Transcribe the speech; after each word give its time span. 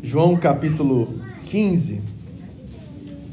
João 0.00 0.36
capítulo 0.36 1.12
15 1.46 2.00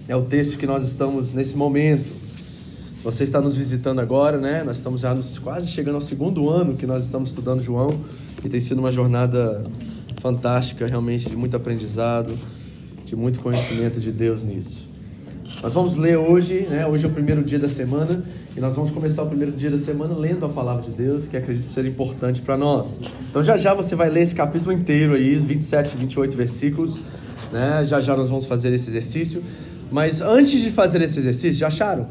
é 0.08 0.16
o 0.16 0.24
texto 0.24 0.58
que 0.58 0.66
nós 0.66 0.84
estamos 0.84 1.32
nesse 1.32 1.55
momento. 1.55 2.05
Se 2.05 3.04
você 3.04 3.24
está 3.24 3.40
nos 3.40 3.55
visitando 3.55 4.02
agora, 4.02 4.40
né? 4.40 4.64
Nós 4.64 4.78
estamos 4.78 5.02
já 5.02 5.14
nos, 5.14 5.38
quase 5.38 5.70
chegando 5.70 5.96
ao 5.96 6.02
segundo 6.02 6.50
ano 6.50 6.76
que 6.76 6.88
nós 6.88 7.04
estamos 7.04 7.30
estudando 7.30 7.62
João 7.62 8.02
e 8.44 8.50
tem 8.50 8.60
sido 8.60 8.80
uma 8.80 8.91
jornada 8.91 9.64
fantástica, 10.20 10.88
realmente 10.88 11.30
de 11.30 11.36
muito 11.36 11.55
aprendizado, 11.55 12.36
de 13.05 13.16
muito 13.16 13.41
conhecimento 13.41 14.00
de 14.00 14.12
Deus 14.12 14.44
nisso. 14.44 14.90
Nós 15.62 15.72
vamos 15.72 15.96
ler 15.96 16.18
hoje, 16.18 16.62
né? 16.68 16.88
Hoje 16.88 17.05
é 17.05 17.08
o 17.08 17.12
primeiro 17.12 17.44
dia 17.44 17.60
da 17.60 17.70
semana 17.70 18.24
e 18.55 18.62
nós 18.62 18.73
vamos 18.76 18.91
começar 18.91 19.23
o 19.23 19.27
primeiro 19.27 19.52
dia 19.52 19.70
da 19.70 19.77
semana 19.77 20.16
lendo 20.16 20.45
a 20.45 20.50
palavra 20.50 20.82
de 20.82 20.91
Deus, 20.91 21.27
que 21.27 21.36
acredito 21.36 21.66
ser 21.66 21.86
importante 21.86 22.41
para 22.41 22.55
nós. 22.55 23.02
Então 23.30 23.43
já 23.43 23.57
já 23.57 23.74
você 23.74 23.96
vai 23.96 24.10
ler 24.10 24.21
esse 24.21 24.34
capítulo 24.34 24.71
inteiro 24.71 25.13
aí, 25.13 25.35
27, 25.35 25.98
28 25.98 26.38
versículos, 26.38 27.04
né? 27.52 27.84
Já 27.85 27.99
já 27.99 28.15
nós 28.15 28.30
vamos 28.30 28.46
fazer 28.46 28.71
esse 28.74 28.90
exercício. 28.90 29.43
Mas 29.91 30.21
antes 30.21 30.62
de 30.62 30.71
fazer 30.71 31.02
esse 31.02 31.20
exercício, 31.20 31.54
já 31.54 31.68
acharam? 31.68 32.07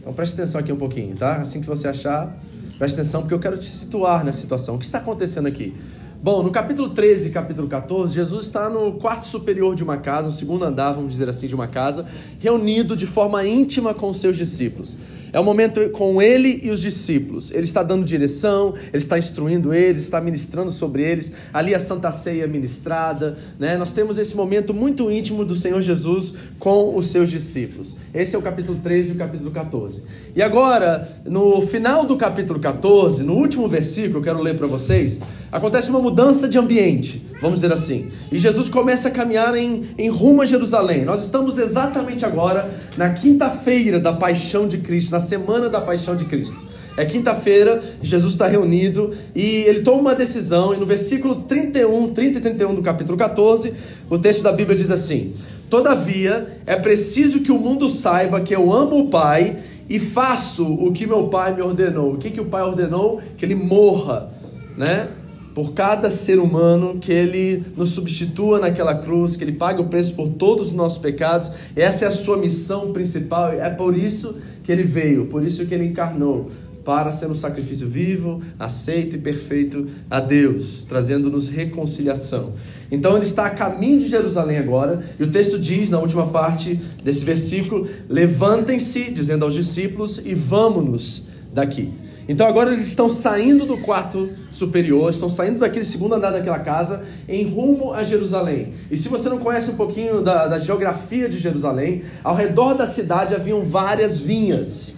Então 0.00 0.12
preste 0.12 0.34
atenção 0.34 0.60
aqui 0.60 0.72
um 0.72 0.76
pouquinho, 0.76 1.14
tá? 1.14 1.36
Assim 1.36 1.60
que 1.60 1.68
você 1.68 1.86
achar, 1.86 2.36
preste 2.78 2.98
atenção 2.98 3.20
porque 3.20 3.34
eu 3.34 3.40
quero 3.40 3.56
te 3.56 3.66
situar 3.66 4.24
na 4.24 4.32
situação. 4.32 4.74
O 4.74 4.78
que 4.80 4.84
está 4.84 4.98
acontecendo 4.98 5.46
aqui? 5.46 5.72
Bom, 6.20 6.42
no 6.42 6.50
capítulo 6.50 6.88
13 6.88 7.28
e 7.28 7.30
capítulo 7.30 7.68
14, 7.68 8.12
Jesus 8.12 8.46
está 8.46 8.68
no 8.68 8.94
quarto 8.94 9.26
superior 9.26 9.76
de 9.76 9.84
uma 9.84 9.98
casa, 9.98 10.26
no 10.26 10.32
segundo 10.32 10.64
andar, 10.64 10.92
vamos 10.94 11.12
dizer 11.12 11.28
assim, 11.28 11.46
de 11.46 11.54
uma 11.54 11.68
casa, 11.68 12.06
reunido 12.40 12.96
de 12.96 13.06
forma 13.06 13.46
íntima 13.46 13.94
com 13.94 14.10
os 14.10 14.20
seus 14.20 14.36
discípulos. 14.36 14.98
É 15.36 15.38
o 15.38 15.44
momento 15.44 15.90
com 15.90 16.22
ele 16.22 16.60
e 16.62 16.70
os 16.70 16.80
discípulos. 16.80 17.50
Ele 17.50 17.64
está 17.64 17.82
dando 17.82 18.06
direção, 18.06 18.72
ele 18.90 19.02
está 19.02 19.18
instruindo 19.18 19.74
eles, 19.74 20.00
está 20.00 20.18
ministrando 20.18 20.70
sobre 20.70 21.02
eles. 21.02 21.30
Ali 21.52 21.74
a 21.74 21.78
Santa 21.78 22.10
Ceia 22.10 22.46
ministrada. 22.46 23.36
Né? 23.58 23.76
Nós 23.76 23.92
temos 23.92 24.16
esse 24.16 24.34
momento 24.34 24.72
muito 24.72 25.10
íntimo 25.10 25.44
do 25.44 25.54
Senhor 25.54 25.82
Jesus 25.82 26.32
com 26.58 26.96
os 26.96 27.08
seus 27.08 27.28
discípulos. 27.28 27.98
Esse 28.14 28.34
é 28.34 28.38
o 28.38 28.40
capítulo 28.40 28.78
13 28.82 29.10
e 29.10 29.12
o 29.12 29.16
capítulo 29.16 29.50
14. 29.50 30.04
E 30.34 30.40
agora, 30.40 31.06
no 31.26 31.60
final 31.60 32.06
do 32.06 32.16
capítulo 32.16 32.58
14, 32.58 33.22
no 33.22 33.34
último 33.34 33.68
versículo, 33.68 34.20
eu 34.20 34.22
quero 34.22 34.40
ler 34.40 34.56
para 34.56 34.66
vocês, 34.66 35.20
acontece 35.56 35.88
uma 35.88 35.98
mudança 35.98 36.46
de 36.46 36.58
ambiente, 36.58 37.26
vamos 37.40 37.60
dizer 37.60 37.72
assim. 37.72 38.08
E 38.30 38.38
Jesus 38.38 38.68
começa 38.68 39.08
a 39.08 39.10
caminhar 39.10 39.54
em, 39.54 39.84
em 39.96 40.10
rumo 40.10 40.42
a 40.42 40.46
Jerusalém. 40.46 41.02
Nós 41.02 41.24
estamos 41.24 41.56
exatamente 41.56 42.26
agora 42.26 42.70
na 42.94 43.08
quinta-feira 43.10 43.98
da 43.98 44.12
paixão 44.12 44.68
de 44.68 44.76
Cristo, 44.78 45.12
na 45.12 45.20
semana 45.20 45.70
da 45.70 45.80
paixão 45.80 46.14
de 46.14 46.26
Cristo. 46.26 46.62
É 46.94 47.06
quinta-feira, 47.06 47.82
Jesus 48.02 48.32
está 48.32 48.46
reunido 48.46 49.12
e 49.34 49.62
ele 49.62 49.80
toma 49.80 50.00
uma 50.00 50.14
decisão, 50.14 50.74
e 50.74 50.76
no 50.76 50.84
versículo 50.84 51.36
31, 51.36 52.12
30 52.12 52.38
e 52.38 52.40
31 52.40 52.74
do 52.74 52.82
capítulo 52.82 53.16
14, 53.16 53.72
o 54.10 54.18
texto 54.18 54.42
da 54.42 54.52
Bíblia 54.52 54.76
diz 54.76 54.90
assim: 54.90 55.34
Todavia, 55.70 56.58
é 56.66 56.76
preciso 56.76 57.40
que 57.40 57.52
o 57.52 57.58
mundo 57.58 57.88
saiba 57.88 58.42
que 58.42 58.54
eu 58.54 58.70
amo 58.72 58.98
o 58.98 59.08
Pai 59.08 59.56
e 59.88 59.98
faço 59.98 60.70
o 60.70 60.92
que 60.92 61.06
meu 61.06 61.28
Pai 61.28 61.54
me 61.54 61.62
ordenou. 61.62 62.12
O 62.12 62.18
que, 62.18 62.30
que 62.30 62.40
o 62.40 62.46
Pai 62.46 62.62
ordenou? 62.62 63.22
Que 63.38 63.46
ele 63.46 63.54
morra, 63.54 64.30
né? 64.76 65.08
Por 65.56 65.72
cada 65.72 66.10
ser 66.10 66.38
humano, 66.38 66.98
que 67.00 67.10
ele 67.10 67.64
nos 67.74 67.88
substitua 67.88 68.60
naquela 68.60 68.94
cruz, 68.94 69.38
que 69.38 69.42
ele 69.42 69.52
pague 69.52 69.80
o 69.80 69.86
preço 69.86 70.12
por 70.12 70.28
todos 70.28 70.66
os 70.66 70.72
nossos 70.74 70.98
pecados. 70.98 71.50
Essa 71.74 72.04
é 72.04 72.08
a 72.08 72.10
sua 72.10 72.36
missão 72.36 72.92
principal. 72.92 73.50
É 73.50 73.70
por 73.70 73.96
isso 73.96 74.36
que 74.62 74.70
ele 74.70 74.82
veio, 74.82 75.28
por 75.28 75.42
isso 75.42 75.64
que 75.64 75.74
ele 75.74 75.86
encarnou 75.86 76.50
para 76.84 77.10
ser 77.10 77.30
um 77.30 77.34
sacrifício 77.34 77.88
vivo, 77.88 78.42
aceito 78.58 79.16
e 79.16 79.18
perfeito 79.18 79.88
a 80.10 80.20
Deus, 80.20 80.84
trazendo-nos 80.86 81.48
reconciliação. 81.48 82.52
Então 82.90 83.16
ele 83.16 83.24
está 83.24 83.46
a 83.46 83.50
caminho 83.50 83.98
de 83.98 84.08
Jerusalém 84.08 84.58
agora, 84.58 85.06
e 85.18 85.22
o 85.22 85.30
texto 85.30 85.58
diz, 85.58 85.88
na 85.88 85.98
última 85.98 86.26
parte 86.26 86.78
desse 87.02 87.24
versículo: 87.24 87.88
Levantem-se, 88.10 89.10
dizendo 89.10 89.46
aos 89.46 89.54
discípulos, 89.54 90.20
e 90.22 90.34
vamos-nos 90.34 91.28
daqui. 91.50 91.94
Então 92.28 92.46
agora 92.46 92.72
eles 92.72 92.88
estão 92.88 93.08
saindo 93.08 93.64
do 93.64 93.78
quarto 93.78 94.30
superior, 94.50 95.10
estão 95.10 95.28
saindo 95.28 95.60
daquele 95.60 95.84
segundo 95.84 96.14
andar 96.14 96.30
daquela 96.32 96.58
casa 96.58 97.04
em 97.28 97.44
rumo 97.48 97.92
a 97.92 98.02
Jerusalém. 98.02 98.72
E 98.90 98.96
se 98.96 99.08
você 99.08 99.28
não 99.28 99.38
conhece 99.38 99.70
um 99.70 99.76
pouquinho 99.76 100.22
da, 100.22 100.48
da 100.48 100.58
geografia 100.58 101.28
de 101.28 101.38
Jerusalém, 101.38 102.02
ao 102.24 102.34
redor 102.34 102.74
da 102.74 102.86
cidade 102.86 103.34
haviam 103.34 103.62
várias 103.62 104.18
vinhas, 104.18 104.96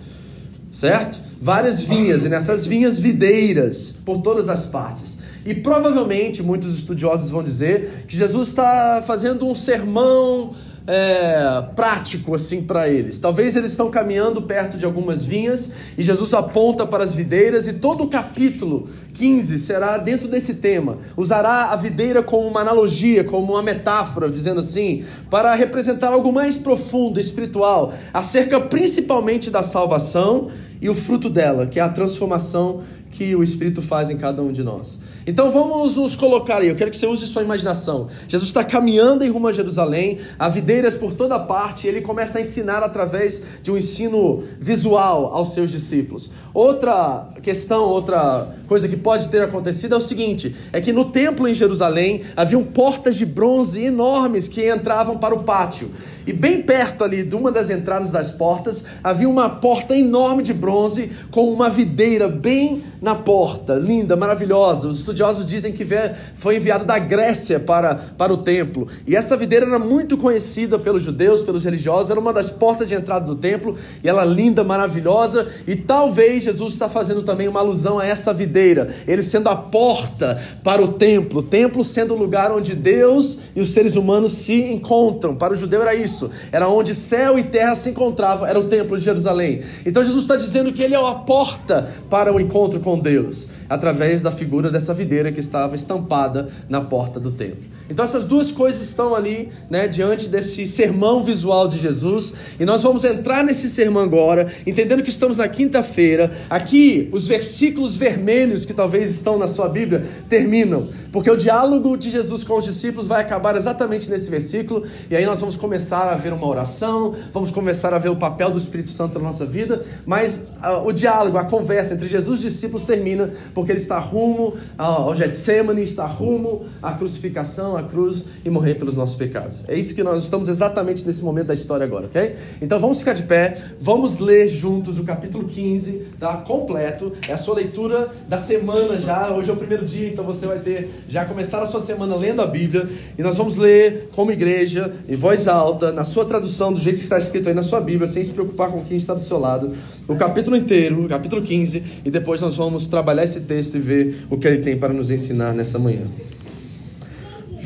certo? 0.72 1.19
Várias 1.41 1.83
vinhas, 1.83 2.25
e 2.25 2.28
nessas 2.28 2.66
vinhas 2.66 2.99
videiras 2.99 3.95
por 4.05 4.22
todas 4.22 4.49
as 4.49 4.66
partes. 4.66 5.19
E 5.45 5.55
provavelmente 5.55 6.43
muitos 6.43 6.77
estudiosos 6.77 7.31
vão 7.31 7.43
dizer 7.43 8.05
que 8.09 8.16
Jesus 8.16 8.49
está 8.49 9.03
fazendo 9.06 9.47
um 9.47 9.55
sermão 9.55 10.55
é, 10.88 11.65
prático 11.76 12.34
assim 12.34 12.62
para 12.62 12.88
eles. 12.88 13.21
Talvez 13.21 13.54
eles 13.54 13.72
estão 13.72 13.91
caminhando 13.91 14.41
perto 14.41 14.78
de 14.78 14.87
algumas 14.87 15.22
vinhas 15.22 15.71
e 15.99 16.03
Jesus 16.03 16.32
aponta 16.32 16.87
para 16.87 17.04
as 17.04 17.12
videiras 17.15 17.69
e 17.69 17.75
todo 17.75 18.04
o 18.04 18.09
capítulo 18.09 18.88
15 19.12 19.59
será 19.59 19.98
dentro 19.98 20.27
desse 20.27 20.54
tema. 20.54 20.97
Usará 21.15 21.66
a 21.66 21.77
videira 21.77 22.22
como 22.22 22.48
uma 22.48 22.62
analogia, 22.62 23.22
como 23.22 23.53
uma 23.53 23.62
metáfora, 23.62 24.31
dizendo 24.31 24.60
assim, 24.60 25.04
para 25.31 25.54
representar 25.54 26.09
algo 26.09 26.32
mais 26.32 26.56
profundo, 26.56 27.21
espiritual, 27.21 27.93
acerca 28.15 28.59
principalmente 28.59 29.50
da 29.50 29.62
salvação 29.62 30.50
e 30.81 30.88
o 30.88 30.94
fruto 30.94 31.28
dela, 31.28 31.66
que 31.66 31.78
é 31.78 31.82
a 31.82 31.88
transformação 31.91 32.82
que 33.10 33.37
o 33.37 33.43
Espírito 33.43 33.82
faz 33.82 34.09
em 34.09 34.16
cada 34.16 34.41
um 34.41 34.53
de 34.53 34.62
nós. 34.62 35.00
Então 35.28 35.50
vamos 35.50 35.97
nos 35.97 36.16
colocar 36.16 36.62
aí, 36.62 36.69
eu 36.69 36.75
quero 36.75 36.91
que 36.91 36.97
você 36.97 37.06
use 37.06 37.27
sua 37.27 37.43
imaginação. 37.43 38.09
Jesus 38.27 38.49
está 38.49 38.65
caminhando 38.65 39.22
em 39.22 39.28
rumo 39.28 39.47
a 39.47 39.53
Jerusalém, 39.53 40.21
há 40.39 40.49
videiras 40.49 40.97
por 40.97 41.12
toda 41.12 41.39
parte, 41.39 41.87
e 41.87 41.91
ele 41.91 42.00
começa 42.00 42.39
a 42.39 42.41
ensinar 42.41 42.83
através 42.83 43.43
de 43.62 43.71
um 43.71 43.77
ensino 43.77 44.44
visual 44.59 45.27
aos 45.27 45.53
seus 45.53 45.71
discípulos. 45.71 46.31
Outra 46.55 47.28
questão, 47.43 47.84
outra 47.84 48.55
coisa 48.68 48.86
que 48.86 48.96
pode 48.96 49.28
ter 49.28 49.42
acontecido 49.42 49.94
é 49.94 49.98
o 49.98 50.00
seguinte: 50.00 50.54
é 50.72 50.80
que 50.80 50.92
no 50.92 51.06
templo 51.06 51.48
em 51.48 51.54
Jerusalém 51.54 52.22
haviam 52.36 52.62
portas 52.62 53.16
de 53.16 53.24
bronze 53.24 53.82
enormes 53.82 54.48
que 54.48 54.70
entravam 54.70 55.16
para 55.16 55.34
o 55.34 55.42
pátio. 55.42 55.90
E 56.26 56.32
bem 56.32 56.60
perto 56.60 57.02
ali 57.02 57.22
de 57.22 57.34
uma 57.34 57.50
das 57.50 57.70
entradas 57.70 58.10
das 58.10 58.30
portas 58.30 58.84
havia 59.02 59.26
uma 59.26 59.48
porta 59.48 59.96
enorme 59.96 60.42
de 60.42 60.52
bronze 60.52 61.10
com 61.30 61.50
uma 61.50 61.70
videira 61.70 62.28
bem 62.28 62.82
na 63.00 63.14
porta, 63.14 63.74
linda, 63.74 64.14
maravilhosa. 64.14 64.88
Os 64.88 64.98
estudiosos 64.98 65.46
dizem 65.46 65.72
que 65.72 65.86
foi 66.34 66.56
enviado 66.56 66.84
da 66.84 66.98
Grécia 66.98 67.58
para, 67.58 67.94
para 67.94 68.30
o 68.30 68.36
templo. 68.36 68.88
E 69.06 69.16
essa 69.16 69.38
videira 69.38 69.64
era 69.64 69.78
muito 69.78 70.18
conhecida 70.18 70.78
pelos 70.78 71.02
judeus, 71.02 71.42
pelos 71.42 71.64
religiosos, 71.64 72.10
era 72.10 72.20
uma 72.20 72.32
das 72.32 72.50
portas 72.50 72.88
de 72.88 72.94
entrada 72.94 73.24
do 73.24 73.34
templo, 73.34 73.76
e 74.04 74.08
ela 74.08 74.24
linda, 74.24 74.62
maravilhosa, 74.62 75.48
e 75.66 75.76
talvez 75.76 76.42
Jesus 76.42 76.74
está 76.74 76.90
fazendo 76.90 77.22
também 77.22 77.48
uma 77.48 77.60
alusão 77.60 77.98
a 77.98 78.06
essa 78.06 78.34
videira, 78.34 78.58
ele 79.07 79.22
sendo 79.22 79.49
a 79.49 79.57
porta 79.57 80.41
para 80.63 80.83
o 80.83 80.93
templo, 80.95 81.41
o 81.41 81.43
templo 81.43 81.83
sendo 81.84 82.15
o 82.15 82.16
lugar 82.19 82.51
onde 82.53 82.75
Deus 82.75 83.39
e 83.55 83.60
os 83.60 83.71
seres 83.71 83.97
humanos 83.97 84.33
se 84.33 84.60
encontram. 84.72 85.37
Para 85.37 85.53
o 85.53 85.57
judeu 85.57 85.83
era 85.83 85.95
isso. 85.95 86.31
Era 86.51 86.69
onde 86.69 86.95
céu 86.95 87.39
e 87.39 87.45
terra 87.45 87.75
se 87.75 87.91
encontravam, 87.91 88.47
era 88.47 88.59
o 88.59 88.69
templo 88.69 88.99
de 88.99 89.05
Jerusalém. 89.05 89.63
Então 89.84 90.03
Jesus 90.03 90.22
está 90.22 90.37
dizendo 90.37 90.72
que 90.72 90.83
ele 90.83 90.95
é 90.95 90.99
a 90.99 91.15
porta 91.15 91.91
para 92.10 92.33
o 92.33 92.41
encontro 92.41 92.81
com 92.81 92.99
Deus, 92.99 93.49
através 93.69 94.22
da 94.22 94.31
figura 94.31 94.71
dessa 94.71 94.93
videira 94.93 95.31
que 95.31 95.41
estava 95.41 95.75
estampada 95.75 96.49
na 96.69 96.81
porta 96.81 97.21
do 97.21 97.31
templo. 97.31 97.78
Então 97.88 98.04
essas 98.04 98.24
duas 98.24 98.52
coisas 98.52 98.82
estão 98.82 99.14
ali, 99.14 99.48
né, 99.70 99.88
diante 99.88 100.28
desse 100.28 100.66
sermão 100.66 101.22
visual 101.22 101.68
de 101.68 101.78
Jesus, 101.78 102.34
e 102.58 102.64
nós 102.64 102.82
vamos 102.82 103.04
entrar 103.04 103.42
nesse 103.42 103.68
sermão 103.70 104.02
agora, 104.02 104.52
entendendo 104.66 105.02
que 105.02 105.10
estamos 105.10 105.36
na 105.36 105.48
quinta-feira. 105.48 106.30
Aqui, 106.50 107.08
os 107.12 107.26
versículos 107.26 107.96
vermelhos 107.96 108.64
que 108.64 108.74
talvez 108.74 109.10
estão 109.10 109.38
na 109.38 109.48
sua 109.48 109.68
Bíblia 109.68 110.04
terminam, 110.28 110.88
porque 111.10 111.30
o 111.30 111.36
diálogo 111.36 111.96
de 111.96 112.10
Jesus 112.10 112.44
com 112.44 112.58
os 112.58 112.64
discípulos 112.64 113.06
vai 113.06 113.22
acabar 113.22 113.56
exatamente 113.56 114.10
nesse 114.10 114.28
versículo, 114.30 114.84
e 115.10 115.16
aí 115.16 115.24
nós 115.24 115.40
vamos 115.40 115.56
começar 115.56 116.12
a 116.12 116.16
ver 116.16 116.32
uma 116.32 116.46
oração, 116.46 117.14
vamos 117.32 117.50
começar 117.50 117.94
a 117.94 117.98
ver 117.98 118.10
o 118.10 118.16
papel 118.16 118.50
do 118.50 118.58
Espírito 118.58 118.90
Santo 118.90 119.18
na 119.18 119.24
nossa 119.24 119.46
vida, 119.46 119.84
mas 120.04 120.42
uh, 120.62 120.86
o 120.86 120.92
diálogo, 120.92 121.38
a 121.38 121.44
conversa 121.44 121.94
entre 121.94 122.08
Jesus 122.08 122.42
e 122.42 122.46
os 122.46 122.52
discípulos 122.52 122.84
termina 122.84 123.30
porque 123.54 123.72
ele 123.72 123.80
está 123.80 123.98
rumo 123.98 124.56
ao 124.76 125.14
Getsemane, 125.14 125.82
está 125.82 126.04
rumo 126.06 126.66
à 126.82 126.92
crucificação, 126.92 127.78
cruz 127.83 128.25
e 128.45 128.51
morrer 128.51 128.75
pelos 128.75 128.97
nossos 128.97 129.16
pecados. 129.16 129.65
É 129.69 129.75
isso 129.75 129.95
que 129.95 130.03
nós 130.03 130.25
estamos 130.25 130.48
exatamente 130.48 131.07
nesse 131.07 131.22
momento 131.22 131.48
da 131.48 131.54
história 131.54 131.84
agora, 131.84 132.07
ok? 132.07 132.36
Então 132.60 132.78
vamos 132.78 132.98
ficar 132.98 133.13
de 133.13 133.22
pé, 133.22 133.57
vamos 133.80 134.19
ler 134.19 134.48
juntos 134.48 134.98
o 134.98 135.04
capítulo 135.04 135.45
15, 135.45 136.07
tá? 136.19 136.39
Completo, 136.39 137.13
é 137.28 137.33
a 137.33 137.36
sua 137.36 137.57
leitura 137.57 138.09
da 138.28 138.39
semana 138.39 139.01
já, 139.01 139.30
hoje 139.30 139.51
é 139.51 139.53
o 139.53 139.57
primeiro 139.57 139.84
dia, 139.84 140.09
então 140.09 140.25
você 140.25 140.47
vai 140.47 140.59
ter 140.59 140.91
já 141.09 141.25
começar 141.25 141.63
a 141.63 141.66
sua 141.66 141.80
semana 141.80 142.16
lendo 142.16 142.42
a 142.42 142.47
Bíblia 142.47 142.89
e 143.16 143.22
nós 143.22 143.36
vamos 143.36 143.57
ler 143.57 144.10
como 144.15 144.31
igreja, 144.31 144.95
em 145.09 145.16
voz 145.16 145.48
alta, 145.48 145.92
na 145.92 146.04
sua 146.04 146.24
tradução, 146.24 146.72
do 146.72 146.81
jeito 146.81 146.97
que 146.97 147.03
está 147.03 147.19
escrito 147.19 147.48
aí 147.48 147.54
na 147.54 147.63
sua 147.63 147.81
Bíblia, 147.81 148.07
sem 148.07 148.22
se 148.22 148.33
preocupar 148.33 148.71
com 148.71 148.83
quem 148.84 148.97
está 148.97 149.15
do 149.15 149.21
seu 149.21 149.39
lado, 149.39 149.72
o 150.07 150.16
capítulo 150.16 150.57
inteiro, 150.57 151.04
o 151.04 151.09
capítulo 151.09 151.42
15, 151.42 151.83
e 152.04 152.10
depois 152.10 152.41
nós 152.41 152.57
vamos 152.57 152.89
trabalhar 152.89 153.24
esse 153.24 153.41
texto 153.41 153.77
e 153.77 153.81
ver 153.81 154.27
o 154.31 154.39
que 154.39 154.47
ele 154.47 154.59
tem 154.59 154.77
para 154.77 154.92
nos 154.92 155.10
ensinar 155.10 155.53
nessa 155.53 155.78
manhã. 155.78 156.03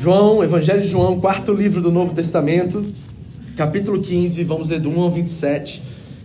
João, 0.03 0.43
Evangelho 0.43 0.81
de 0.81 0.89
João, 0.89 1.17
quarto 1.17 1.53
livro 1.53 1.79
do 1.79 1.89
Novo 1.89 2.13
Testamento, 2.13 2.85
capítulo 3.55 4.01
15, 4.01 4.43
vamos 4.43 4.67
ler 4.67 4.81
do 4.81 4.89
1 4.89 4.99
ao 4.99 5.09
27. 5.09 5.81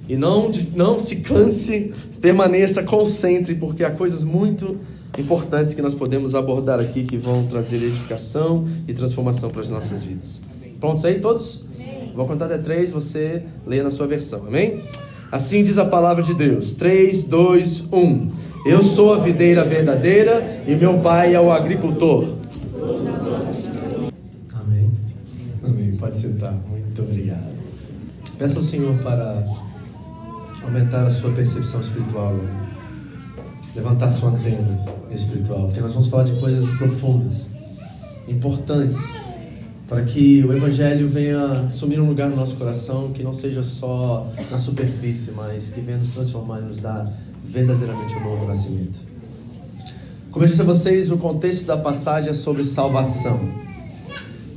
E 0.09 0.17
não, 0.17 0.51
não 0.75 0.99
se 0.99 1.15
canse, 1.19 1.93
permaneça, 2.21 2.83
concentre, 2.83 3.55
porque 3.55 3.85
há 3.85 3.93
coisas 3.93 4.25
muito 4.25 4.79
importantes 5.17 5.75
que 5.75 5.81
nós 5.81 5.95
podemos 5.95 6.35
abordar 6.35 6.81
aqui 6.81 7.05
que 7.05 7.17
vão 7.17 7.47
trazer 7.47 7.77
edificação 7.77 8.67
e 8.89 8.93
transformação 8.93 9.49
para 9.49 9.61
as 9.61 9.71
nossas 9.71 10.03
vidas. 10.03 10.43
Prontos 10.81 11.05
aí 11.05 11.21
todos? 11.21 11.63
Vou 12.17 12.27
contar 12.27 12.47
até 12.47 12.59
três, 12.59 12.91
você 12.91 13.45
lê 13.65 13.81
na 13.81 13.93
sua 13.93 14.09
versão, 14.09 14.43
amém? 14.45 14.83
Assim 15.31 15.63
diz 15.63 15.79
a 15.79 15.85
palavra 15.85 16.25
de 16.25 16.35
Deus: 16.35 16.75
3, 16.75 17.23
2, 17.23 17.93
1. 17.93 18.29
Eu 18.67 18.83
sou 18.83 19.15
a 19.15 19.21
videira 19.21 19.63
verdadeira 19.63 20.65
e 20.67 20.75
meu 20.75 20.99
pai 20.99 21.37
é 21.37 21.41
o 21.41 21.53
agricultor. 21.53 22.39
Amém. 24.53 24.91
Amém. 25.65 25.87
Pode 25.99 26.19
sentar. 26.19 26.53
Muito 26.69 27.03
obrigado. 27.03 27.59
Peça 28.39 28.59
ao 28.59 28.63
Senhor 28.63 28.97
para 28.99 29.45
aumentar 30.63 31.05
a 31.05 31.11
sua 31.11 31.33
percepção 31.33 31.81
espiritual 31.81 32.35
Levantar 33.79 34.11
sua 34.11 34.31
antena 34.31 34.85
espiritual, 35.09 35.67
porque 35.67 35.81
nós 35.81 35.93
vamos 35.93 36.09
falar 36.09 36.25
de 36.25 36.33
coisas 36.41 36.69
profundas, 36.79 37.47
importantes 38.27 38.99
para 39.89 40.03
que 40.03 40.45
o 40.45 40.53
Evangelho 40.53 41.09
venha 41.09 41.67
assumir 41.69 42.01
um 42.01 42.09
lugar 42.09 42.29
no 42.29 42.35
nosso 42.35 42.57
coração 42.57 43.13
que 43.13 43.23
não 43.23 43.33
seja 43.33 43.63
só 43.63 44.31
na 44.51 44.59
superfície, 44.59 45.31
mas 45.31 45.71
que 45.71 45.81
venha 45.81 45.99
nos 45.99 46.11
transformar 46.11 46.59
e 46.59 46.65
nos 46.65 46.79
dar 46.79 47.11
verdadeiramente 47.49 48.17
um 48.17 48.25
novo 48.25 48.47
nascimento. 48.49 48.99
Como 50.33 50.45
eu 50.45 50.49
disse 50.49 50.61
a 50.61 50.65
vocês, 50.65 51.11
o 51.13 51.17
contexto 51.17 51.65
da 51.65 51.77
passagem 51.77 52.31
é 52.31 52.35
sobre 52.35 52.65
salvação. 52.65 53.68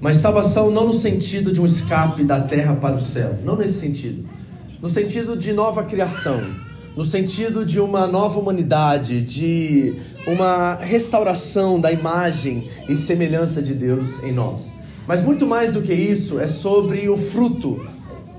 Mas 0.01 0.17
salvação 0.17 0.71
não 0.71 0.87
no 0.87 0.95
sentido 0.95 1.53
de 1.53 1.61
um 1.61 1.65
escape 1.65 2.23
da 2.23 2.39
terra 2.39 2.75
para 2.75 2.95
o 2.95 2.99
céu, 2.99 3.37
não 3.45 3.55
nesse 3.55 3.79
sentido. 3.79 4.27
No 4.81 4.89
sentido 4.89 5.37
de 5.37 5.53
nova 5.53 5.83
criação, 5.83 6.41
no 6.97 7.05
sentido 7.05 7.63
de 7.63 7.79
uma 7.79 8.07
nova 8.07 8.39
humanidade, 8.39 9.21
de 9.21 9.93
uma 10.25 10.73
restauração 10.73 11.79
da 11.79 11.91
imagem 11.91 12.67
e 12.89 12.97
semelhança 12.97 13.61
de 13.61 13.75
Deus 13.75 14.21
em 14.23 14.31
nós. 14.31 14.71
Mas 15.07 15.23
muito 15.23 15.45
mais 15.45 15.71
do 15.71 15.83
que 15.83 15.93
isso, 15.93 16.39
é 16.39 16.47
sobre 16.47 17.07
o 17.07 17.15
fruto 17.15 17.79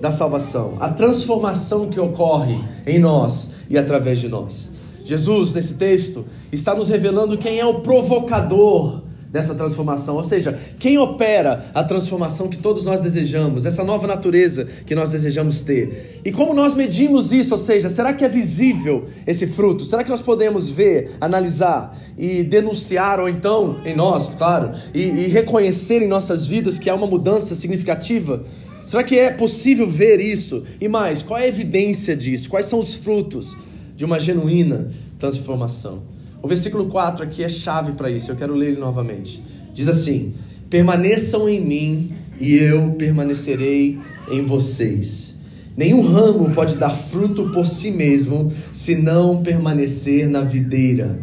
da 0.01 0.11
salvação, 0.11 0.77
a 0.81 0.89
transformação 0.89 1.89
que 1.89 2.01
ocorre 2.01 2.59
em 2.85 2.99
nós 2.99 3.53
e 3.71 3.79
através 3.79 4.19
de 4.19 4.29
nós. 4.29 4.69
Jesus, 5.05 5.53
nesse 5.53 5.75
texto, 5.75 6.25
está 6.51 6.75
nos 6.75 6.89
revelando 6.89 7.39
quem 7.39 7.61
é 7.61 7.65
o 7.65 7.81
provocador 7.81 9.02
dessa 9.33 9.55
transformação, 9.55 10.17
ou 10.17 10.25
seja, 10.25 10.59
quem 10.79 10.99
opera 10.99 11.71
a 11.73 11.83
transformação 11.83 12.49
que 12.49 12.59
todos 12.59 12.85
nós 12.85 13.01
desejamos, 13.01 13.65
essa 13.65 13.83
nova 13.83 14.07
natureza 14.07 14.67
que 14.85 14.95
nós 14.95 15.09
desejamos 15.09 15.63
ter. 15.63 16.21
E 16.23 16.31
como 16.31 16.53
nós 16.53 16.75
medimos 16.75 17.33
isso, 17.33 17.55
ou 17.55 17.59
seja, 17.59 17.89
será 17.89 18.13
que 18.13 18.25
é 18.25 18.29
visível 18.29 19.09
esse 19.27 19.47
fruto? 19.47 19.87
Será 19.87 20.05
que 20.05 20.11
nós 20.11 20.21
podemos 20.21 20.69
ver, 20.69 21.13
analisar 21.19 21.99
e 22.19 22.45
denunciar, 22.45 23.19
ou 23.19 23.29
então 23.29 23.77
em 23.87 23.97
nós, 23.97 24.35
claro, 24.35 24.73
e, 24.93 25.01
e 25.01 25.27
reconhecer 25.29 26.03
em 26.03 26.09
nossas 26.09 26.47
vidas 26.47 26.79
que 26.79 26.91
há 26.91 26.95
uma 26.95 27.07
mudança 27.07 27.55
significativa? 27.55 28.45
Será 28.85 29.03
que 29.03 29.19
é 29.19 29.31
possível 29.31 29.89
ver 29.89 30.21
isso? 30.21 30.65
E 30.79 30.89
mais, 30.89 31.23
qual 31.23 31.41
é 31.41 31.45
a 31.45 31.49
evidência 31.49 32.15
disso? 32.15 32.51
Quais 32.51 32.67
são 32.67 32.79
os 32.79 32.95
frutos 32.95 33.57
de 33.97 34.05
uma 34.05 34.21
genuína 34.21 34.93
transformação? 35.19 36.03
O 36.43 36.49
versículo 36.49 36.87
4 36.87 37.23
aqui 37.23 37.45
é 37.45 37.49
chave 37.49 37.93
para 37.93 38.11
isso, 38.11 38.33
eu 38.33 38.37
quero 38.37 38.53
ler 38.53 38.71
ele 38.71 38.81
novamente. 38.81 39.41
Diz 39.73 39.87
assim: 39.87 40.35
Permaneçam 40.69 41.49
em 41.49 41.65
mim 41.65 42.15
e 42.41 42.55
eu 42.57 42.91
permanecerei 42.95 44.01
em 44.29 44.43
vocês. 44.45 45.37
Nenhum 45.77 46.03
ramo 46.03 46.51
pode 46.51 46.77
dar 46.77 46.91
fruto 46.91 47.51
por 47.51 47.67
si 47.67 47.93
mesmo 47.93 48.53
se 48.73 48.97
não 48.97 49.43
permanecer 49.43 50.29
na 50.29 50.43
videira. 50.43 51.21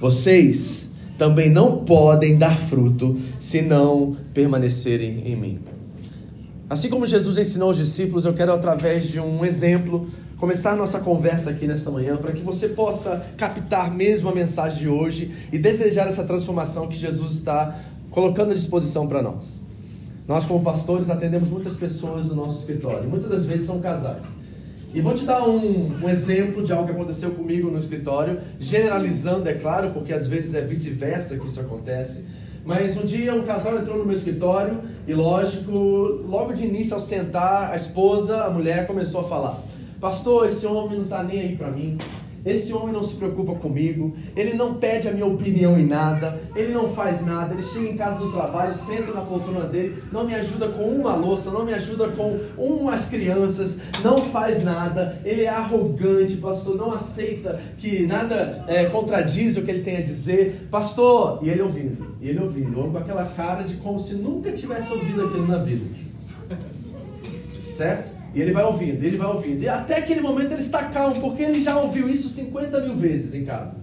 Vocês 0.00 0.88
também 1.18 1.50
não 1.50 1.84
podem 1.84 2.36
dar 2.36 2.58
fruto 2.58 3.20
se 3.38 3.62
não 3.62 4.16
permanecerem 4.32 5.22
em 5.26 5.36
mim. 5.36 5.58
Assim 6.68 6.88
como 6.88 7.06
Jesus 7.06 7.36
ensinou 7.36 7.70
os 7.70 7.76
discípulos, 7.76 8.24
eu 8.24 8.32
quero, 8.32 8.50
através 8.50 9.06
de 9.06 9.20
um 9.20 9.44
exemplo, 9.44 10.08
começar 10.42 10.74
nossa 10.74 10.98
conversa 10.98 11.50
aqui 11.50 11.68
nesta 11.68 11.88
manhã 11.88 12.16
para 12.16 12.32
que 12.32 12.42
você 12.42 12.68
possa 12.68 13.24
captar 13.36 13.88
mesmo 13.94 14.28
a 14.28 14.34
mensagem 14.34 14.76
de 14.80 14.88
hoje 14.88 15.32
e 15.52 15.56
desejar 15.56 16.08
essa 16.08 16.24
transformação 16.24 16.88
que 16.88 16.96
Jesus 16.96 17.34
está 17.34 17.78
colocando 18.10 18.50
à 18.50 18.54
disposição 18.54 19.06
para 19.06 19.22
nós. 19.22 19.60
Nós, 20.26 20.44
como 20.44 20.60
pastores, 20.64 21.10
atendemos 21.10 21.48
muitas 21.48 21.76
pessoas 21.76 22.26
no 22.26 22.34
nosso 22.34 22.58
escritório, 22.58 23.08
muitas 23.08 23.30
das 23.30 23.44
vezes 23.44 23.68
são 23.68 23.80
casais. 23.80 24.24
E 24.92 25.00
vou 25.00 25.14
te 25.14 25.24
dar 25.24 25.48
um, 25.48 26.02
um, 26.02 26.08
exemplo 26.08 26.64
de 26.64 26.72
algo 26.72 26.86
que 26.86 26.92
aconteceu 26.92 27.30
comigo 27.30 27.70
no 27.70 27.78
escritório, 27.78 28.40
generalizando, 28.58 29.48
é 29.48 29.54
claro, 29.54 29.92
porque 29.92 30.12
às 30.12 30.26
vezes 30.26 30.54
é 30.56 30.60
vice-versa 30.60 31.38
que 31.38 31.46
isso 31.46 31.60
acontece. 31.60 32.24
Mas 32.64 32.96
um 32.96 33.04
dia 33.04 33.32
um 33.32 33.42
casal 33.42 33.78
entrou 33.78 33.96
no 33.96 34.04
meu 34.04 34.14
escritório 34.14 34.80
e, 35.06 35.14
lógico, 35.14 35.70
logo 36.26 36.52
de 36.52 36.64
início, 36.64 36.96
ao 36.96 37.00
sentar, 37.00 37.70
a 37.70 37.76
esposa, 37.76 38.42
a 38.42 38.50
mulher, 38.50 38.88
começou 38.88 39.20
a 39.20 39.24
falar. 39.24 39.71
Pastor, 40.02 40.48
esse 40.48 40.66
homem 40.66 40.96
não 40.98 41.04
está 41.04 41.22
nem 41.22 41.38
aí 41.38 41.56
para 41.56 41.70
mim. 41.70 41.96
Esse 42.44 42.72
homem 42.72 42.92
não 42.92 43.04
se 43.04 43.14
preocupa 43.14 43.54
comigo, 43.54 44.16
ele 44.34 44.54
não 44.54 44.74
pede 44.74 45.06
a 45.06 45.12
minha 45.12 45.24
opinião 45.24 45.78
em 45.78 45.86
nada, 45.86 46.40
ele 46.56 46.72
não 46.74 46.90
faz 46.90 47.24
nada, 47.24 47.54
ele 47.54 47.62
chega 47.62 47.88
em 47.88 47.96
casa 47.96 48.18
do 48.18 48.32
trabalho, 48.32 48.74
senta 48.74 49.12
na 49.12 49.20
poltrona 49.20 49.64
dele, 49.66 50.02
não 50.10 50.24
me 50.24 50.34
ajuda 50.34 50.66
com 50.66 50.88
uma 50.88 51.14
louça, 51.14 51.52
não 51.52 51.64
me 51.64 51.72
ajuda 51.72 52.08
com 52.08 52.36
umas 52.58 53.06
crianças, 53.06 53.78
não 54.02 54.18
faz 54.18 54.64
nada, 54.64 55.20
ele 55.24 55.42
é 55.42 55.48
arrogante, 55.48 56.38
pastor, 56.38 56.76
não 56.76 56.90
aceita 56.90 57.60
que 57.78 58.04
nada 58.04 58.64
é, 58.66 58.86
contradiz 58.86 59.56
o 59.56 59.62
que 59.62 59.70
ele 59.70 59.84
tem 59.84 59.98
a 59.98 60.02
dizer, 60.02 60.66
pastor, 60.68 61.38
e 61.42 61.48
ele 61.48 61.62
ouvindo, 61.62 62.16
e 62.20 62.28
ele 62.28 62.40
ouvindo, 62.40 62.76
ou 62.76 62.90
com 62.90 62.98
aquela 62.98 63.24
cara 63.24 63.62
de 63.62 63.76
como 63.76 64.00
se 64.00 64.14
nunca 64.14 64.50
tivesse 64.50 64.92
ouvido 64.92 65.26
aquilo 65.26 65.46
na 65.46 65.58
vida, 65.58 65.86
certo? 67.72 68.11
E 68.34 68.40
ele 68.40 68.52
vai 68.52 68.64
ouvindo, 68.64 69.04
ele 69.04 69.16
vai 69.16 69.28
ouvindo. 69.28 69.62
E 69.62 69.68
até 69.68 69.98
aquele 69.98 70.20
momento 70.20 70.52
ele 70.52 70.60
está 70.60 70.84
calmo, 70.84 71.20
porque 71.20 71.42
ele 71.42 71.62
já 71.62 71.78
ouviu 71.78 72.08
isso 72.08 72.28
50 72.28 72.80
mil 72.80 72.94
vezes 72.94 73.34
em 73.34 73.44
casa. 73.44 73.76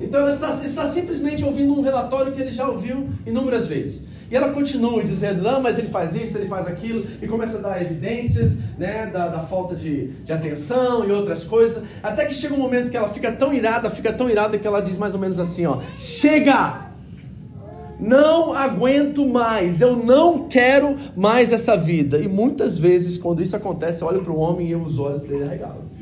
Então 0.00 0.20
ela 0.20 0.30
está, 0.30 0.50
está 0.50 0.86
simplesmente 0.86 1.44
ouvindo 1.44 1.72
um 1.72 1.82
relatório 1.82 2.32
que 2.32 2.40
ele 2.40 2.52
já 2.52 2.68
ouviu 2.68 3.08
inúmeras 3.26 3.66
vezes. 3.66 4.04
E 4.30 4.36
ela 4.36 4.50
continua 4.50 5.02
dizendo, 5.02 5.42
não, 5.42 5.60
mas 5.60 5.78
ele 5.78 5.88
faz 5.88 6.16
isso, 6.16 6.38
ele 6.38 6.48
faz 6.48 6.66
aquilo, 6.66 7.06
e 7.20 7.26
começa 7.26 7.58
a 7.58 7.60
dar 7.60 7.82
evidências 7.82 8.56
né, 8.78 9.10
da, 9.12 9.28
da 9.28 9.40
falta 9.40 9.74
de, 9.74 10.08
de 10.08 10.32
atenção 10.32 11.06
e 11.06 11.12
outras 11.12 11.44
coisas. 11.44 11.84
Até 12.02 12.24
que 12.24 12.32
chega 12.32 12.54
um 12.54 12.58
momento 12.58 12.90
que 12.90 12.96
ela 12.96 13.10
fica 13.10 13.30
tão 13.30 13.52
irada, 13.52 13.90
fica 13.90 14.10
tão 14.10 14.30
irada 14.30 14.58
que 14.58 14.66
ela 14.66 14.80
diz 14.80 14.96
mais 14.96 15.12
ou 15.12 15.20
menos 15.20 15.38
assim, 15.38 15.66
ó, 15.66 15.80
chega! 15.98 16.91
Não 18.02 18.52
aguento 18.52 19.24
mais, 19.24 19.80
eu 19.80 19.94
não 19.94 20.48
quero 20.48 20.96
mais 21.16 21.52
essa 21.52 21.76
vida. 21.76 22.18
E 22.18 22.26
muitas 22.26 22.76
vezes, 22.76 23.16
quando 23.16 23.40
isso 23.40 23.54
acontece, 23.54 24.02
eu 24.02 24.08
olho 24.08 24.22
para 24.22 24.32
o 24.32 24.40
homem 24.40 24.70
e 24.70 24.74
os 24.74 24.98
olhos 24.98 25.22
dele 25.22 25.44
arregalam. 25.44 25.92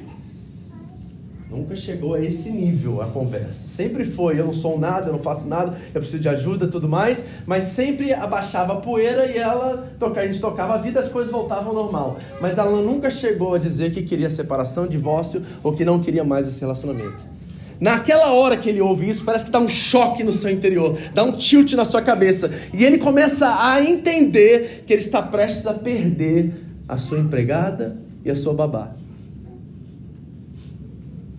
Nunca 1.50 1.76
chegou 1.76 2.14
a 2.14 2.20
esse 2.22 2.48
nível 2.48 3.02
a 3.02 3.06
conversa. 3.08 3.68
Sempre 3.68 4.06
foi, 4.06 4.40
eu 4.40 4.46
não 4.46 4.54
sou 4.54 4.78
nada, 4.78 5.08
eu 5.08 5.12
não 5.12 5.18
faço 5.18 5.46
nada, 5.46 5.76
eu 5.92 6.00
preciso 6.00 6.22
de 6.22 6.28
ajuda 6.30 6.68
tudo 6.68 6.88
mais, 6.88 7.26
mas 7.44 7.64
sempre 7.64 8.14
abaixava 8.14 8.74
a 8.74 8.76
poeira 8.76 9.26
e 9.26 9.36
ela 9.36 9.86
a 10.00 10.26
gente 10.26 10.40
tocava 10.40 10.76
a 10.76 10.78
vida, 10.78 11.00
as 11.00 11.08
coisas 11.08 11.30
voltavam 11.30 11.76
ao 11.76 11.84
normal. 11.84 12.16
Mas 12.40 12.56
ela 12.56 12.80
nunca 12.80 13.10
chegou 13.10 13.54
a 13.54 13.58
dizer 13.58 13.92
que 13.92 14.02
queria 14.04 14.30
separação, 14.30 14.86
divórcio 14.86 15.42
ou 15.62 15.74
que 15.74 15.84
não 15.84 16.00
queria 16.00 16.24
mais 16.24 16.48
esse 16.48 16.62
relacionamento. 16.62 17.39
Naquela 17.80 18.32
hora 18.32 18.58
que 18.58 18.68
ele 18.68 18.80
ouve 18.80 19.08
isso, 19.08 19.24
parece 19.24 19.46
que 19.46 19.50
dá 19.50 19.58
um 19.58 19.68
choque 19.68 20.22
no 20.22 20.32
seu 20.32 20.50
interior, 20.50 20.98
dá 21.14 21.24
um 21.24 21.32
tilt 21.32 21.72
na 21.72 21.84
sua 21.86 22.02
cabeça, 22.02 22.52
e 22.74 22.84
ele 22.84 22.98
começa 22.98 23.48
a 23.58 23.82
entender 23.82 24.84
que 24.86 24.92
ele 24.92 25.00
está 25.00 25.22
prestes 25.22 25.66
a 25.66 25.72
perder 25.72 26.52
a 26.86 26.98
sua 26.98 27.18
empregada 27.18 27.96
e 28.22 28.30
a 28.30 28.34
sua 28.34 28.52
babá. 28.52 28.92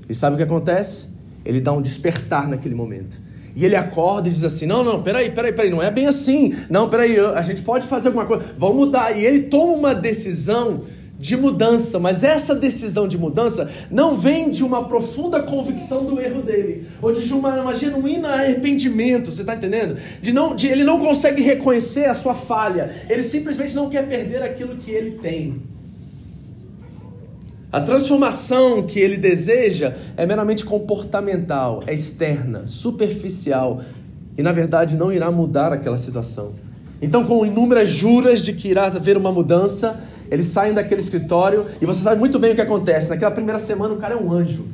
E 0.10 0.16
sabe 0.16 0.34
o 0.34 0.38
que 0.38 0.44
acontece? 0.44 1.06
Ele 1.46 1.62
dá 1.62 1.72
um 1.74 1.82
despertar 1.82 2.50
naquele 2.50 2.74
momento. 2.74 3.18
E 3.56 3.64
ele 3.64 3.76
acorda 3.76 4.28
e 4.28 4.32
diz 4.32 4.44
assim: 4.44 4.66
Não, 4.66 4.84
não, 4.84 5.04
peraí, 5.04 5.30
peraí, 5.32 5.54
peraí, 5.54 5.70
não 5.70 5.84
é 5.84 5.92
bem 5.92 6.08
assim. 6.08 6.56
Não, 6.70 6.90
peraí, 6.90 7.20
a 7.20 7.42
gente 7.44 7.62
pode 7.62 7.86
fazer 7.86 8.08
alguma 8.08 8.26
coisa, 8.26 8.46
vamos 8.58 8.78
mudar. 8.78 9.18
E 9.18 9.26
ele 9.26 9.44
toma 9.44 9.74
uma 9.74 9.96
decisão 9.96 10.84
de 11.22 11.38
mudança, 11.38 12.00
mas 12.00 12.24
essa 12.24 12.56
decisão 12.56 13.08
de 13.08 13.16
mudança 13.16 13.70
não 13.92 14.18
vem 14.18 14.50
de 14.50 14.64
uma 14.64 14.88
profunda 14.88 15.44
convicção 15.44 16.04
do 16.04 16.20
erro 16.20 16.42
dele, 16.42 16.88
ou 17.00 17.14
de 17.14 17.32
uma, 17.32 17.62
uma 17.62 17.76
genuína 17.76 18.30
arrependimento, 18.30 19.32
você 19.32 19.42
está 19.42 19.54
entendendo? 19.54 19.98
De 20.20 20.34
não, 20.34 20.56
de, 20.56 20.68
ele 20.68 20.84
não 20.84 21.00
consegue 21.00 21.44
reconhecer 21.44 22.06
a 22.06 22.16
sua 22.16 22.34
falha, 22.34 22.92
ele 23.08 23.22
simplesmente 23.22 23.76
não 23.76 23.88
quer 23.88 24.10
perder 24.10 24.42
aquilo 24.42 24.76
que 24.78 24.90
ele 24.90 25.12
tem. 25.12 25.62
A 27.72 27.80
transformação 27.80 28.82
que 28.82 29.00
ele 29.00 29.16
deseja 29.16 29.94
é 30.18 30.26
meramente 30.26 30.66
comportamental, 30.66 31.84
é 31.86 31.94
externa, 31.94 32.66
superficial 32.66 33.82
e 34.36 34.42
na 34.42 34.52
verdade 34.52 34.98
não 34.98 35.14
irá 35.14 35.30
mudar 35.30 35.72
aquela 35.72 36.00
situação. 36.00 36.54
Então, 37.00 37.26
com 37.26 37.46
inúmeras 37.46 37.90
juras 37.90 38.42
de 38.42 38.54
que 38.54 38.68
irá 38.70 38.88
haver 38.88 39.18
uma 39.18 39.32
mudança, 39.32 40.00
eles 40.32 40.48
saem 40.48 40.74
daquele 40.74 41.02
escritório 41.02 41.68
e 41.82 41.86
você 41.86 42.02
sabe 42.02 42.18
muito 42.18 42.40
bem 42.40 42.54
o 42.54 42.56
que 42.56 42.62
acontece. 42.62 43.10
Naquela 43.10 43.32
primeira 43.32 43.60
semana, 43.60 43.94
o 43.94 43.98
cara 43.98 44.14
é 44.14 44.18
um 44.18 44.32
anjo. 44.32 44.66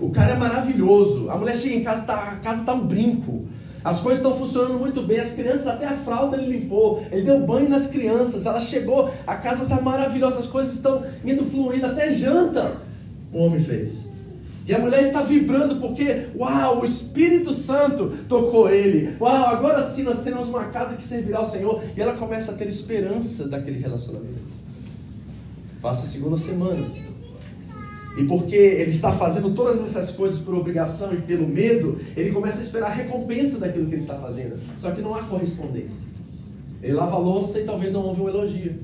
O 0.00 0.10
cara 0.10 0.32
é 0.32 0.36
maravilhoso. 0.36 1.30
A 1.30 1.36
mulher 1.36 1.54
chega 1.54 1.74
em 1.74 1.84
casa, 1.84 2.06
tá, 2.06 2.14
a 2.14 2.36
casa 2.36 2.60
está 2.60 2.72
um 2.72 2.86
brinco. 2.86 3.44
As 3.84 4.00
coisas 4.00 4.18
estão 4.18 4.34
funcionando 4.34 4.78
muito 4.78 5.02
bem. 5.02 5.20
As 5.20 5.32
crianças, 5.32 5.66
até 5.66 5.86
a 5.86 5.92
fralda 5.92 6.38
ele 6.38 6.58
limpou. 6.58 7.04
Ele 7.12 7.22
deu 7.22 7.38
banho 7.40 7.68
nas 7.68 7.86
crianças. 7.86 8.46
Ela 8.46 8.60
chegou, 8.60 9.10
a 9.26 9.34
casa 9.36 9.64
está 9.64 9.78
maravilhosa. 9.78 10.40
As 10.40 10.46
coisas 10.46 10.74
estão 10.74 11.04
indo 11.22 11.44
fluindo. 11.44 11.84
Até 11.84 12.12
janta 12.12 12.78
o 13.30 13.44
homem 13.44 13.60
fez. 13.60 14.05
E 14.66 14.74
a 14.74 14.78
mulher 14.80 15.04
está 15.04 15.22
vibrando 15.22 15.76
porque, 15.76 16.26
uau, 16.34 16.80
o 16.80 16.84
Espírito 16.84 17.54
Santo 17.54 18.10
tocou 18.28 18.68
ele. 18.68 19.16
Uau, 19.20 19.46
agora 19.46 19.80
sim 19.80 20.02
nós 20.02 20.18
temos 20.24 20.48
uma 20.48 20.64
casa 20.66 20.96
que 20.96 21.04
servirá 21.04 21.38
ao 21.38 21.44
Senhor. 21.44 21.80
E 21.96 22.00
ela 22.00 22.14
começa 22.14 22.50
a 22.50 22.54
ter 22.54 22.66
esperança 22.66 23.46
daquele 23.46 23.78
relacionamento. 23.78 24.56
Passa 25.80 26.04
a 26.04 26.08
segunda 26.08 26.36
semana. 26.36 26.84
E 28.18 28.24
porque 28.24 28.56
ele 28.56 28.88
está 28.88 29.12
fazendo 29.12 29.50
todas 29.54 29.84
essas 29.84 30.10
coisas 30.10 30.40
por 30.40 30.54
obrigação 30.54 31.12
e 31.12 31.18
pelo 31.18 31.46
medo, 31.46 32.00
ele 32.16 32.32
começa 32.32 32.58
a 32.58 32.62
esperar 32.62 32.90
a 32.90 32.94
recompensa 32.94 33.58
daquilo 33.58 33.86
que 33.86 33.94
ele 33.94 34.00
está 34.02 34.14
fazendo. 34.14 34.58
Só 34.78 34.90
que 34.90 35.00
não 35.00 35.14
há 35.14 35.24
correspondência. 35.24 36.08
Ele 36.82 36.94
lava 36.94 37.14
a 37.14 37.18
louça 37.18 37.60
e 37.60 37.64
talvez 37.64 37.92
não 37.92 38.00
houve 38.00 38.20
um 38.20 38.28
elogio. 38.28 38.74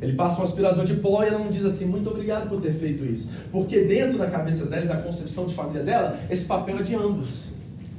Ele 0.00 0.14
passa 0.14 0.40
um 0.40 0.44
aspirador 0.44 0.84
de 0.84 0.94
pó 0.94 1.22
e 1.22 1.28
ela 1.28 1.38
não 1.38 1.50
diz 1.50 1.64
assim, 1.64 1.86
muito 1.86 2.10
obrigado 2.10 2.48
por 2.48 2.60
ter 2.60 2.72
feito 2.72 3.04
isso. 3.04 3.30
Porque 3.50 3.82
dentro 3.82 4.18
da 4.18 4.26
cabeça 4.26 4.66
dela 4.66 4.84
e 4.84 4.88
da 4.88 4.96
concepção 4.96 5.46
de 5.46 5.54
família 5.54 5.82
dela, 5.82 6.18
esse 6.28 6.44
papel 6.44 6.78
é 6.78 6.82
de 6.82 6.94
ambos. 6.94 7.44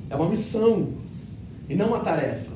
É 0.10 0.16
uma 0.16 0.30
missão 0.30 0.90
e 1.68 1.76
não 1.76 1.88
uma 1.88 2.00
tarefa. 2.00 2.56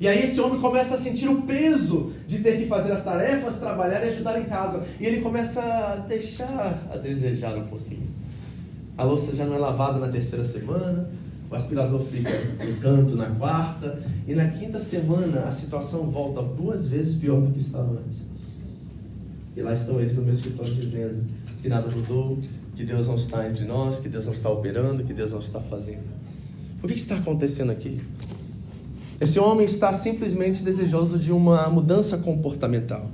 E 0.00 0.06
aí 0.06 0.22
esse 0.22 0.40
homem 0.40 0.60
começa 0.60 0.94
a 0.94 0.98
sentir 0.98 1.28
o 1.28 1.42
peso 1.42 2.12
de 2.26 2.38
ter 2.38 2.56
que 2.56 2.66
fazer 2.66 2.92
as 2.92 3.02
tarefas, 3.02 3.56
trabalhar 3.56 4.04
e 4.04 4.10
ajudar 4.10 4.40
em 4.40 4.44
casa. 4.44 4.86
E 5.00 5.06
ele 5.06 5.20
começa 5.20 5.60
a 5.60 5.96
deixar 5.96 6.86
a 6.92 6.96
desejar 6.96 7.56
um 7.56 7.66
pouquinho. 7.66 8.06
A 8.96 9.02
louça 9.02 9.34
já 9.34 9.44
não 9.44 9.56
é 9.56 9.58
lavada 9.58 9.98
na 9.98 10.08
terceira 10.08 10.44
semana, 10.44 11.08
o 11.50 11.54
aspirador 11.54 12.00
fica 12.00 12.30
no 12.64 12.76
canto 12.76 13.16
na 13.16 13.26
quarta, 13.26 14.00
e 14.26 14.34
na 14.34 14.48
quinta 14.48 14.78
semana 14.78 15.42
a 15.42 15.50
situação 15.50 16.10
volta 16.10 16.42
duas 16.42 16.86
vezes 16.88 17.14
pior 17.14 17.40
do 17.40 17.50
que 17.50 17.58
estava 17.58 17.92
antes. 17.92 18.22
E 19.58 19.60
lá 19.60 19.74
estão 19.74 20.00
eles 20.00 20.14
no 20.14 20.22
meu 20.22 20.32
escritório 20.32 20.72
dizendo 20.72 21.24
que 21.60 21.68
nada 21.68 21.90
mudou, 21.90 22.38
que 22.76 22.84
Deus 22.84 23.08
não 23.08 23.16
está 23.16 23.48
entre 23.48 23.64
nós, 23.64 23.98
que 23.98 24.08
Deus 24.08 24.26
não 24.26 24.32
está 24.32 24.48
operando, 24.48 25.02
que 25.02 25.12
Deus 25.12 25.32
não 25.32 25.40
está 25.40 25.58
fazendo. 25.60 26.04
O 26.80 26.86
que 26.86 26.94
está 26.94 27.16
acontecendo 27.16 27.72
aqui? 27.72 28.00
Esse 29.20 29.40
homem 29.40 29.64
está 29.64 29.92
simplesmente 29.92 30.62
desejoso 30.62 31.18
de 31.18 31.32
uma 31.32 31.68
mudança 31.68 32.16
comportamental, 32.16 33.10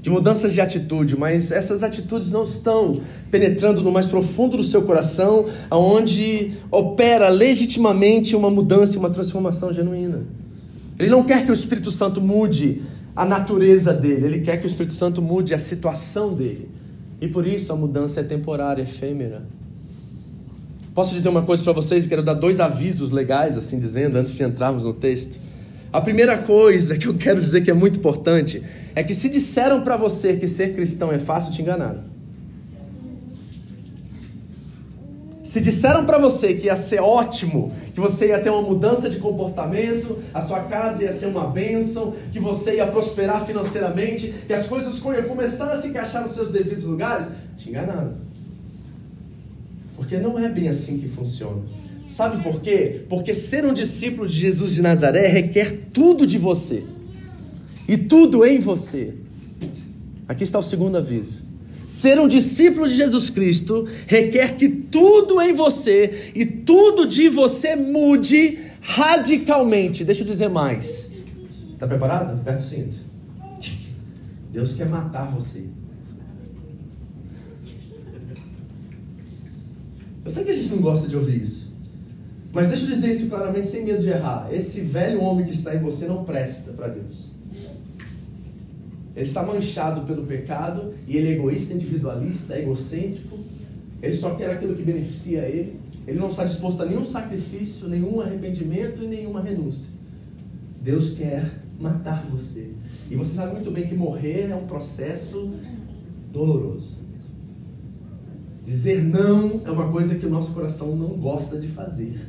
de 0.00 0.08
mudanças 0.08 0.54
de 0.54 0.60
atitude, 0.62 1.18
mas 1.18 1.52
essas 1.52 1.82
atitudes 1.82 2.30
não 2.30 2.44
estão 2.44 3.02
penetrando 3.30 3.82
no 3.82 3.92
mais 3.92 4.06
profundo 4.06 4.56
do 4.56 4.64
seu 4.64 4.80
coração, 4.80 5.50
aonde 5.68 6.54
opera 6.70 7.28
legitimamente 7.28 8.34
uma 8.34 8.48
mudança, 8.48 8.98
uma 8.98 9.10
transformação 9.10 9.70
genuína. 9.70 10.22
Ele 10.98 11.10
não 11.10 11.22
quer 11.22 11.44
que 11.44 11.50
o 11.50 11.54
Espírito 11.54 11.90
Santo 11.90 12.22
mude 12.22 12.80
a 13.18 13.24
natureza 13.24 13.92
dele, 13.92 14.26
ele 14.26 14.40
quer 14.42 14.58
que 14.58 14.64
o 14.64 14.68
Espírito 14.68 14.94
Santo 14.94 15.20
mude 15.20 15.52
a 15.52 15.58
situação 15.58 16.32
dele. 16.32 16.70
E 17.20 17.26
por 17.26 17.44
isso 17.44 17.72
a 17.72 17.76
mudança 17.76 18.20
é 18.20 18.22
temporária, 18.22 18.82
efêmera. 18.82 19.42
Posso 20.94 21.12
dizer 21.12 21.28
uma 21.28 21.42
coisa 21.42 21.64
para 21.64 21.72
vocês? 21.72 22.06
Quero 22.06 22.22
dar 22.22 22.34
dois 22.34 22.60
avisos 22.60 23.10
legais, 23.10 23.56
assim 23.56 23.80
dizendo, 23.80 24.16
antes 24.16 24.36
de 24.36 24.44
entrarmos 24.44 24.84
no 24.84 24.92
texto. 24.92 25.40
A 25.92 26.00
primeira 26.00 26.38
coisa 26.38 26.96
que 26.96 27.08
eu 27.08 27.14
quero 27.14 27.40
dizer 27.40 27.62
que 27.62 27.72
é 27.72 27.74
muito 27.74 27.98
importante 27.98 28.62
é 28.94 29.02
que 29.02 29.16
se 29.16 29.28
disseram 29.28 29.80
para 29.80 29.96
você 29.96 30.36
que 30.36 30.46
ser 30.46 30.72
cristão 30.76 31.10
é 31.10 31.18
fácil, 31.18 31.50
te 31.50 31.60
enganaram. 31.60 32.04
Se 35.48 35.62
disseram 35.62 36.04
para 36.04 36.18
você 36.18 36.52
que 36.52 36.66
ia 36.66 36.76
ser 36.76 37.00
ótimo, 37.00 37.72
que 37.94 38.00
você 38.00 38.28
ia 38.28 38.38
ter 38.38 38.50
uma 38.50 38.60
mudança 38.60 39.08
de 39.08 39.16
comportamento, 39.16 40.18
a 40.34 40.42
sua 40.42 40.60
casa 40.64 41.04
ia 41.04 41.10
ser 41.10 41.24
uma 41.24 41.46
bênção, 41.46 42.14
que 42.30 42.38
você 42.38 42.76
ia 42.76 42.86
prosperar 42.86 43.46
financeiramente, 43.46 44.34
que 44.46 44.52
as 44.52 44.66
coisas 44.66 45.02
iam 45.02 45.22
começar 45.22 45.72
a 45.72 45.80
se 45.80 45.88
encaixar 45.88 46.20
nos 46.20 46.32
seus 46.32 46.50
devidos 46.50 46.84
lugares, 46.84 47.28
te 47.56 47.70
enganaram. 47.70 48.18
Porque 49.96 50.18
não 50.18 50.38
é 50.38 50.50
bem 50.50 50.68
assim 50.68 50.98
que 50.98 51.08
funciona. 51.08 51.62
Sabe 52.06 52.42
por 52.42 52.60
quê? 52.60 53.06
Porque 53.08 53.32
ser 53.32 53.64
um 53.64 53.72
discípulo 53.72 54.28
de 54.28 54.34
Jesus 54.34 54.74
de 54.74 54.82
Nazaré 54.82 55.28
requer 55.28 55.88
tudo 55.94 56.26
de 56.26 56.36
você. 56.36 56.84
E 57.88 57.96
tudo 57.96 58.44
em 58.44 58.58
você. 58.60 59.14
Aqui 60.28 60.44
está 60.44 60.58
o 60.58 60.62
segundo 60.62 60.98
aviso. 60.98 61.47
Ser 61.88 62.20
um 62.20 62.28
discípulo 62.28 62.86
de 62.86 62.94
Jesus 62.94 63.30
Cristo 63.30 63.88
requer 64.06 64.56
que 64.56 64.68
tudo 64.68 65.40
em 65.40 65.54
você 65.54 66.30
e 66.34 66.44
tudo 66.44 67.06
de 67.06 67.30
você 67.30 67.74
mude 67.74 68.58
radicalmente. 68.82 70.04
Deixa 70.04 70.20
eu 70.20 70.26
dizer 70.26 70.50
mais. 70.50 71.10
Está 71.72 71.88
preparado? 71.88 72.34
Aperta 72.34 72.60
o 72.60 72.62
cinto. 72.62 72.96
Deus 74.52 74.74
quer 74.74 74.86
matar 74.86 75.30
você. 75.30 75.64
Eu 80.22 80.30
sei 80.30 80.44
que 80.44 80.50
a 80.50 80.54
gente 80.54 80.68
não 80.68 80.82
gosta 80.82 81.08
de 81.08 81.16
ouvir 81.16 81.42
isso. 81.42 81.72
Mas 82.52 82.68
deixa 82.68 82.84
eu 82.84 82.88
dizer 82.88 83.12
isso 83.12 83.28
claramente, 83.28 83.66
sem 83.66 83.82
medo 83.82 84.02
de 84.02 84.10
errar. 84.10 84.48
Esse 84.52 84.82
velho 84.82 85.22
homem 85.22 85.46
que 85.46 85.52
está 85.52 85.74
em 85.74 85.78
você 85.78 86.06
não 86.06 86.22
presta 86.24 86.70
para 86.72 86.88
Deus. 86.88 87.27
Ele 89.18 89.26
está 89.26 89.42
manchado 89.42 90.02
pelo 90.02 90.24
pecado 90.24 90.94
e 91.08 91.16
ele 91.16 91.30
é 91.30 91.32
egoísta, 91.32 91.74
individualista, 91.74 92.56
egocêntrico. 92.56 93.36
Ele 94.00 94.14
só 94.14 94.36
quer 94.36 94.48
aquilo 94.48 94.76
que 94.76 94.82
beneficia 94.82 95.40
ele. 95.40 95.80
Ele 96.06 96.20
não 96.20 96.28
está 96.30 96.44
disposto 96.44 96.84
a 96.84 96.86
nenhum 96.86 97.04
sacrifício, 97.04 97.88
nenhum 97.88 98.20
arrependimento 98.20 99.02
e 99.02 99.08
nenhuma 99.08 99.40
renúncia. 99.40 99.90
Deus 100.80 101.10
quer 101.10 101.52
matar 101.80 102.24
você. 102.30 102.70
E 103.10 103.16
você 103.16 103.34
sabe 103.34 103.54
muito 103.54 103.72
bem 103.72 103.88
que 103.88 103.94
morrer 103.96 104.50
é 104.52 104.54
um 104.54 104.68
processo 104.68 105.50
doloroso. 106.32 106.96
Dizer 108.64 109.02
não 109.02 109.62
é 109.64 109.70
uma 109.72 109.90
coisa 109.90 110.14
que 110.14 110.26
o 110.26 110.30
nosso 110.30 110.52
coração 110.52 110.94
não 110.94 111.08
gosta 111.08 111.58
de 111.58 111.66
fazer. 111.66 112.20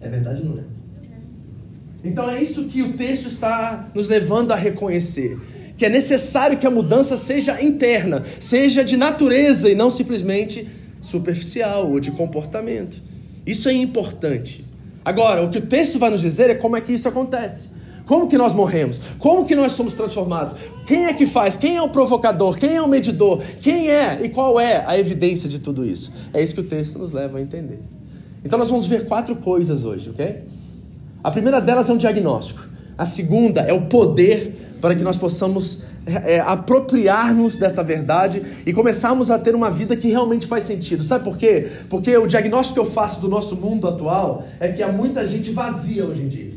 É 0.00 0.08
verdade 0.08 0.42
ou 0.42 0.48
não 0.48 0.58
é? 0.58 0.64
Então 2.02 2.28
é 2.28 2.42
isso 2.42 2.64
que 2.64 2.82
o 2.82 2.94
texto 2.94 3.28
está 3.28 3.88
nos 3.94 4.08
levando 4.08 4.50
a 4.50 4.56
reconhecer. 4.56 5.38
Que 5.76 5.86
é 5.86 5.88
necessário 5.88 6.58
que 6.58 6.66
a 6.66 6.70
mudança 6.70 7.16
seja 7.16 7.62
interna, 7.62 8.22
seja 8.40 8.84
de 8.84 8.96
natureza 8.96 9.70
e 9.70 9.74
não 9.74 9.90
simplesmente 9.90 10.66
superficial 11.00 11.90
ou 11.90 12.00
de 12.00 12.10
comportamento. 12.10 13.02
Isso 13.46 13.68
é 13.68 13.72
importante. 13.72 14.64
Agora, 15.04 15.42
o 15.42 15.50
que 15.50 15.58
o 15.58 15.66
texto 15.66 15.98
vai 15.98 16.10
nos 16.10 16.20
dizer 16.20 16.50
é 16.50 16.54
como 16.54 16.76
é 16.76 16.80
que 16.80 16.92
isso 16.92 17.08
acontece. 17.08 17.76
Como 18.06 18.28
que 18.28 18.38
nós 18.38 18.54
morremos? 18.54 19.00
Como 19.18 19.44
que 19.44 19.56
nós 19.56 19.72
somos 19.72 19.94
transformados? 19.94 20.54
Quem 20.86 21.06
é 21.06 21.12
que 21.12 21.26
faz? 21.26 21.56
Quem 21.56 21.76
é 21.76 21.82
o 21.82 21.88
provocador? 21.88 22.56
Quem 22.56 22.76
é 22.76 22.82
o 22.82 22.88
medidor? 22.88 23.42
Quem 23.60 23.90
é 23.90 24.20
e 24.22 24.28
qual 24.28 24.60
é 24.60 24.84
a 24.86 24.96
evidência 24.96 25.48
de 25.48 25.58
tudo 25.58 25.84
isso? 25.84 26.12
É 26.32 26.42
isso 26.42 26.54
que 26.54 26.60
o 26.60 26.64
texto 26.64 26.98
nos 26.98 27.10
leva 27.10 27.38
a 27.38 27.42
entender. 27.42 27.80
Então 28.44 28.58
nós 28.58 28.70
vamos 28.70 28.86
ver 28.86 29.06
quatro 29.06 29.34
coisas 29.36 29.84
hoje, 29.84 30.10
ok? 30.10 30.44
A 31.22 31.30
primeira 31.32 31.60
delas 31.60 31.90
é 31.90 31.92
um 31.92 31.96
diagnóstico. 31.96 32.68
A 32.96 33.04
segunda 33.04 33.62
é 33.62 33.72
o 33.72 33.82
poder 33.82 34.65
para 34.80 34.94
que 34.94 35.02
nós 35.02 35.16
possamos 35.16 35.80
é, 36.06 36.40
apropriar-nos 36.40 37.56
dessa 37.56 37.82
verdade 37.82 38.42
e 38.64 38.72
começarmos 38.72 39.30
a 39.30 39.38
ter 39.38 39.54
uma 39.54 39.70
vida 39.70 39.96
que 39.96 40.08
realmente 40.08 40.46
faz 40.46 40.64
sentido. 40.64 41.02
Sabe 41.02 41.24
por 41.24 41.36
quê? 41.36 41.68
Porque 41.88 42.16
o 42.16 42.26
diagnóstico 42.26 42.80
que 42.80 42.86
eu 42.86 42.90
faço 42.90 43.20
do 43.20 43.28
nosso 43.28 43.56
mundo 43.56 43.88
atual 43.88 44.44
é 44.60 44.68
que 44.68 44.82
há 44.82 44.92
muita 44.92 45.26
gente 45.26 45.50
vazia 45.50 46.04
hoje 46.04 46.22
em 46.22 46.28
dia. 46.28 46.56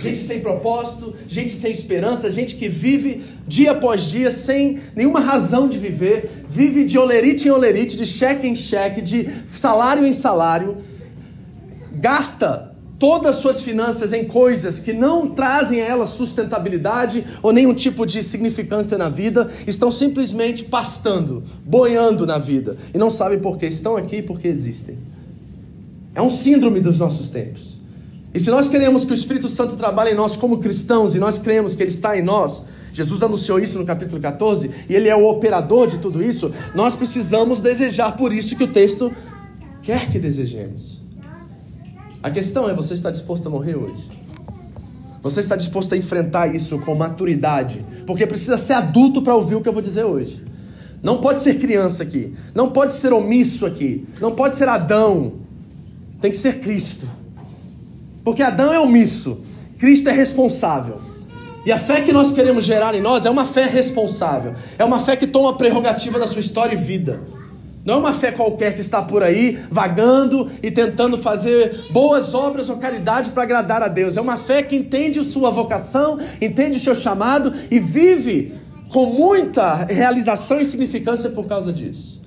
Gente 0.00 0.18
sem 0.18 0.40
propósito, 0.40 1.14
gente 1.28 1.54
sem 1.54 1.70
esperança, 1.70 2.30
gente 2.30 2.56
que 2.56 2.68
vive 2.68 3.24
dia 3.46 3.72
após 3.72 4.04
dia 4.04 4.30
sem 4.30 4.80
nenhuma 4.94 5.20
razão 5.20 5.68
de 5.68 5.76
viver, 5.76 6.44
vive 6.48 6.84
de 6.84 6.98
olerite 6.98 7.48
em 7.48 7.50
olerite, 7.50 7.96
de 7.96 8.06
cheque 8.06 8.46
em 8.46 8.56
cheque, 8.56 9.02
de 9.02 9.28
salário 9.46 10.06
em 10.06 10.12
salário, 10.12 10.78
gasta 11.92 12.65
todas 12.98 13.36
as 13.36 13.42
suas 13.42 13.62
finanças 13.62 14.12
em 14.12 14.24
coisas 14.24 14.80
que 14.80 14.92
não 14.92 15.28
trazem 15.28 15.80
a 15.80 15.84
ela 15.84 16.06
sustentabilidade 16.06 17.24
ou 17.42 17.52
nenhum 17.52 17.74
tipo 17.74 18.06
de 18.06 18.22
significância 18.22 18.96
na 18.96 19.08
vida, 19.08 19.50
estão 19.66 19.90
simplesmente 19.90 20.64
pastando, 20.64 21.42
boiando 21.64 22.26
na 22.26 22.38
vida 22.38 22.76
e 22.94 22.98
não 22.98 23.10
sabem 23.10 23.38
por 23.38 23.58
que 23.58 23.66
estão 23.66 23.96
aqui 23.96 24.16
e 24.16 24.22
por 24.22 24.38
que 24.38 24.48
existem. 24.48 24.98
É 26.14 26.22
um 26.22 26.30
síndrome 26.30 26.80
dos 26.80 26.98
nossos 26.98 27.28
tempos. 27.28 27.76
E 28.32 28.40
se 28.40 28.50
nós 28.50 28.68
queremos 28.68 29.04
que 29.04 29.12
o 29.12 29.14
Espírito 29.14 29.48
Santo 29.48 29.76
trabalhe 29.76 30.10
em 30.10 30.14
nós 30.14 30.36
como 30.36 30.58
cristãos 30.58 31.14
e 31.14 31.18
nós 31.18 31.38
cremos 31.38 31.74
que 31.74 31.82
ele 31.82 31.90
está 31.90 32.18
em 32.18 32.22
nós, 32.22 32.62
Jesus 32.92 33.22
anunciou 33.22 33.58
isso 33.58 33.78
no 33.78 33.84
capítulo 33.84 34.20
14 34.20 34.70
e 34.88 34.94
ele 34.94 35.08
é 35.08 35.16
o 35.16 35.28
operador 35.28 35.86
de 35.86 35.98
tudo 35.98 36.22
isso, 36.22 36.52
nós 36.74 36.94
precisamos 36.94 37.60
desejar 37.60 38.16
por 38.16 38.32
isso 38.32 38.56
que 38.56 38.64
o 38.64 38.68
texto 38.68 39.12
quer 39.82 40.10
que 40.10 40.18
desejemos. 40.18 41.05
A 42.26 42.30
questão 42.30 42.68
é: 42.68 42.74
você 42.74 42.92
está 42.92 43.08
disposto 43.08 43.46
a 43.46 43.50
morrer 43.50 43.76
hoje? 43.76 44.04
Você 45.22 45.38
está 45.38 45.54
disposto 45.54 45.92
a 45.94 45.96
enfrentar 45.96 46.52
isso 46.52 46.76
com 46.80 46.92
maturidade? 46.92 47.86
Porque 48.04 48.26
precisa 48.26 48.58
ser 48.58 48.72
adulto 48.72 49.22
para 49.22 49.32
ouvir 49.32 49.54
o 49.54 49.60
que 49.60 49.68
eu 49.68 49.72
vou 49.72 49.80
dizer 49.80 50.02
hoje. 50.02 50.42
Não 51.00 51.18
pode 51.18 51.38
ser 51.38 51.54
criança 51.54 52.02
aqui. 52.02 52.34
Não 52.52 52.72
pode 52.72 52.94
ser 52.94 53.12
omisso 53.12 53.64
aqui. 53.64 54.08
Não 54.20 54.32
pode 54.32 54.56
ser 54.56 54.68
Adão. 54.68 55.34
Tem 56.20 56.32
que 56.32 56.36
ser 56.36 56.58
Cristo. 56.58 57.08
Porque 58.24 58.42
Adão 58.42 58.72
é 58.72 58.80
omisso, 58.80 59.38
Cristo 59.78 60.08
é 60.08 60.12
responsável. 60.12 61.00
E 61.64 61.70
a 61.70 61.78
fé 61.78 62.00
que 62.00 62.12
nós 62.12 62.32
queremos 62.32 62.64
gerar 62.64 62.92
em 62.96 63.00
nós 63.00 63.24
é 63.24 63.30
uma 63.30 63.46
fé 63.46 63.66
responsável. 63.66 64.52
É 64.76 64.84
uma 64.84 64.98
fé 64.98 65.14
que 65.14 65.28
toma 65.28 65.50
a 65.50 65.52
prerrogativa 65.52 66.18
da 66.18 66.26
sua 66.26 66.40
história 66.40 66.74
e 66.74 66.76
vida. 66.76 67.20
Não 67.86 67.94
é 67.94 67.96
uma 67.98 68.12
fé 68.12 68.32
qualquer 68.32 68.74
que 68.74 68.80
está 68.80 69.00
por 69.00 69.22
aí 69.22 69.60
vagando 69.70 70.50
e 70.60 70.72
tentando 70.72 71.16
fazer 71.16 71.84
boas 71.90 72.34
obras 72.34 72.68
ou 72.68 72.78
caridade 72.78 73.30
para 73.30 73.44
agradar 73.44 73.80
a 73.80 73.86
Deus. 73.86 74.16
É 74.16 74.20
uma 74.20 74.36
fé 74.36 74.60
que 74.60 74.74
entende 74.74 75.22
sua 75.24 75.50
vocação, 75.50 76.18
entende 76.42 76.78
o 76.78 76.80
seu 76.80 76.96
chamado 76.96 77.54
e 77.70 77.78
vive 77.78 78.54
com 78.88 79.06
muita 79.06 79.84
realização 79.84 80.60
e 80.60 80.64
significância 80.64 81.30
por 81.30 81.46
causa 81.46 81.72
disso. 81.72 82.20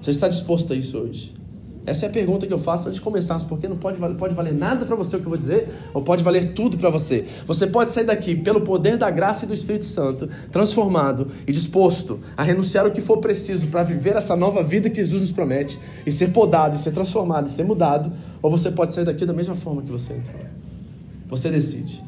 Você 0.00 0.12
está 0.12 0.28
disposto 0.28 0.72
a 0.72 0.76
isso 0.76 0.96
hoje? 0.96 1.41
Essa 1.84 2.06
é 2.06 2.08
a 2.08 2.12
pergunta 2.12 2.46
que 2.46 2.52
eu 2.52 2.58
faço 2.58 2.88
antes 2.88 2.98
de 2.98 3.00
começarmos, 3.00 3.44
porque 3.44 3.66
não 3.66 3.76
pode, 3.76 3.98
pode 4.14 4.34
valer 4.34 4.54
nada 4.54 4.86
para 4.86 4.94
você 4.94 5.16
o 5.16 5.18
que 5.18 5.26
eu 5.26 5.30
vou 5.30 5.38
dizer, 5.38 5.68
ou 5.92 6.00
pode 6.00 6.22
valer 6.22 6.52
tudo 6.52 6.78
para 6.78 6.90
você. 6.90 7.24
Você 7.44 7.66
pode 7.66 7.90
sair 7.90 8.04
daqui 8.04 8.36
pelo 8.36 8.60
poder 8.60 8.96
da 8.96 9.10
graça 9.10 9.44
e 9.44 9.48
do 9.48 9.54
Espírito 9.54 9.84
Santo, 9.84 10.28
transformado 10.52 11.28
e 11.46 11.50
disposto 11.50 12.20
a 12.36 12.42
renunciar 12.44 12.86
o 12.86 12.92
que 12.92 13.00
for 13.00 13.18
preciso 13.18 13.66
para 13.66 13.82
viver 13.82 14.14
essa 14.14 14.36
nova 14.36 14.62
vida 14.62 14.88
que 14.88 14.96
Jesus 14.96 15.20
nos 15.20 15.32
promete, 15.32 15.78
e 16.06 16.12
ser 16.12 16.28
podado, 16.28 16.76
e 16.76 16.78
ser 16.78 16.92
transformado, 16.92 17.48
e 17.48 17.50
ser 17.50 17.64
mudado, 17.64 18.12
ou 18.40 18.50
você 18.50 18.70
pode 18.70 18.94
sair 18.94 19.04
daqui 19.04 19.26
da 19.26 19.32
mesma 19.32 19.56
forma 19.56 19.82
que 19.82 19.90
você 19.90 20.12
entrou. 20.12 20.40
Você 21.26 21.50
decide. 21.50 22.02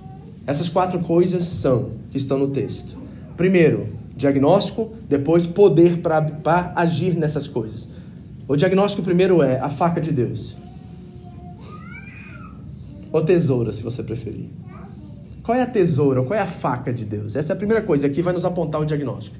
Essas 0.47 0.69
quatro 0.69 1.01
coisas 1.01 1.45
são 1.45 1.93
que 2.11 2.17
estão 2.17 2.39
no 2.39 2.49
texto. 2.49 2.97
Primeiro, 3.37 3.89
diagnóstico, 4.17 4.93
depois 5.09 5.47
poder 5.47 5.99
para 5.99 6.73
agir 6.77 7.17
nessas 7.17 7.49
coisas. 7.49 7.89
O 8.47 8.57
diagnóstico 8.57 9.03
primeiro 9.03 9.43
é 9.43 9.59
a 9.59 9.71
faca 9.71 10.01
de 10.01 10.13
Deus. 10.13 10.57
Ou 13.11 13.25
tesoura, 13.25 13.73
se 13.73 13.83
você 13.83 14.03
preferir. 14.03 14.51
Qual 15.43 15.57
é 15.57 15.63
a 15.63 15.67
tesoura? 15.67 16.23
Qual 16.23 16.39
é 16.39 16.43
a 16.43 16.47
faca 16.47 16.93
de 16.93 17.05
Deus? 17.05 17.37
Essa 17.37 17.53
é 17.53 17.55
a 17.55 17.57
primeira 17.57 17.83
coisa. 17.83 18.07
Aqui 18.07 18.21
vai 18.21 18.35
nos 18.35 18.45
apontar 18.45 18.81
o 18.81 18.85
diagnóstico. 18.85 19.37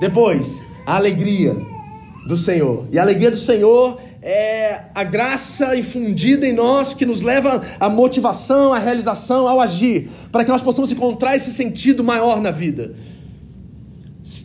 Depois, 0.00 0.62
a 0.86 0.96
alegria 0.96 1.54
do 2.26 2.36
Senhor. 2.36 2.86
E 2.90 2.98
a 2.98 3.02
alegria 3.02 3.30
do 3.30 3.36
Senhor 3.36 4.00
é 4.22 4.82
a 4.94 5.04
graça 5.04 5.76
infundida 5.76 6.46
em 6.46 6.52
nós 6.52 6.94
que 6.94 7.06
nos 7.06 7.22
leva 7.22 7.62
à 7.78 7.88
motivação, 7.88 8.72
à 8.72 8.78
realização, 8.78 9.48
ao 9.48 9.60
agir, 9.60 10.10
para 10.32 10.44
que 10.44 10.50
nós 10.50 10.62
possamos 10.62 10.90
encontrar 10.90 11.36
esse 11.36 11.52
sentido 11.52 12.02
maior 12.02 12.40
na 12.40 12.50
vida. 12.50 12.94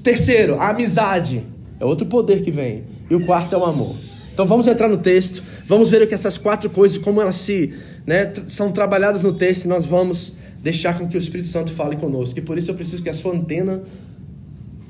Terceiro, 0.04 0.60
a 0.60 0.70
amizade. 0.70 1.44
É 1.80 1.86
outro 1.86 2.06
poder 2.06 2.44
que 2.44 2.52
vem. 2.52 2.84
E 3.10 3.16
o 3.16 3.26
quarto 3.26 3.54
é 3.56 3.58
o 3.58 3.66
amor. 3.66 3.96
Então 4.34 4.46
vamos 4.46 4.68
entrar 4.68 4.88
no 4.88 4.98
texto, 4.98 5.44
vamos 5.66 5.90
ver 5.90 6.02
o 6.02 6.08
que 6.08 6.14
essas 6.14 6.38
quatro 6.38 6.70
coisas, 6.70 6.98
como 6.98 7.22
elas 7.22 7.36
se, 7.36 7.74
né, 8.06 8.32
são 8.48 8.72
trabalhadas 8.72 9.24
no 9.24 9.34
texto, 9.34 9.66
e 9.66 9.68
nós 9.68 9.86
vamos 9.86 10.34
deixar 10.62 10.98
com 10.98 11.08
que 11.08 11.18
o 11.18 11.20
Espírito 11.20 11.48
Santo 11.48 11.72
fale 11.72 11.96
conosco. 11.96 12.40
E 12.40 12.42
por 12.42 12.58
isso 12.58 12.72
eu 12.72 12.76
preciso 12.76 13.04
que 13.04 13.10
a 13.10 13.14
sua 13.14 13.36
antena 13.36 13.82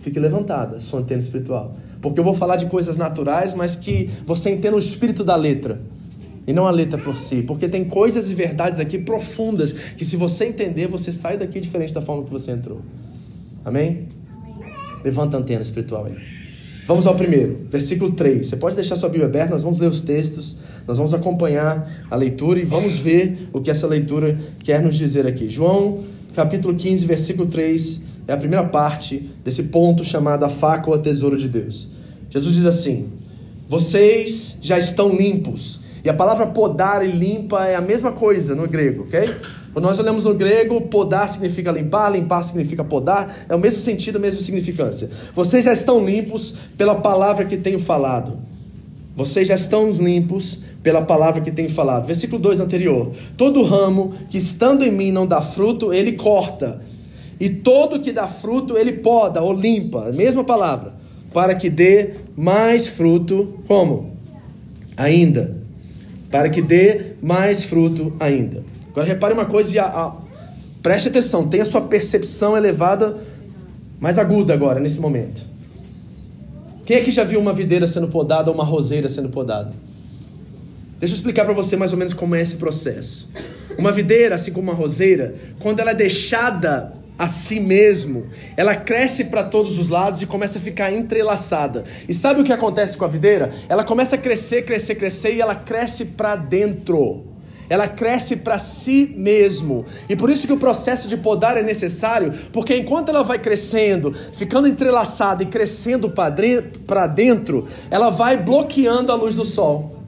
fique 0.01 0.19
levantada, 0.19 0.77
a 0.77 0.81
sua 0.81 0.99
antena 0.99 1.19
espiritual. 1.19 1.75
Porque 2.01 2.19
eu 2.19 2.23
vou 2.23 2.33
falar 2.33 2.55
de 2.55 2.65
coisas 2.65 2.97
naturais, 2.97 3.53
mas 3.53 3.75
que 3.75 4.09
você 4.25 4.51
entenda 4.51 4.75
o 4.75 4.79
espírito 4.79 5.23
da 5.23 5.35
letra. 5.35 5.79
E 6.47 6.53
não 6.53 6.65
a 6.65 6.71
letra 6.71 6.97
por 6.97 7.15
si. 7.17 7.43
Porque 7.43 7.69
tem 7.69 7.85
coisas 7.85 8.31
e 8.31 8.35
verdades 8.35 8.79
aqui 8.79 8.97
profundas 8.97 9.71
que, 9.71 10.03
se 10.03 10.17
você 10.17 10.45
entender, 10.45 10.87
você 10.87 11.11
sai 11.11 11.37
daqui 11.37 11.59
diferente 11.59 11.93
da 11.93 12.01
forma 12.01 12.23
que 12.23 12.31
você 12.31 12.51
entrou. 12.51 12.81
Amém? 13.63 14.07
Levanta 15.03 15.37
a 15.37 15.39
antena 15.39 15.61
espiritual 15.61 16.05
aí. 16.05 16.40
Vamos 16.87 17.05
ao 17.05 17.15
primeiro, 17.15 17.59
versículo 17.69 18.11
3. 18.11 18.47
Você 18.47 18.55
pode 18.55 18.75
deixar 18.75 18.95
sua 18.95 19.09
Bíblia 19.09 19.27
aberta, 19.27 19.51
nós 19.51 19.63
vamos 19.63 19.79
ler 19.79 19.87
os 19.87 20.01
textos, 20.01 20.55
nós 20.87 20.97
vamos 20.97 21.13
acompanhar 21.13 22.05
a 22.09 22.15
leitura 22.15 22.59
e 22.59 22.63
vamos 22.63 22.97
ver 22.97 23.49
o 23.53 23.61
que 23.61 23.69
essa 23.69 23.87
leitura 23.87 24.37
quer 24.63 24.81
nos 24.81 24.95
dizer 24.95 25.27
aqui. 25.27 25.47
João, 25.47 26.03
capítulo 26.35 26.75
15, 26.75 27.05
versículo 27.05 27.47
3, 27.47 28.01
é 28.27 28.33
a 28.33 28.37
primeira 28.37 28.65
parte 28.65 29.29
desse 29.43 29.63
ponto 29.63 30.03
chamado 30.03 30.43
a 30.43 30.49
faca 30.49 30.89
ou 30.89 30.95
a 30.95 30.99
tesouro 30.99 31.37
de 31.37 31.47
Deus. 31.47 31.87
Jesus 32.29 32.55
diz 32.55 32.65
assim: 32.65 33.09
Vocês 33.69 34.57
já 34.61 34.77
estão 34.77 35.15
limpos. 35.15 35.79
E 36.03 36.09
a 36.09 36.13
palavra 36.15 36.47
podar 36.47 37.05
e 37.05 37.11
limpa 37.11 37.63
é 37.67 37.75
a 37.75 37.81
mesma 37.81 38.11
coisa 38.11 38.55
no 38.55 38.67
grego, 38.67 39.03
ok? 39.03 39.35
Quando 39.73 39.85
nós 39.85 39.99
olhamos 39.99 40.25
no 40.25 40.33
grego, 40.33 40.81
podar 40.81 41.29
significa 41.29 41.71
limpar, 41.71 42.09
limpar 42.09 42.43
significa 42.43 42.83
podar, 42.83 43.45
é 43.47 43.55
o 43.55 43.59
mesmo 43.59 43.79
sentido, 43.79 44.17
a 44.17 44.19
mesma 44.19 44.41
significância. 44.41 45.09
Vocês 45.33 45.63
já 45.65 45.71
estão 45.71 46.03
limpos 46.05 46.55
pela 46.77 46.95
palavra 46.95 47.45
que 47.45 47.55
tenho 47.55 47.79
falado. 47.79 48.37
Vocês 49.15 49.47
já 49.47 49.55
estão 49.55 49.89
limpos 49.91 50.59
pela 50.83 51.01
palavra 51.01 51.41
que 51.41 51.51
tenho 51.51 51.69
falado. 51.69 52.05
Versículo 52.05 52.41
2 52.41 52.59
anterior. 52.59 53.11
Todo 53.37 53.63
ramo 53.63 54.13
que 54.29 54.37
estando 54.37 54.83
em 54.83 54.91
mim 54.91 55.11
não 55.11 55.25
dá 55.25 55.41
fruto, 55.41 55.93
ele 55.93 56.13
corta. 56.13 56.81
E 57.39 57.49
todo 57.49 57.99
que 57.99 58.11
dá 58.11 58.27
fruto, 58.27 58.77
ele 58.77 58.93
poda 58.93 59.41
ou 59.41 59.53
limpa. 59.53 60.09
A 60.09 60.11
mesma 60.11 60.43
palavra. 60.43 60.93
Para 61.33 61.55
que 61.55 61.69
dê 61.69 62.15
mais 62.35 62.87
fruto, 62.87 63.53
como? 63.67 64.11
Ainda. 64.97 65.57
Para 66.29 66.49
que 66.49 66.61
dê 66.61 67.13
mais 67.21 67.63
fruto 67.63 68.13
ainda. 68.19 68.70
Agora 68.91 69.07
repare 69.07 69.33
uma 69.33 69.45
coisa 69.45 69.75
e 69.75 69.79
a, 69.79 69.85
a, 69.85 70.13
preste 70.83 71.07
atenção, 71.07 71.47
tenha 71.47 71.65
sua 71.65 71.81
percepção 71.81 72.55
elevada, 72.55 73.17
mais 73.99 74.19
aguda 74.19 74.53
agora, 74.53 74.79
nesse 74.79 74.99
momento. 74.99 75.41
Quem 76.85 76.97
aqui 76.97 77.11
já 77.11 77.23
viu 77.23 77.39
uma 77.39 77.53
videira 77.53 77.87
sendo 77.87 78.09
podada 78.09 78.49
ou 78.49 78.55
uma 78.55 78.65
roseira 78.65 79.07
sendo 79.07 79.29
podada? 79.29 79.71
Deixa 80.99 81.13
eu 81.13 81.17
explicar 81.17 81.45
para 81.45 81.53
você 81.53 81.77
mais 81.77 81.93
ou 81.93 81.97
menos 81.97 82.13
como 82.13 82.35
é 82.35 82.41
esse 82.41 82.55
processo. 82.57 83.29
Uma 83.77 83.91
videira, 83.91 84.35
assim 84.35 84.51
como 84.51 84.69
uma 84.69 84.77
roseira, 84.77 85.35
quando 85.59 85.79
ela 85.79 85.91
é 85.91 85.95
deixada 85.95 86.93
a 87.17 87.27
si 87.27 87.59
mesmo, 87.59 88.25
ela 88.57 88.75
cresce 88.75 89.25
para 89.25 89.43
todos 89.43 89.79
os 89.79 89.89
lados 89.89 90.21
e 90.21 90.25
começa 90.25 90.57
a 90.57 90.61
ficar 90.61 90.91
entrelaçada. 90.91 91.83
E 92.09 92.13
sabe 92.13 92.41
o 92.41 92.43
que 92.43 92.51
acontece 92.51 92.97
com 92.97 93.05
a 93.05 93.07
videira? 93.07 93.53
Ela 93.69 93.83
começa 93.83 94.15
a 94.15 94.19
crescer, 94.19 94.63
crescer, 94.63 94.95
crescer 94.95 95.35
e 95.35 95.41
ela 95.41 95.55
cresce 95.55 96.03
para 96.05 96.35
dentro 96.35 97.31
ela 97.71 97.87
cresce 97.87 98.35
para 98.35 98.59
si 98.59 99.13
mesmo. 99.15 99.85
E 100.09 100.13
por 100.13 100.29
isso 100.29 100.45
que 100.45 100.51
o 100.51 100.57
processo 100.57 101.07
de 101.07 101.15
podar 101.15 101.55
é 101.55 101.63
necessário, 101.63 102.33
porque 102.51 102.75
enquanto 102.75 103.07
ela 103.07 103.23
vai 103.23 103.39
crescendo, 103.39 104.13
ficando 104.33 104.67
entrelaçada 104.67 105.41
e 105.41 105.45
crescendo 105.45 106.09
para 106.09 107.07
dentro, 107.07 107.65
ela 107.89 108.09
vai 108.09 108.35
bloqueando 108.35 109.09
a 109.09 109.15
luz 109.15 109.35
do 109.35 109.45
sol. 109.45 110.03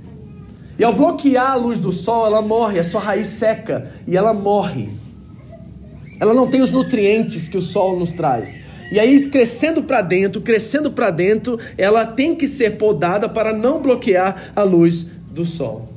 E 0.77 0.83
ao 0.83 0.91
bloquear 0.91 1.51
a 1.51 1.55
luz 1.55 1.79
do 1.79 1.93
sol, 1.93 2.25
ela 2.25 2.41
morre, 2.41 2.79
a 2.79 2.83
sua 2.83 2.99
raiz 2.99 3.27
seca 3.27 3.89
e 4.05 4.17
ela 4.17 4.33
morre. 4.33 4.89
ela 6.19 6.33
não 6.33 6.49
tem 6.49 6.61
os 6.61 6.73
nutrientes 6.73 7.47
que 7.47 7.57
o 7.57 7.61
sol 7.61 7.97
nos 7.97 8.11
traz. 8.11 8.59
E 8.91 8.99
aí, 8.99 9.29
crescendo 9.29 9.83
para 9.83 10.01
dentro, 10.01 10.41
crescendo 10.41 10.91
para 10.91 11.11
dentro, 11.11 11.57
ela 11.77 12.05
tem 12.05 12.35
que 12.35 12.45
ser 12.45 12.71
podada 12.71 13.29
para 13.29 13.53
não 13.53 13.81
bloquear 13.81 14.51
a 14.53 14.63
luz 14.63 15.07
do 15.31 15.45
sol. 15.45 15.92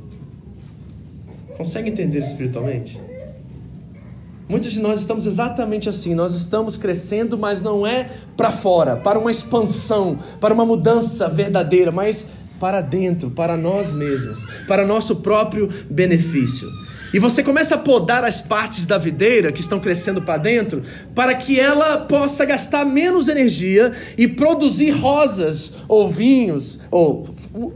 Consegue 1.56 1.90
entender 1.90 2.20
espiritualmente? 2.20 3.00
Muitos 4.48 4.72
de 4.72 4.80
nós 4.80 5.00
estamos 5.00 5.26
exatamente 5.26 5.88
assim, 5.88 6.14
nós 6.14 6.34
estamos 6.34 6.76
crescendo, 6.76 7.36
mas 7.36 7.60
não 7.60 7.84
é 7.84 8.08
para 8.36 8.52
fora, 8.52 8.94
para 8.96 9.18
uma 9.18 9.30
expansão, 9.30 10.18
para 10.40 10.54
uma 10.54 10.64
mudança 10.64 11.28
verdadeira, 11.28 11.90
mas 11.90 12.26
para 12.60 12.80
dentro, 12.80 13.30
para 13.30 13.56
nós 13.56 13.92
mesmos, 13.92 14.46
para 14.68 14.86
nosso 14.86 15.16
próprio 15.16 15.68
benefício. 15.90 16.68
E 17.12 17.18
você 17.18 17.42
começa 17.42 17.76
a 17.76 17.78
podar 17.78 18.24
as 18.24 18.40
partes 18.40 18.86
da 18.86 18.98
videira 18.98 19.50
que 19.50 19.60
estão 19.60 19.80
crescendo 19.80 20.22
para 20.22 20.38
dentro, 20.38 20.82
para 21.14 21.34
que 21.34 21.58
ela 21.58 21.98
possa 21.98 22.44
gastar 22.44 22.84
menos 22.84 23.28
energia 23.28 23.94
e 24.18 24.28
produzir 24.28 24.90
rosas 24.90 25.72
ou 25.88 26.08
vinhos, 26.08 26.78
ou 26.90 27.26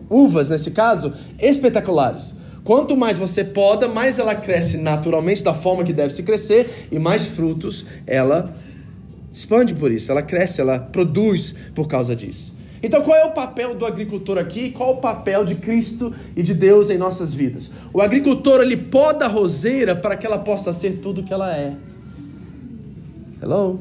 uvas 0.08 0.48
nesse 0.48 0.70
caso, 0.72 1.14
espetaculares. 1.38 2.34
Quanto 2.70 2.96
mais 2.96 3.18
você 3.18 3.42
poda, 3.42 3.88
mais 3.88 4.20
ela 4.20 4.32
cresce 4.32 4.76
naturalmente 4.76 5.42
da 5.42 5.52
forma 5.52 5.82
que 5.82 5.92
deve 5.92 6.14
se 6.14 6.22
crescer 6.22 6.86
e 6.88 7.00
mais 7.00 7.26
frutos 7.26 7.84
ela 8.06 8.54
expande 9.32 9.74
por 9.74 9.90
isso, 9.90 10.08
ela 10.12 10.22
cresce, 10.22 10.60
ela 10.60 10.78
produz 10.78 11.52
por 11.74 11.88
causa 11.88 12.14
disso. 12.14 12.54
Então, 12.80 13.02
qual 13.02 13.16
é 13.16 13.24
o 13.24 13.32
papel 13.32 13.74
do 13.74 13.84
agricultor 13.84 14.38
aqui? 14.38 14.70
Qual 14.70 14.92
o 14.92 14.96
papel 14.98 15.44
de 15.44 15.56
Cristo 15.56 16.14
e 16.36 16.44
de 16.44 16.54
Deus 16.54 16.90
em 16.90 16.96
nossas 16.96 17.34
vidas? 17.34 17.72
O 17.92 18.00
agricultor 18.00 18.60
ele 18.60 18.76
poda 18.76 19.24
a 19.24 19.28
roseira 19.28 19.96
para 19.96 20.16
que 20.16 20.24
ela 20.24 20.38
possa 20.38 20.72
ser 20.72 20.98
tudo 20.98 21.22
o 21.22 21.24
que 21.24 21.34
ela 21.34 21.52
é. 21.52 21.74
Hello? 23.42 23.80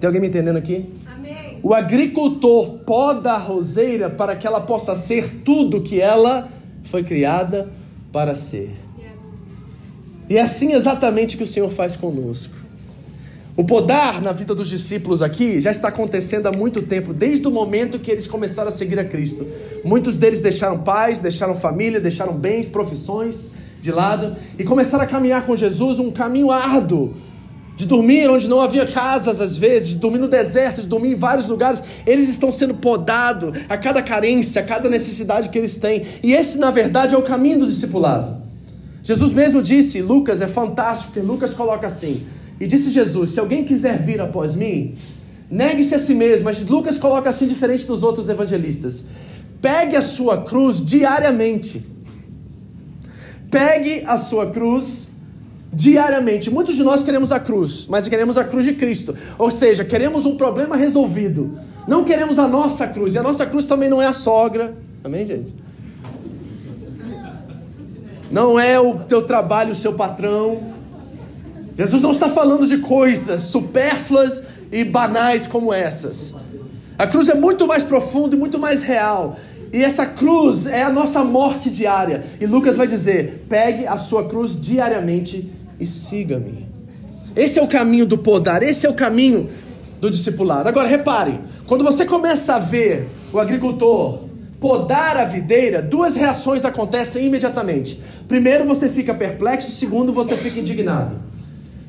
Tem 0.00 0.06
alguém 0.06 0.22
me 0.22 0.28
entendendo 0.28 0.56
aqui? 0.56 0.88
Amém. 1.14 1.60
O 1.62 1.74
agricultor 1.74 2.78
poda 2.86 3.32
a 3.32 3.38
roseira 3.38 4.08
para 4.08 4.34
que 4.34 4.46
ela 4.46 4.62
possa 4.62 4.96
ser 4.96 5.42
tudo 5.44 5.82
que 5.82 6.00
ela 6.00 6.48
foi 6.84 7.02
criada 7.02 7.68
para 8.12 8.34
ser. 8.34 8.70
E 10.28 10.38
é 10.38 10.40
assim 10.40 10.72
exatamente 10.72 11.36
que 11.36 11.42
o 11.42 11.46
Senhor 11.46 11.70
faz 11.70 11.96
conosco. 11.96 12.54
O 13.56 13.62
podar 13.62 14.20
na 14.20 14.32
vida 14.32 14.54
dos 14.54 14.68
discípulos 14.68 15.22
aqui 15.22 15.60
já 15.60 15.70
está 15.70 15.88
acontecendo 15.88 16.46
há 16.46 16.52
muito 16.52 16.82
tempo, 16.82 17.12
desde 17.12 17.46
o 17.46 17.50
momento 17.50 17.98
que 17.98 18.10
eles 18.10 18.26
começaram 18.26 18.68
a 18.68 18.72
seguir 18.72 18.98
a 18.98 19.04
Cristo. 19.04 19.46
Muitos 19.84 20.16
deles 20.16 20.40
deixaram 20.40 20.78
pais, 20.78 21.20
deixaram 21.20 21.54
família, 21.54 22.00
deixaram 22.00 22.32
bens, 22.32 22.66
profissões 22.66 23.52
de 23.80 23.92
lado 23.92 24.36
e 24.58 24.64
começaram 24.64 25.04
a 25.04 25.06
caminhar 25.06 25.46
com 25.46 25.56
Jesus 25.56 25.98
um 26.00 26.10
caminho 26.10 26.50
árduo. 26.50 27.14
De 27.76 27.86
dormir 27.86 28.28
onde 28.30 28.48
não 28.48 28.60
havia 28.60 28.86
casas, 28.86 29.40
às 29.40 29.56
vezes, 29.56 29.88
de 29.90 29.96
dormir 29.96 30.18
no 30.18 30.28
deserto, 30.28 30.80
de 30.80 30.86
dormir 30.86 31.12
em 31.12 31.16
vários 31.16 31.46
lugares, 31.46 31.82
eles 32.06 32.28
estão 32.28 32.52
sendo 32.52 32.74
podados 32.74 33.52
a 33.68 33.76
cada 33.76 34.00
carência, 34.00 34.62
a 34.62 34.64
cada 34.64 34.88
necessidade 34.88 35.48
que 35.48 35.58
eles 35.58 35.76
têm. 35.78 36.04
E 36.22 36.34
esse, 36.34 36.56
na 36.56 36.70
verdade, 36.70 37.14
é 37.14 37.18
o 37.18 37.22
caminho 37.22 37.60
do 37.60 37.66
discipulado. 37.66 38.42
Jesus 39.02 39.32
mesmo 39.32 39.60
disse, 39.60 40.00
Lucas 40.00 40.40
é 40.40 40.46
fantástico, 40.46 41.12
porque 41.12 41.26
Lucas 41.26 41.52
coloca 41.52 41.86
assim: 41.86 42.24
e 42.60 42.66
disse 42.66 42.90
Jesus: 42.90 43.32
Se 43.32 43.40
alguém 43.40 43.64
quiser 43.64 44.00
vir 44.02 44.20
após 44.20 44.54
mim, 44.54 44.96
negue-se 45.50 45.94
a 45.94 45.98
si 45.98 46.14
mesmo. 46.14 46.44
Mas 46.44 46.64
Lucas 46.64 46.98
coloca 46.98 47.28
assim, 47.28 47.46
diferente 47.46 47.86
dos 47.86 48.02
outros 48.02 48.28
evangelistas: 48.28 49.04
pegue 49.60 49.96
a 49.96 50.02
sua 50.02 50.42
cruz 50.42 50.84
diariamente. 50.84 51.84
Pegue 53.50 54.02
a 54.06 54.16
sua 54.16 54.50
cruz 54.50 55.03
diariamente. 55.74 56.50
Muitos 56.50 56.76
de 56.76 56.82
nós 56.82 57.02
queremos 57.02 57.32
a 57.32 57.40
cruz, 57.40 57.86
mas 57.88 58.06
queremos 58.08 58.38
a 58.38 58.44
cruz 58.44 58.64
de 58.64 58.74
Cristo. 58.74 59.16
Ou 59.38 59.50
seja, 59.50 59.84
queremos 59.84 60.24
um 60.24 60.36
problema 60.36 60.76
resolvido. 60.76 61.58
Não 61.86 62.04
queremos 62.04 62.38
a 62.38 62.48
nossa 62.48 62.86
cruz. 62.86 63.14
E 63.14 63.18
a 63.18 63.22
nossa 63.22 63.44
cruz 63.44 63.66
também 63.66 63.90
não 63.90 64.00
é 64.00 64.06
a 64.06 64.12
sogra. 64.12 64.74
Amém, 65.02 65.26
gente? 65.26 65.54
Não 68.30 68.58
é 68.58 68.80
o 68.80 68.94
teu 69.00 69.22
trabalho, 69.22 69.72
o 69.72 69.74
seu 69.74 69.92
patrão. 69.92 70.72
Jesus 71.76 72.00
não 72.00 72.12
está 72.12 72.28
falando 72.28 72.66
de 72.66 72.78
coisas 72.78 73.42
supérfluas 73.44 74.44
e 74.72 74.84
banais 74.84 75.46
como 75.46 75.72
essas. 75.72 76.34
A 76.96 77.06
cruz 77.06 77.28
é 77.28 77.34
muito 77.34 77.66
mais 77.66 77.84
profunda 77.84 78.36
e 78.36 78.38
muito 78.38 78.58
mais 78.58 78.82
real. 78.82 79.36
E 79.72 79.82
essa 79.82 80.06
cruz 80.06 80.68
é 80.68 80.84
a 80.84 80.90
nossa 80.90 81.24
morte 81.24 81.68
diária. 81.68 82.24
E 82.40 82.46
Lucas 82.46 82.76
vai 82.76 82.86
dizer: 82.86 83.44
pegue 83.48 83.86
a 83.86 83.96
sua 83.96 84.28
cruz 84.28 84.60
diariamente 84.60 85.50
e 85.78 85.86
siga-me. 85.86 86.66
Esse 87.36 87.58
é 87.58 87.62
o 87.62 87.66
caminho 87.66 88.06
do 88.06 88.16
podar, 88.16 88.62
esse 88.62 88.86
é 88.86 88.88
o 88.88 88.94
caminho 88.94 89.50
do 90.00 90.10
discipulado. 90.10 90.68
Agora 90.68 90.88
repare, 90.88 91.40
quando 91.66 91.82
você 91.82 92.04
começa 92.04 92.54
a 92.54 92.58
ver 92.58 93.08
o 93.32 93.38
agricultor 93.38 94.20
podar 94.60 95.16
a 95.16 95.24
videira, 95.24 95.82
duas 95.82 96.16
reações 96.16 96.64
acontecem 96.64 97.26
imediatamente. 97.26 98.00
Primeiro, 98.26 98.64
você 98.64 98.88
fica 98.88 99.12
perplexo, 99.12 99.70
segundo, 99.70 100.12
você 100.12 100.36
fica 100.36 100.60
indignado. 100.60 101.16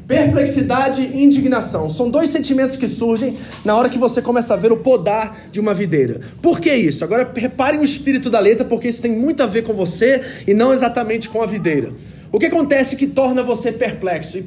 Perplexidade 0.07 1.01
e 1.01 1.23
indignação 1.23 1.89
são 1.89 2.09
dois 2.09 2.29
sentimentos 2.29 2.77
que 2.77 2.87
surgem 2.87 3.37
na 3.63 3.75
hora 3.75 3.89
que 3.89 3.97
você 3.97 4.21
começa 4.21 4.53
a 4.53 4.57
ver 4.57 4.71
o 4.71 4.77
podar 4.77 5.35
de 5.51 5.59
uma 5.59 5.73
videira. 5.73 6.21
Por 6.41 6.59
que 6.59 6.73
isso? 6.73 7.03
Agora 7.03 7.31
reparem 7.35 7.79
o 7.79 7.83
espírito 7.83 8.29
da 8.29 8.39
letra, 8.39 8.63
porque 8.65 8.87
isso 8.87 9.01
tem 9.01 9.11
muito 9.11 9.41
a 9.41 9.47
ver 9.47 9.63
com 9.63 9.73
você 9.73 10.21
e 10.45 10.53
não 10.53 10.71
exatamente 10.71 11.27
com 11.27 11.41
a 11.41 11.45
videira. 11.47 11.91
O 12.35 12.37
que 12.37 12.47
acontece 12.47 12.97
que 12.97 13.07
torna 13.07 13.41
você 13.41 13.71
perplexo? 13.71 14.37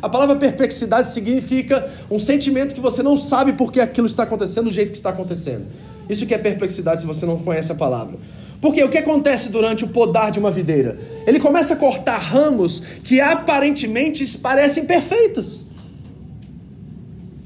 a 0.00 0.08
palavra 0.08 0.36
perplexidade 0.36 1.12
significa 1.12 1.86
um 2.10 2.18
sentimento 2.18 2.74
que 2.74 2.80
você 2.80 3.02
não 3.02 3.18
sabe 3.18 3.52
por 3.52 3.70
que 3.70 3.80
aquilo 3.80 4.06
está 4.06 4.22
acontecendo 4.22 4.64
do 4.64 4.70
jeito 4.70 4.90
que 4.90 4.96
está 4.96 5.10
acontecendo. 5.10 5.66
Isso 6.08 6.24
que 6.24 6.32
é 6.32 6.38
perplexidade 6.38 7.02
se 7.02 7.06
você 7.06 7.26
não 7.26 7.36
conhece 7.40 7.70
a 7.70 7.74
palavra. 7.74 8.16
Porque 8.62 8.82
o 8.82 8.88
que 8.88 8.96
acontece 8.96 9.50
durante 9.50 9.84
o 9.84 9.88
podar 9.88 10.30
de 10.30 10.38
uma 10.38 10.50
videira? 10.50 10.98
Ele 11.26 11.38
começa 11.38 11.74
a 11.74 11.76
cortar 11.76 12.16
ramos 12.16 12.80
que 13.04 13.20
aparentemente 13.20 14.38
parecem 14.38 14.86
perfeitos. 14.86 15.66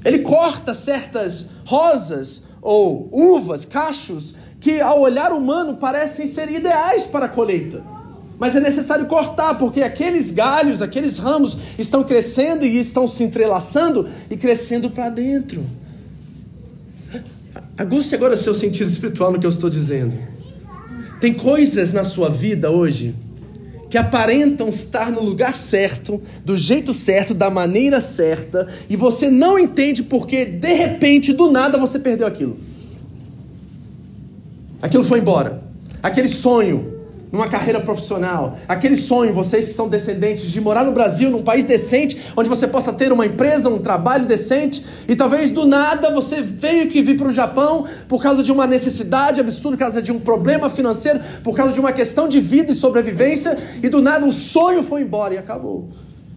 Ele 0.05 0.19
corta 0.19 0.73
certas 0.73 1.49
rosas 1.65 2.41
ou 2.61 3.09
uvas, 3.11 3.65
cachos, 3.65 4.33
que 4.61 4.79
ao 4.79 5.01
olhar 5.01 5.33
humano 5.33 5.75
parecem 5.75 6.25
ser 6.25 6.49
ideais 6.49 7.05
para 7.05 7.25
a 7.25 7.29
colheita. 7.29 7.92
Mas 8.43 8.57
é 8.57 8.59
necessário 8.59 9.05
cortar, 9.05 9.57
porque 9.57 9.81
aqueles 9.81 10.29
galhos, 10.29 10.81
aqueles 10.81 11.17
ramos 11.17 11.57
estão 11.79 12.03
crescendo 12.03 12.65
e 12.65 12.77
estão 12.77 13.07
se 13.07 13.23
entrelaçando 13.23 14.05
e 14.29 14.35
crescendo 14.35 14.89
para 14.89 15.07
dentro. 15.07 15.63
Aguste 17.77 18.13
agora 18.13 18.35
seu 18.35 18.53
sentido 18.53 18.89
espiritual 18.89 19.31
no 19.31 19.39
que 19.39 19.45
eu 19.45 19.49
estou 19.49 19.69
dizendo. 19.69 20.19
Tem 21.21 21.33
coisas 21.33 21.93
na 21.93 22.03
sua 22.03 22.27
vida 22.27 22.69
hoje 22.69 23.15
que 23.89 23.97
aparentam 23.97 24.67
estar 24.67 25.09
no 25.09 25.23
lugar 25.23 25.53
certo, 25.53 26.21
do 26.43 26.57
jeito 26.57 26.93
certo, 26.93 27.33
da 27.33 27.49
maneira 27.49 28.01
certa, 28.01 28.67
e 28.89 28.97
você 28.97 29.31
não 29.31 29.57
entende 29.57 30.03
porque 30.03 30.43
de 30.43 30.73
repente, 30.73 31.31
do 31.31 31.49
nada, 31.49 31.77
você 31.77 31.97
perdeu 31.97 32.27
aquilo. 32.27 32.57
Aquilo 34.81 35.05
foi 35.05 35.19
embora. 35.19 35.63
Aquele 36.01 36.27
sonho, 36.27 36.92
numa 37.33 37.47
carreira 37.47 37.79
profissional, 37.79 38.59
aquele 38.67 38.95
sonho, 38.95 39.33
vocês 39.33 39.67
que 39.67 39.73
são 39.73 39.89
descendentes, 39.89 40.51
de 40.51 40.61
morar 40.61 40.85
no 40.85 40.91
Brasil, 40.91 41.31
num 41.31 41.41
país 41.41 41.65
decente, 41.65 42.21
onde 42.37 42.47
você 42.47 42.67
possa 42.67 42.93
ter 42.93 43.11
uma 43.11 43.25
empresa, 43.25 43.69
um 43.69 43.79
trabalho 43.79 44.27
decente, 44.27 44.85
e 45.07 45.15
talvez 45.15 45.49
do 45.49 45.65
nada 45.65 46.11
você 46.11 46.43
veio 46.43 46.87
que 46.91 47.01
vir 47.01 47.17
para 47.17 47.29
o 47.29 47.33
Japão 47.33 47.87
por 48.07 48.21
causa 48.21 48.43
de 48.43 48.51
uma 48.51 48.67
necessidade 48.67 49.39
absurda, 49.39 49.75
por 49.75 49.79
causa 49.79 49.99
de 49.99 50.11
um 50.11 50.19
problema 50.19 50.69
financeiro, 50.69 51.21
por 51.43 51.55
causa 51.55 51.73
de 51.73 51.79
uma 51.79 51.91
questão 51.91 52.29
de 52.29 52.39
vida 52.39 52.71
e 52.71 52.75
sobrevivência, 52.75 53.57
e 53.81 53.89
do 53.89 53.99
nada 53.99 54.27
o 54.27 54.31
sonho 54.31 54.83
foi 54.83 55.01
embora 55.01 55.33
e 55.33 55.37
acabou. 55.39 55.89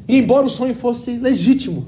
E 0.08 0.16
embora 0.16 0.46
o 0.46 0.50
sonho 0.50 0.74
fosse 0.74 1.10
legítimo, 1.10 1.84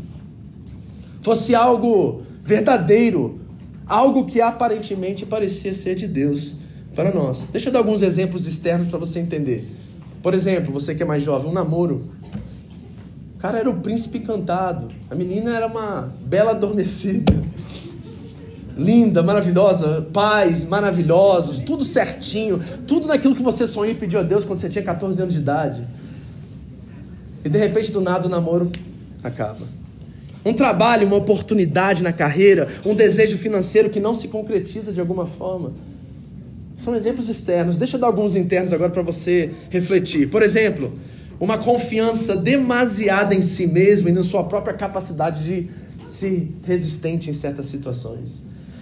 fosse 1.23 1.55
algo 1.55 2.25
verdadeiro, 2.43 3.41
algo 3.87 4.27
que 4.27 4.43
aparentemente 4.43 5.25
parecia 5.25 5.73
ser 5.73 5.95
de 5.95 6.07
Deus 6.07 6.58
para 6.99 7.13
nós. 7.13 7.47
Deixa 7.53 7.69
eu 7.69 7.73
dar 7.73 7.79
alguns 7.79 8.03
exemplos 8.03 8.45
externos 8.45 8.89
para 8.89 8.99
você 8.99 9.21
entender. 9.21 9.65
Por 10.21 10.35
exemplo, 10.35 10.73
você 10.73 10.97
que 10.97 11.03
é 11.05 11.07
mais 11.07 11.23
jovem, 11.23 11.49
um 11.49 11.53
namoro. 11.53 12.11
O 13.37 13.39
cara 13.39 13.57
era 13.57 13.71
o 13.71 13.75
príncipe 13.75 14.19
encantado. 14.19 14.89
A 15.09 15.15
menina 15.15 15.57
era 15.57 15.69
uma 15.69 16.13
bela 16.27 16.51
adormecida. 16.51 17.33
Linda, 18.77 19.23
maravilhosa, 19.23 20.09
pais 20.13 20.65
maravilhosos, 20.65 21.61
tudo 21.61 21.85
certinho, 21.85 22.59
tudo 22.85 23.07
naquilo 23.07 23.37
que 23.37 23.43
você 23.45 23.65
sonhou 23.65 23.95
e 23.95 23.97
pediu 23.97 24.19
a 24.19 24.25
Deus 24.25 24.45
quando 24.45 24.59
você 24.59 24.69
tinha 24.69 24.83
14 24.83 25.23
anos 25.23 25.35
de 25.35 25.41
idade. 25.41 25.87
E 27.45 27.49
de 27.49 27.59
repente, 27.59 27.93
do 27.93 28.01
nada, 28.01 28.27
o 28.27 28.29
namoro 28.29 28.73
acaba. 29.23 29.69
Um 30.45 30.53
trabalho, 30.53 31.07
uma 31.07 31.17
oportunidade 31.17 32.03
na 32.03 32.13
carreira, 32.13 32.67
um 32.85 32.97
desejo 32.97 33.39
financeiro 33.39 33.89
que 33.89 34.01
não 34.01 34.17
se 34.17 34.27
concretiza 34.27 34.93
de 34.93 34.99
alguma 34.99 35.27
forma. 35.27 35.75
São 36.79 36.95
exemplos 36.95 37.29
externos. 37.29 37.77
Deixa 37.77 37.97
eu 37.97 38.01
dar 38.01 38.07
alguns 38.07 38.37
internos 38.37 38.73
agora 38.73 38.91
para 38.91 39.03
você 39.03 39.53
refletir. 39.69 40.31
Por 40.31 40.43
exemplo, 40.43 40.93
uma 41.41 41.59
confiança 41.59 42.37
demasiada 42.37 43.35
em 43.35 43.43
si 43.43 43.67
mesmo 43.67 44.09
e 44.09 44.13
na 44.13 44.23
sua 44.23 44.45
própria 44.45 44.73
capacidade 44.75 45.45
de 45.45 45.71
ser 46.05 46.55
resistente 46.65 47.29
em 47.31 47.33
certas 47.33 47.67
situações. 47.67 48.41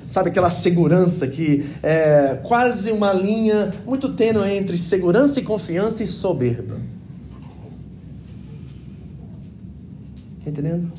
Sabe 0.09 0.29
aquela 0.29 0.51
segurança 0.51 1.27
que 1.27 1.65
é 1.83 2.39
quase 2.45 2.93
uma 2.93 3.13
linha 3.13 3.75
muito 3.85 4.11
tênue 4.11 4.51
entre 4.53 4.77
segurança 4.77 5.41
e 5.41 5.43
confiança 5.43 6.05
e 6.05 6.07
soberba. 6.07 6.77
Tá 10.45 10.51
entendendo? 10.51 10.93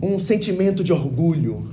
Um 0.00 0.18
sentimento 0.18 0.84
de 0.84 0.92
orgulho 0.92 1.71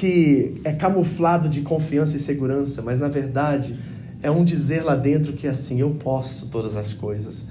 que 0.00 0.58
é 0.64 0.72
camuflado 0.72 1.46
de 1.46 1.60
confiança 1.60 2.16
e 2.16 2.20
segurança, 2.20 2.80
mas 2.80 2.98
na 2.98 3.08
verdade 3.08 3.78
é 4.22 4.30
um 4.30 4.42
dizer 4.42 4.82
lá 4.82 4.96
dentro 4.96 5.34
que 5.34 5.46
assim, 5.46 5.78
eu 5.78 5.90
posso 5.90 6.48
todas 6.48 6.74
as 6.74 6.94
coisas. 6.94 7.46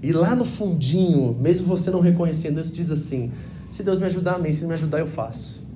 E 0.00 0.12
lá 0.12 0.36
no 0.36 0.44
fundinho, 0.44 1.36
mesmo 1.40 1.66
você 1.66 1.90
não 1.90 1.98
reconhecendo, 1.98 2.54
Deus 2.54 2.72
diz 2.72 2.92
assim: 2.92 3.32
se 3.68 3.82
Deus 3.82 3.98
me 3.98 4.06
ajudar, 4.06 4.36
amém. 4.36 4.52
Se 4.52 4.60
não 4.60 4.68
me 4.68 4.74
ajudar, 4.74 5.00
eu 5.00 5.08
faço. 5.08 5.66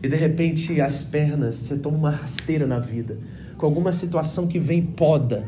E 0.00 0.08
de 0.08 0.14
repente 0.14 0.80
as 0.80 1.02
pernas, 1.02 1.56
você 1.56 1.76
toma 1.76 1.98
uma 1.98 2.10
rasteira 2.10 2.68
na 2.68 2.78
vida, 2.78 3.18
com 3.58 3.66
alguma 3.66 3.90
situação 3.90 4.46
que 4.46 4.60
vem 4.60 4.80
poda, 4.80 5.44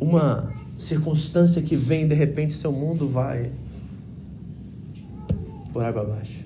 uma 0.00 0.52
circunstância 0.76 1.62
que 1.62 1.76
vem, 1.76 2.08
de 2.08 2.16
repente 2.16 2.52
seu 2.52 2.72
mundo 2.72 3.06
vai 3.06 3.52
por 5.72 5.84
água 5.84 6.02
abaixo. 6.02 6.45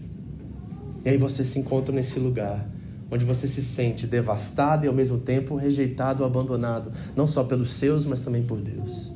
E 1.05 1.09
aí 1.09 1.17
você 1.17 1.45
se 1.45 1.59
encontra 1.59 1.95
nesse 1.95 2.19
lugar 2.19 2.69
onde 3.11 3.25
você 3.25 3.49
se 3.49 3.63
sente 3.63 4.07
devastado 4.07 4.85
e 4.85 4.89
ao 4.89 4.95
mesmo 4.95 5.19
tempo 5.19 5.57
rejeitado, 5.57 6.25
abandonado, 6.25 6.93
não 7.17 7.27
só 7.27 7.43
pelos 7.43 7.71
seus, 7.71 8.07
mas 8.07 8.21
também 8.21 8.43
por 8.43 8.59
Deus. 8.59 9.11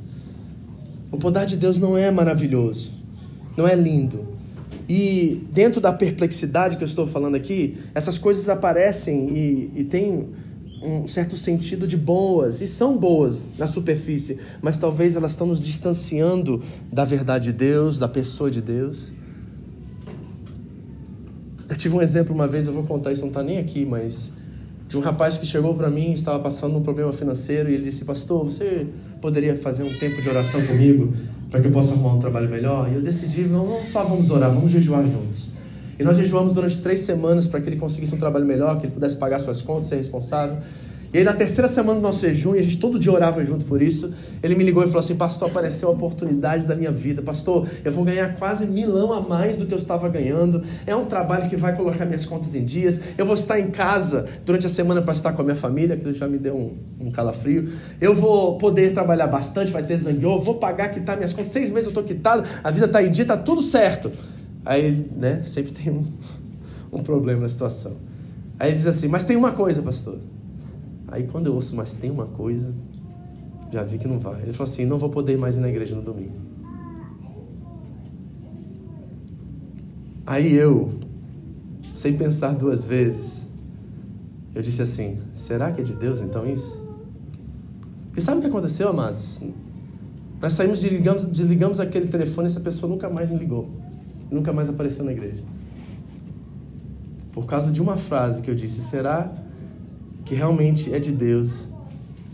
O 1.12 1.16
poder 1.16 1.46
de 1.46 1.56
Deus 1.56 1.78
não 1.78 1.96
é 1.96 2.10
maravilhoso, 2.10 2.90
não 3.56 3.68
é 3.68 3.74
lindo. 3.76 4.34
E 4.88 5.46
dentro 5.52 5.80
da 5.80 5.92
perplexidade 5.92 6.76
que 6.76 6.82
eu 6.82 6.88
estou 6.88 7.06
falando 7.06 7.36
aqui, 7.36 7.78
essas 7.94 8.18
coisas 8.18 8.48
aparecem 8.48 9.28
e, 9.30 9.72
e 9.76 9.84
têm 9.84 10.28
um 10.82 11.08
certo 11.08 11.36
sentido 11.36 11.86
de 11.86 11.96
boas, 11.96 12.60
e 12.60 12.66
são 12.66 12.98
boas 12.98 13.44
na 13.56 13.66
superfície, 13.66 14.38
mas 14.60 14.78
talvez 14.78 15.16
elas 15.16 15.30
estão 15.30 15.46
nos 15.46 15.64
distanciando 15.64 16.62
da 16.92 17.06
verdade 17.06 17.46
de 17.46 17.52
Deus, 17.52 17.98
da 17.98 18.08
pessoa 18.08 18.50
de 18.50 18.60
Deus. 18.60 19.12
Eu 21.74 21.78
tive 21.78 21.96
um 21.96 22.00
exemplo 22.00 22.32
uma 22.32 22.46
vez, 22.46 22.68
eu 22.68 22.72
vou 22.72 22.84
contar 22.84 23.10
isso, 23.10 23.22
não 23.22 23.30
está 23.30 23.42
nem 23.42 23.58
aqui, 23.58 23.84
mas 23.84 24.32
de 24.88 24.96
um 24.96 25.00
rapaz 25.00 25.38
que 25.38 25.44
chegou 25.44 25.74
para 25.74 25.90
mim, 25.90 26.12
estava 26.12 26.38
passando 26.38 26.76
um 26.76 26.82
problema 26.82 27.12
financeiro 27.12 27.68
e 27.68 27.74
ele 27.74 27.82
disse: 27.82 28.04
Pastor, 28.04 28.44
você 28.44 28.86
poderia 29.20 29.56
fazer 29.56 29.82
um 29.82 29.92
tempo 29.92 30.22
de 30.22 30.28
oração 30.28 30.64
comigo 30.64 31.12
para 31.50 31.60
que 31.60 31.66
eu 31.66 31.72
possa 31.72 31.94
arrumar 31.94 32.14
um 32.14 32.20
trabalho 32.20 32.48
melhor? 32.48 32.88
E 32.88 32.94
eu 32.94 33.02
decidi: 33.02 33.42
não, 33.42 33.66
não 33.66 33.84
só 33.84 34.04
vamos 34.04 34.30
orar, 34.30 34.54
vamos 34.54 34.70
jejuar 34.70 35.04
juntos. 35.04 35.48
E 35.98 36.04
nós 36.04 36.16
jejuamos 36.16 36.52
durante 36.52 36.78
três 36.78 37.00
semanas 37.00 37.44
para 37.48 37.60
que 37.60 37.68
ele 37.68 37.76
conseguisse 37.76 38.14
um 38.14 38.18
trabalho 38.18 38.46
melhor, 38.46 38.78
que 38.78 38.86
ele 38.86 38.94
pudesse 38.94 39.16
pagar 39.16 39.40
suas 39.40 39.60
contas, 39.60 39.86
ser 39.86 39.96
responsável. 39.96 40.58
E 41.14 41.18
aí, 41.18 41.24
na 41.24 41.32
terceira 41.32 41.68
semana 41.68 42.00
do 42.00 42.02
nosso 42.02 42.22
jejum, 42.22 42.56
e 42.56 42.58
a 42.58 42.62
gente 42.62 42.76
todo 42.76 42.98
dia 42.98 43.12
orava 43.12 43.44
junto 43.44 43.64
por 43.66 43.80
isso, 43.80 44.12
ele 44.42 44.56
me 44.56 44.64
ligou 44.64 44.82
e 44.82 44.86
falou 44.86 44.98
assim: 44.98 45.14
Pastor, 45.14 45.48
apareceu 45.48 45.88
a 45.88 45.92
oportunidade 45.92 46.66
da 46.66 46.74
minha 46.74 46.90
vida. 46.90 47.22
Pastor, 47.22 47.68
eu 47.84 47.92
vou 47.92 48.04
ganhar 48.04 48.34
quase 48.34 48.66
milão 48.66 49.12
a 49.12 49.20
mais 49.20 49.56
do 49.56 49.64
que 49.64 49.72
eu 49.72 49.78
estava 49.78 50.08
ganhando. 50.08 50.64
É 50.84 50.96
um 50.96 51.04
trabalho 51.04 51.48
que 51.48 51.56
vai 51.56 51.76
colocar 51.76 52.04
minhas 52.04 52.26
contas 52.26 52.56
em 52.56 52.64
dias. 52.64 53.00
Eu 53.16 53.24
vou 53.24 53.36
estar 53.36 53.60
em 53.60 53.70
casa 53.70 54.26
durante 54.44 54.66
a 54.66 54.68
semana 54.68 55.00
para 55.02 55.12
estar 55.12 55.32
com 55.32 55.42
a 55.42 55.44
minha 55.44 55.54
família, 55.54 55.96
que 55.96 56.12
já 56.12 56.26
me 56.26 56.36
deu 56.36 56.56
um, 56.56 57.06
um 57.06 57.12
calafrio. 57.12 57.70
Eu 58.00 58.12
vou 58.12 58.58
poder 58.58 58.92
trabalhar 58.92 59.28
bastante, 59.28 59.70
vai 59.70 59.84
ter 59.84 59.96
zangueô, 59.98 60.40
vou 60.40 60.56
pagar, 60.56 60.88
quitar 60.88 61.16
minhas 61.16 61.32
contas. 61.32 61.52
Seis 61.52 61.70
meses 61.70 61.84
eu 61.84 61.90
estou 61.90 62.02
quitado, 62.02 62.42
a 62.64 62.72
vida 62.72 62.86
está 62.86 63.00
em 63.00 63.10
dia, 63.12 63.22
está 63.22 63.36
tudo 63.36 63.62
certo. 63.62 64.10
Aí, 64.64 65.06
né, 65.16 65.42
sempre 65.44 65.70
tem 65.70 65.92
um, 65.92 66.04
um 66.92 67.04
problema 67.04 67.42
na 67.42 67.48
situação. 67.48 67.98
Aí 68.58 68.70
ele 68.70 68.76
diz 68.78 68.86
assim: 68.88 69.06
Mas 69.06 69.22
tem 69.22 69.36
uma 69.36 69.52
coisa, 69.52 69.80
pastor. 69.80 70.18
Aí 71.14 71.28
quando 71.28 71.46
eu 71.46 71.54
ouço, 71.54 71.76
mas 71.76 71.92
tem 71.92 72.10
uma 72.10 72.26
coisa, 72.26 72.74
já 73.70 73.84
vi 73.84 73.98
que 73.98 74.08
não 74.08 74.18
vai. 74.18 74.42
Ele 74.42 74.52
falou 74.52 74.68
assim: 74.68 74.84
não 74.84 74.98
vou 74.98 75.08
poder 75.08 75.38
mais 75.38 75.56
ir 75.56 75.60
na 75.60 75.68
igreja 75.68 75.94
no 75.94 76.02
domingo. 76.02 76.34
Aí 80.26 80.52
eu, 80.52 80.92
sem 81.94 82.16
pensar 82.16 82.56
duas 82.56 82.84
vezes, 82.84 83.46
eu 84.56 84.60
disse 84.60 84.82
assim: 84.82 85.18
será 85.34 85.70
que 85.70 85.82
é 85.82 85.84
de 85.84 85.94
Deus 85.94 86.20
então 86.20 86.48
isso? 86.48 86.84
E 88.16 88.20
sabe 88.20 88.38
o 88.38 88.40
que 88.40 88.48
aconteceu, 88.48 88.88
amados? 88.88 89.40
Nós 90.42 90.54
saímos, 90.54 90.80
desligamos, 90.80 91.26
desligamos 91.26 91.78
aquele 91.78 92.08
telefone 92.08 92.48
e 92.48 92.50
essa 92.50 92.58
pessoa 92.58 92.90
nunca 92.90 93.08
mais 93.08 93.30
me 93.30 93.38
ligou. 93.38 93.70
Nunca 94.32 94.52
mais 94.52 94.68
apareceu 94.68 95.04
na 95.04 95.12
igreja. 95.12 95.44
Por 97.30 97.46
causa 97.46 97.70
de 97.70 97.80
uma 97.80 97.96
frase 97.96 98.42
que 98.42 98.50
eu 98.50 98.54
disse: 98.56 98.80
será 98.80 99.43
que 100.24 100.34
realmente 100.34 100.92
é 100.92 100.98
de 100.98 101.12
Deus, 101.12 101.68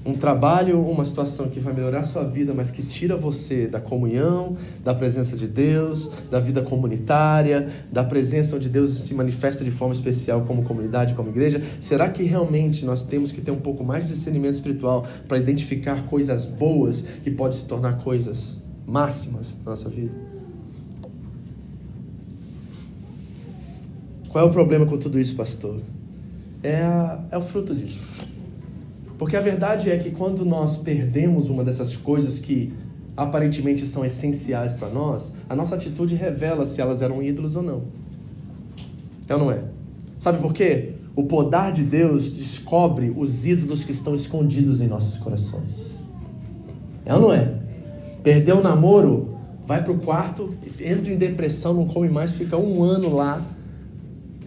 um 0.05 0.15
trabalho, 0.15 0.81
uma 0.81 1.05
situação 1.05 1.49
que 1.49 1.61
vai 1.61 1.75
melhorar 1.75 2.01
a 2.01 2.05
sua 2.05 2.25
vida, 2.25 2.55
mas 2.55 2.71
que 2.71 2.83
tira 2.83 3.17
você 3.17 3.67
da 3.67 3.79
comunhão, 3.79 4.57
da 4.83 4.95
presença 4.95 5.37
de 5.37 5.47
Deus, 5.47 6.11
da 6.31 6.41
vida 6.41 6.63
comunitária, 6.63 7.69
da 7.93 8.03
presença 8.03 8.57
onde 8.57 8.69
Deus 8.69 8.93
se 8.93 9.15
manifesta 9.15 9.63
de 9.63 9.71
forma 9.71 9.93
especial 9.93 10.43
como 10.47 10.63
comunidade, 10.63 11.15
como 11.15 11.29
igreja, 11.29 11.63
será 11.81 12.09
que 12.09 12.23
realmente 12.23 12.85
nós 12.87 13.05
temos 13.05 13.31
que 13.31 13.43
ter 13.43 13.51
um 13.51 13.61
pouco 13.61 13.85
mais 13.85 14.09
de 14.09 14.15
discernimento 14.15 14.55
espiritual 14.55 15.07
para 15.29 15.39
identificar 15.39 16.07
coisas 16.07 16.47
boas 16.47 17.05
que 17.23 17.31
podem 17.31 17.59
se 17.59 17.67
tornar 17.67 17.99
coisas 17.99 18.59
máximas 18.87 19.59
na 19.65 19.73
nossa 19.73 19.91
vida? 19.91 20.13
Qual 24.31 24.47
é 24.47 24.49
o 24.49 24.53
problema 24.53 24.87
com 24.87 24.97
tudo 24.97 25.19
isso, 25.19 25.35
pastor? 25.35 25.81
É, 26.63 26.83
a, 26.83 27.21
é 27.31 27.39
o 27.39 27.43
fruto 27.43 27.75
disso. 27.75 28.35
Porque 29.19 29.37
a 29.37 29.41
verdade 29.41 29.91
é 29.91 29.99
que 29.99 30.11
quando 30.11 30.45
nós 30.45 30.79
perdemos 30.79 31.51
uma 31.51 31.63
dessas 31.63 31.97
coisas 31.97 32.41
que 32.41 32.73
aparentemente 33.17 33.87
são 33.87 34.05
essenciais 34.05 34.73
para 34.73 34.89
nós, 34.89 35.35
a 35.49 35.55
nossa 35.55 35.75
atitude 35.75 36.15
revela 36.15 36.65
se 36.65 36.81
elas 36.81 37.03
eram 37.03 37.23
ídolos 37.23 37.57
ou 37.57 37.63
não. 37.63 37.83
É 39.29 39.35
ou 39.35 39.41
não 39.41 39.51
é? 39.51 39.63
Sabe 40.19 40.39
por 40.39 40.55
quê? 40.55 40.95
O 41.15 41.25
poder 41.25 41.73
de 41.73 41.83
Deus 41.83 42.33
descobre 42.33 43.13
os 43.15 43.47
ídolos 43.47 43.85
que 43.85 43.93
estão 43.93 44.15
escondidos 44.15 44.81
em 44.81 44.87
nossos 44.87 45.19
corações. 45.19 45.95
É 47.05 47.15
ou 47.15 47.21
não 47.21 47.33
é? 47.33 47.55
Perdeu 48.23 48.59
o 48.59 48.63
namoro, 48.63 49.37
vai 49.67 49.83
para 49.83 49.93
o 49.93 49.99
quarto, 49.99 50.55
entra 50.81 51.13
em 51.13 51.17
depressão, 51.17 51.75
não 51.75 51.87
come 51.87 52.09
mais, 52.09 52.33
fica 52.33 52.57
um 52.57 52.83
ano 52.83 53.15
lá 53.15 53.45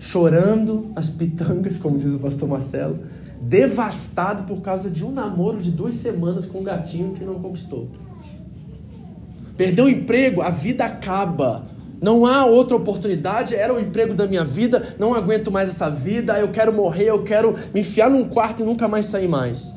chorando 0.03 0.91
as 0.97 1.09
pitangas, 1.09 1.77
como 1.77 1.97
diz 1.97 2.13
o 2.13 2.19
pastor 2.19 2.47
Marcelo, 2.49 2.99
devastado 3.41 4.43
por 4.43 4.61
causa 4.61 4.91
de 4.91 5.05
um 5.05 5.11
namoro 5.11 5.61
de 5.61 5.71
duas 5.71 5.95
semanas 5.95 6.45
com 6.45 6.59
um 6.59 6.63
gatinho 6.63 7.13
que 7.13 7.23
não 7.23 7.35
conquistou. 7.35 7.87
Perdeu 9.55 9.85
o 9.85 9.89
emprego, 9.89 10.41
a 10.41 10.49
vida 10.49 10.83
acaba. 10.83 11.67
Não 12.01 12.25
há 12.25 12.45
outra 12.45 12.75
oportunidade, 12.75 13.55
era 13.55 13.73
o 13.73 13.79
emprego 13.79 14.13
da 14.13 14.27
minha 14.27 14.43
vida, 14.43 14.93
não 14.99 15.15
aguento 15.15 15.49
mais 15.49 15.69
essa 15.69 15.89
vida, 15.89 16.37
eu 16.37 16.49
quero 16.49 16.73
morrer, 16.73 17.05
eu 17.05 17.23
quero 17.23 17.55
me 17.73 17.79
enfiar 17.79 18.09
num 18.09 18.25
quarto 18.25 18.61
e 18.61 18.65
nunca 18.65 18.89
mais 18.89 19.05
sair 19.05 19.29
mais. 19.29 19.73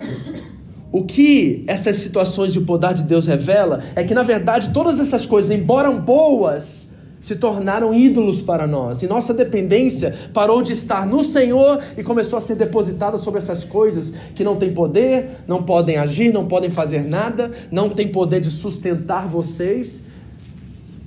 O 0.90 1.04
que 1.04 1.62
essas 1.68 1.98
situações 1.98 2.52
de 2.52 2.60
poder 2.60 2.94
de 2.94 3.04
Deus 3.04 3.28
revela 3.28 3.84
é 3.94 4.02
que, 4.02 4.12
na 4.12 4.24
verdade, 4.24 4.70
todas 4.70 4.98
essas 4.98 5.24
coisas, 5.24 5.52
embora 5.52 5.88
boas, 5.92 6.85
se 7.26 7.34
tornaram 7.34 7.92
ídolos 7.92 8.40
para 8.40 8.68
nós. 8.68 9.02
E 9.02 9.08
nossa 9.08 9.34
dependência 9.34 10.16
parou 10.32 10.62
de 10.62 10.72
estar 10.72 11.04
no 11.04 11.24
Senhor 11.24 11.82
e 11.98 12.02
começou 12.04 12.36
a 12.38 12.40
ser 12.40 12.54
depositada 12.54 13.18
sobre 13.18 13.38
essas 13.38 13.64
coisas 13.64 14.12
que 14.32 14.44
não 14.44 14.54
têm 14.54 14.72
poder, 14.72 15.38
não 15.44 15.60
podem 15.60 15.96
agir, 15.96 16.32
não 16.32 16.46
podem 16.46 16.70
fazer 16.70 17.04
nada, 17.04 17.50
não 17.68 17.90
têm 17.90 18.06
poder 18.06 18.38
de 18.38 18.48
sustentar 18.48 19.26
vocês. 19.26 20.04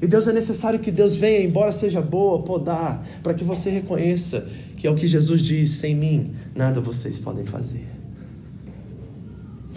E 0.01 0.08
Deus 0.08 0.27
é 0.27 0.34
necessário 0.34 0.79
que 0.79 0.91
Deus 0.91 1.15
venha, 1.15 1.41
embora 1.41 1.71
seja 1.71 2.01
boa, 2.01 2.41
podar, 2.41 3.01
para 3.23 3.34
que 3.34 3.45
você 3.45 3.69
reconheça 3.69 4.45
que 4.75 4.88
é 4.88 4.91
o 4.91 4.95
que 4.95 5.08
Jesus 5.08 5.41
diz: 5.41 5.69
sem 5.69 5.95
mim, 5.95 6.34
nada 6.53 6.82
vocês 6.82 7.17
podem 7.17 7.45
fazer. 7.45 7.99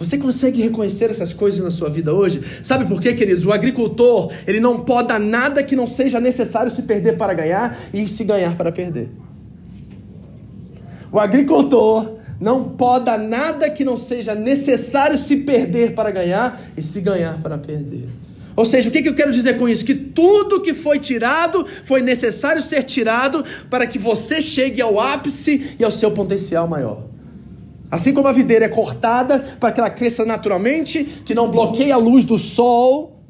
Você 0.03 0.17
consegue 0.17 0.61
reconhecer 0.61 1.09
essas 1.09 1.33
coisas 1.33 1.63
na 1.63 1.71
sua 1.71 1.89
vida 1.89 2.13
hoje? 2.13 2.41
Sabe 2.63 2.85
por 2.85 3.01
quê, 3.01 3.13
queridos? 3.13 3.45
O 3.45 3.51
agricultor, 3.51 4.31
ele 4.45 4.59
não 4.59 4.79
poda 4.81 5.17
nada 5.17 5.63
que 5.63 5.75
não 5.75 5.87
seja 5.87 6.19
necessário 6.19 6.69
se 6.69 6.83
perder 6.83 7.17
para 7.17 7.33
ganhar 7.33 7.77
e 7.93 8.07
se 8.07 8.23
ganhar 8.23 8.55
para 8.55 8.71
perder. 8.71 9.09
O 11.11 11.19
agricultor 11.19 12.17
não 12.39 12.63
poda 12.63 13.17
nada 13.17 13.69
que 13.69 13.85
não 13.85 13.95
seja 13.95 14.35
necessário 14.35 15.17
se 15.17 15.37
perder 15.37 15.93
para 15.93 16.11
ganhar 16.11 16.61
e 16.75 16.81
se 16.81 16.99
ganhar 16.99 17.41
para 17.41 17.57
perder. 17.57 18.09
Ou 18.55 18.65
seja, 18.65 18.89
o 18.89 18.91
que 18.91 19.07
eu 19.07 19.15
quero 19.15 19.31
dizer 19.31 19.57
com 19.57 19.67
isso? 19.67 19.85
Que 19.85 19.95
tudo 19.95 20.61
que 20.61 20.73
foi 20.73 20.99
tirado 20.99 21.65
foi 21.83 22.01
necessário 22.01 22.61
ser 22.61 22.83
tirado 22.83 23.43
para 23.69 23.87
que 23.87 23.97
você 23.97 24.41
chegue 24.41 24.81
ao 24.81 24.99
ápice 24.99 25.75
e 25.79 25.83
ao 25.83 25.91
seu 25.91 26.11
potencial 26.11 26.67
maior. 26.67 27.12
Assim 27.93 28.11
como 28.11 28.27
a 28.27 28.31
videira 28.31 28.65
é 28.65 28.67
cortada 28.67 29.37
para 29.59 29.71
que 29.71 29.79
ela 29.79 29.89
cresça 29.91 30.25
naturalmente, 30.25 31.03
que 31.23 31.35
não 31.35 31.51
bloqueie 31.51 31.91
a 31.91 31.95
luz 31.95 32.25
do 32.25 32.39
sol. 32.39 33.21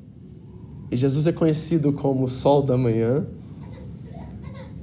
E 0.90 0.96
Jesus 0.96 1.28
é 1.28 1.34
conhecido 1.34 1.92
como 1.92 2.24
o 2.24 2.30
sol 2.30 2.62
da 2.64 2.78
manhã. 2.78 3.26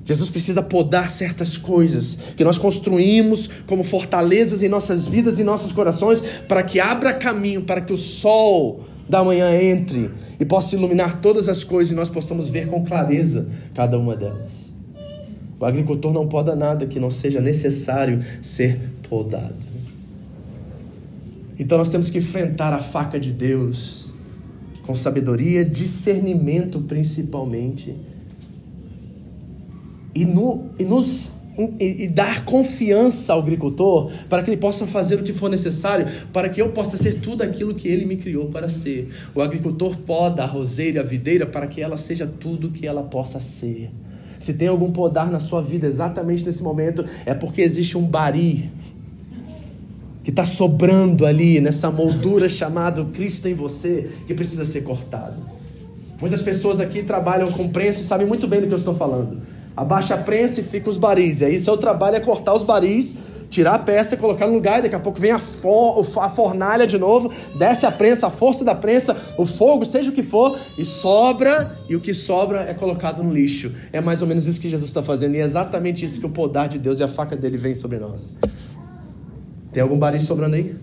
Jesus 0.04 0.28
precisa 0.28 0.62
podar 0.62 1.08
certas 1.08 1.56
coisas 1.56 2.18
que 2.36 2.44
nós 2.44 2.58
construímos 2.58 3.48
como 3.66 3.82
fortalezas 3.82 4.62
em 4.62 4.68
nossas 4.68 5.08
vidas 5.08 5.38
e 5.38 5.44
nossos 5.44 5.72
corações 5.72 6.20
para 6.46 6.62
que 6.62 6.78
abra 6.78 7.14
caminho 7.14 7.62
para 7.62 7.80
que 7.80 7.94
o 7.94 7.96
sol 7.96 8.82
da 9.08 9.24
manhã 9.24 9.50
entre 9.62 10.10
e 10.38 10.44
possa 10.44 10.76
iluminar 10.76 11.22
todas 11.22 11.48
as 11.48 11.64
coisas 11.64 11.90
e 11.90 11.96
nós 11.96 12.10
possamos 12.10 12.50
ver 12.50 12.68
com 12.68 12.84
clareza 12.84 13.48
cada 13.74 13.98
uma 13.98 14.14
delas. 14.14 14.69
O 15.60 15.66
agricultor 15.66 16.10
não 16.10 16.26
poda 16.26 16.56
nada 16.56 16.86
que 16.86 16.98
não 16.98 17.10
seja 17.10 17.38
necessário 17.38 18.24
ser 18.40 18.80
podado. 19.10 19.54
Então 21.58 21.76
nós 21.76 21.90
temos 21.90 22.08
que 22.08 22.16
enfrentar 22.16 22.72
a 22.72 22.78
faca 22.78 23.20
de 23.20 23.30
Deus 23.30 24.14
com 24.86 24.94
sabedoria, 24.94 25.62
discernimento 25.62 26.80
principalmente 26.80 27.94
e, 30.14 30.24
no, 30.24 30.70
e 30.78 30.84
nos 30.84 31.34
e, 31.78 32.08
dar 32.08 32.46
confiança 32.46 33.34
ao 33.34 33.40
agricultor 33.40 34.10
para 34.30 34.42
que 34.42 34.48
ele 34.48 34.56
possa 34.56 34.86
fazer 34.86 35.16
o 35.16 35.22
que 35.22 35.34
for 35.34 35.50
necessário 35.50 36.06
para 36.32 36.48
que 36.48 36.62
eu 36.62 36.70
possa 36.70 36.96
ser 36.96 37.20
tudo 37.20 37.42
aquilo 37.42 37.74
que 37.74 37.86
ele 37.86 38.06
me 38.06 38.16
criou 38.16 38.46
para 38.46 38.70
ser. 38.70 39.10
O 39.34 39.42
agricultor 39.42 39.98
poda 39.98 40.42
a 40.42 40.46
roseira, 40.46 41.02
a 41.02 41.04
videira 41.04 41.44
para 41.46 41.66
que 41.66 41.82
ela 41.82 41.98
seja 41.98 42.26
tudo 42.26 42.68
o 42.68 42.70
que 42.70 42.86
ela 42.86 43.02
possa 43.02 43.40
ser. 43.40 43.90
Se 44.40 44.54
tem 44.54 44.68
algum 44.68 44.90
podar 44.90 45.30
na 45.30 45.38
sua 45.38 45.60
vida 45.60 45.86
exatamente 45.86 46.44
nesse 46.44 46.62
momento, 46.62 47.04
é 47.26 47.34
porque 47.34 47.60
existe 47.60 47.96
um 47.96 48.04
bari 48.04 48.70
que 50.24 50.30
está 50.30 50.44
sobrando 50.44 51.26
ali 51.26 51.60
nessa 51.60 51.90
moldura 51.90 52.48
chamada 52.48 53.04
Cristo 53.04 53.46
em 53.46 53.54
você 53.54 54.10
que 54.26 54.34
precisa 54.34 54.64
ser 54.64 54.80
cortado. 54.82 55.36
Muitas 56.20 56.42
pessoas 56.42 56.80
aqui 56.80 57.02
trabalham 57.02 57.52
com 57.52 57.68
prensa 57.68 58.00
e 58.00 58.04
sabem 58.04 58.26
muito 58.26 58.48
bem 58.48 58.60
do 58.60 58.66
que 58.66 58.72
eu 58.72 58.78
estou 58.78 58.94
falando. 58.94 59.40
Abaixa 59.76 60.14
a 60.14 60.18
prensa 60.18 60.60
e 60.60 60.64
fica 60.64 60.90
os 60.90 60.96
baris. 60.96 61.42
E 61.42 61.44
aí 61.44 61.60
seu 61.60 61.76
trabalho 61.76 62.16
é 62.16 62.20
cortar 62.20 62.54
os 62.54 62.62
baris, 62.62 63.16
tirar 63.50 63.74
a 63.74 63.78
peça 63.78 64.14
e 64.14 64.18
colocar 64.18 64.46
no 64.46 64.54
lugar. 64.54 64.78
E 64.78 64.82
daqui 64.82 64.94
a 64.94 65.00
pouco 65.00 65.20
vem 65.20 65.32
a, 65.32 65.38
for, 65.38 66.06
a 66.20 66.28
fornalha 66.30 66.86
de 66.86 66.96
novo, 66.96 67.30
desce 67.58 67.84
a 67.84 67.92
prensa, 67.92 68.28
a 68.28 68.30
força 68.30 68.64
da 68.64 68.74
prensa, 68.74 69.16
o 69.36 69.44
fogo, 69.44 69.84
seja 69.84 70.10
o 70.10 70.14
que 70.14 70.22
for, 70.22 70.58
e 70.78 70.84
sobra. 70.84 71.76
E 71.88 71.96
o 71.96 72.00
que 72.00 72.14
sobra 72.14 72.62
é 72.62 72.72
colocado 72.72 73.22
no 73.22 73.32
lixo. 73.32 73.72
É 73.92 74.00
mais 74.00 74.22
ou 74.22 74.28
menos 74.28 74.46
isso 74.46 74.60
que 74.60 74.68
Jesus 74.68 74.88
está 74.88 75.02
fazendo. 75.02 75.34
E 75.34 75.38
é 75.38 75.44
exatamente 75.44 76.04
isso 76.04 76.20
que 76.20 76.26
o 76.26 76.30
podar 76.30 76.68
de 76.68 76.78
Deus 76.78 77.00
e 77.00 77.02
a 77.02 77.08
faca 77.08 77.36
dele 77.36 77.56
vem 77.58 77.74
sobre 77.74 77.98
nós. 77.98 78.36
Tem 79.72 79.82
algum 79.82 79.98
baril 79.98 80.20
sobrando 80.20 80.56
aí? 80.56 80.74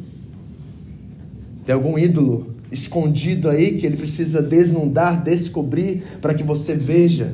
Tem 1.66 1.74
algum 1.74 1.98
ídolo 1.98 2.56
escondido 2.72 3.50
aí 3.50 3.78
que 3.78 3.86
ele 3.86 3.98
precisa 3.98 4.42
desnudar, 4.42 5.24
descobrir 5.24 6.04
para 6.22 6.34
que 6.34 6.44
você 6.44 6.76
veja? 6.76 7.34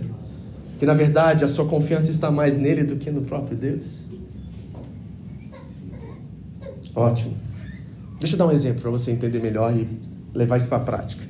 que 0.83 0.85
na 0.85 0.93
verdade 0.93 1.45
a 1.45 1.47
sua 1.47 1.65
confiança 1.65 2.11
está 2.11 2.29
mais 2.29 2.57
nele 2.57 2.83
do 2.83 2.97
que 2.97 3.09
no 3.09 3.21
próprio 3.21 3.55
Deus? 3.55 4.02
Ótimo. 6.95 7.33
Deixa 8.19 8.35
eu 8.35 8.37
dar 8.39 8.47
um 8.47 8.51
exemplo 8.51 8.81
para 8.81 8.91
você 8.91 9.11
entender 9.11 9.39
melhor 9.39 9.75
e 9.75 9.87
levar 10.33 10.57
isso 10.57 10.67
para 10.67 10.77
a 10.77 10.81
prática. 10.81 11.23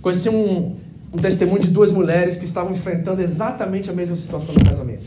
Conheci 0.00 0.28
um, 0.28 0.76
um 1.12 1.18
testemunho 1.18 1.60
de 1.60 1.68
duas 1.68 1.92
mulheres 1.92 2.36
que 2.36 2.44
estavam 2.44 2.72
enfrentando 2.72 3.22
exatamente 3.22 3.90
a 3.90 3.92
mesma 3.92 4.16
situação 4.16 4.54
no 4.54 4.64
casamento. 4.64 5.04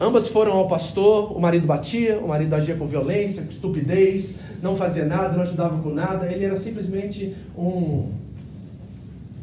Ambas 0.00 0.28
foram 0.28 0.52
ao 0.52 0.66
pastor, 0.66 1.36
o 1.36 1.40
marido 1.40 1.66
batia, 1.66 2.18
o 2.18 2.28
marido 2.28 2.54
agia 2.54 2.74
com 2.74 2.86
violência, 2.86 3.42
com 3.42 3.50
estupidez, 3.50 4.34
não 4.62 4.74
fazia 4.74 5.04
nada, 5.04 5.34
não 5.34 5.42
ajudava 5.42 5.80
com 5.82 5.90
nada, 5.90 6.26
ele 6.26 6.44
era 6.44 6.56
simplesmente 6.56 7.36
um 7.56 8.08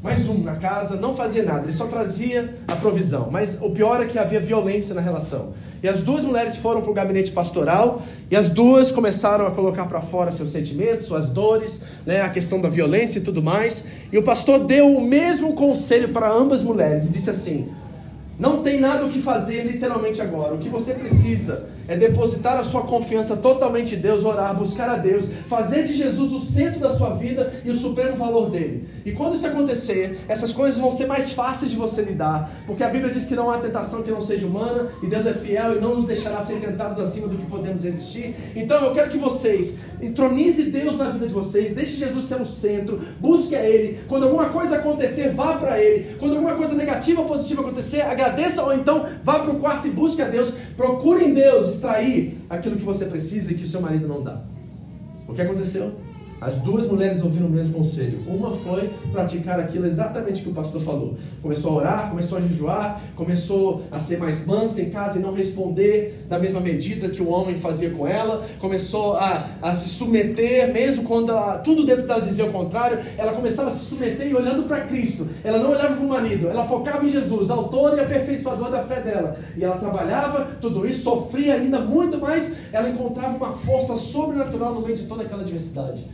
mais 0.02 0.28
um 0.30 0.38
na 0.40 0.56
casa, 0.56 0.96
não 0.96 1.16
fazia 1.16 1.44
nada, 1.44 1.64
ele 1.64 1.72
só 1.72 1.88
trazia 1.88 2.56
a 2.68 2.76
provisão. 2.76 3.30
Mas 3.32 3.58
o 3.62 3.72
pior 3.72 4.02
é 4.02 4.06
que 4.06 4.18
havia 4.18 4.40
violência 4.40 4.94
na 4.94 5.02
relação. 5.02 5.54
E 5.82 5.88
as 5.88 6.02
duas 6.02 6.24
mulheres 6.24 6.56
foram 6.56 6.82
para 6.82 6.92
o 6.92 6.94
gabinete 6.94 7.32
pastoral 7.32 8.02
e 8.30 8.36
as 8.36 8.50
duas 8.50 8.92
começaram 8.92 9.46
a 9.46 9.52
colocar 9.52 9.86
para 9.86 10.02
fora 10.02 10.32
seus 10.32 10.52
sentimentos, 10.52 11.06
suas 11.06 11.30
dores, 11.30 11.82
né, 12.06 12.22
a 12.22 12.30
questão 12.30 12.60
da 12.62 12.70
violência 12.70 13.20
e 13.20 13.22
tudo 13.22 13.42
mais. 13.42 13.84
E 14.12 14.18
o 14.18 14.24
pastor 14.24 14.66
deu 14.66 14.96
o 14.96 15.02
mesmo 15.02 15.54
conselho 15.54 16.10
para 16.10 16.32
ambas 16.32 16.64
mulheres 16.64 17.08
e 17.08 17.12
disse 17.12 17.30
assim: 17.30 17.70
não 18.40 18.62
tem 18.62 18.80
nada 18.80 19.06
o 19.06 19.10
que 19.10 19.22
fazer 19.22 19.64
literalmente 19.64 20.22
agora. 20.22 20.54
O 20.54 20.60
que 20.60 20.70
você 20.70 20.94
precisa 20.94 21.66
é 21.88 21.96
depositar 21.96 22.58
a 22.58 22.64
sua 22.64 22.82
confiança 22.82 23.38
totalmente 23.38 23.96
em 23.96 24.00
Deus, 24.00 24.26
orar, 24.26 24.56
buscar 24.56 24.90
a 24.90 24.98
Deus, 24.98 25.30
fazer 25.48 25.84
de 25.84 25.96
Jesus 25.96 26.32
o 26.32 26.40
centro 26.40 26.80
da 26.80 26.90
sua 26.90 27.12
vida 27.12 27.54
e 27.64 27.70
o 27.70 27.76
supremo 27.76 28.18
valor 28.18 28.50
dele. 28.50 28.88
E 29.06 29.12
quando 29.12 29.36
isso 29.36 29.48
acontecer, 29.48 30.20
essas 30.28 30.52
coisas 30.52 30.80
vão 30.80 30.92
ser 30.92 31.08
mais 31.08 31.32
fáceis 31.32 31.72
de 31.72 31.78
você 31.78 32.02
lidar, 32.02 32.52
porque 32.66 32.84
a 32.84 32.90
Bíblia 32.90 33.12
diz 33.12 33.26
que 33.26 33.36
não 33.36 33.50
há 33.50 33.58
tentação 33.58 34.04
que 34.04 34.12
não 34.12 34.22
seja 34.22 34.46
humana, 34.46 34.90
e 35.02 35.08
Deus 35.08 35.26
é 35.26 35.34
fiel 35.34 35.78
e 35.78 35.82
não 35.82 35.96
nos 35.96 36.06
deixará 36.06 36.42
ser 36.42 36.60
tentados 36.60 37.00
acima 37.00 37.28
do 37.28 37.38
que 37.38 37.46
podemos 37.46 37.84
resistir. 37.84 38.36
Então 38.56 38.84
eu 38.84 38.94
quero 38.94 39.10
que 39.10 39.18
vocês 39.18 39.76
entronize 40.02 40.64
Deus 40.64 40.98
na 40.98 41.10
vida 41.10 41.28
de 41.28 41.34
vocês, 41.34 41.74
deixe 41.74 41.96
Jesus 41.96 42.28
ser 42.28 42.42
o 42.42 42.46
centro, 42.46 43.00
busque 43.20 43.56
a 43.56 43.64
Ele. 43.64 44.00
Quando 44.08 44.24
alguma 44.24 44.50
coisa 44.50 44.76
acontecer, 44.76 45.34
vá 45.34 45.58
para 45.58 45.82
Ele. 45.82 46.16
Quando 46.20 46.36
alguma 46.36 46.56
coisa 46.56 46.74
negativa 46.74 47.22
ou 47.22 47.28
positiva 47.28 47.62
acontecer, 47.62 48.02
agradeça 48.02 48.62
ou 48.64 48.74
então 48.74 49.08
vá 49.24 49.40
para 49.40 49.52
o 49.52 49.60
quarto 49.60 49.88
e 49.88 49.92
busque 49.92 50.22
a 50.22 50.28
Deus. 50.28 50.54
Procure 50.76 51.26
em 51.26 51.34
Deus 51.34 51.77
extrair 51.78 52.38
aquilo 52.50 52.76
que 52.76 52.84
você 52.84 53.06
precisa 53.06 53.52
e 53.52 53.56
que 53.56 53.64
o 53.64 53.68
seu 53.68 53.80
marido 53.80 54.08
não 54.08 54.22
dá. 54.22 54.42
O 55.28 55.34
que 55.34 55.42
aconteceu? 55.42 55.96
As 56.40 56.58
duas 56.58 56.86
mulheres 56.86 57.24
ouviram 57.24 57.48
o 57.48 57.50
mesmo 57.50 57.74
conselho. 57.74 58.22
Uma 58.28 58.52
foi 58.52 58.92
praticar 59.12 59.60
aquilo 59.60 59.88
exatamente 59.88 60.44
que 60.44 60.50
o 60.50 60.54
pastor 60.54 60.80
falou. 60.82 61.16
Começou 61.42 61.72
a 61.72 61.76
orar, 61.76 62.10
começou 62.12 62.38
a 62.38 62.42
jejuar, 62.42 63.02
começou 63.16 63.84
a 63.92 64.00
ser 64.00 64.20
mais 64.20 64.46
mansa 64.46 64.82
em 64.82 64.92
casa 64.92 65.18
e 65.18 65.22
não 65.22 65.34
responder 65.34 66.26
da 66.30 66.38
mesma 66.38 66.60
medida 66.60 67.10
que 67.10 67.24
o 67.24 67.30
homem 67.30 67.58
fazia 67.58 67.90
com 67.90 68.08
ela. 68.08 68.46
Começou 68.60 69.16
a, 69.16 69.48
a 69.64 69.74
se 69.74 69.90
submeter, 69.90 70.72
mesmo 70.72 71.06
quando 71.06 71.32
ela, 71.32 71.58
tudo 71.58 71.84
dentro 71.84 72.06
dela 72.06 72.22
dizia 72.22 72.46
o 72.46 72.52
contrário. 72.52 73.00
Ela 73.18 73.34
começava 73.34 73.70
a 73.70 73.72
se 73.72 73.86
submeter 73.86 74.28
e 74.28 74.36
olhando 74.36 74.68
para 74.68 74.82
Cristo. 74.82 75.28
Ela 75.44 75.58
não 75.58 75.72
olhava 75.72 75.96
para 75.96 76.06
o 76.06 76.08
marido, 76.08 76.48
ela 76.50 76.68
focava 76.68 77.04
em 77.04 77.10
Jesus, 77.10 77.50
autor 77.50 77.98
e 77.98 78.02
aperfeiçoador 78.02 78.70
da 78.70 78.84
fé 78.84 79.02
dela. 79.02 79.36
E 79.56 79.64
ela 79.64 79.78
trabalhava 79.78 80.52
tudo 80.62 80.88
isso, 80.88 81.02
sofria 81.02 81.56
ainda 81.56 81.80
muito 81.80 82.20
mais. 82.20 82.54
Ela 82.72 82.90
encontrava 82.90 83.36
uma 83.36 83.54
força 83.54 83.96
sobrenatural 83.96 84.76
no 84.76 84.82
meio 84.82 84.96
de 84.96 85.04
toda 85.04 85.24
aquela 85.24 85.42
adversidade. 85.42 86.06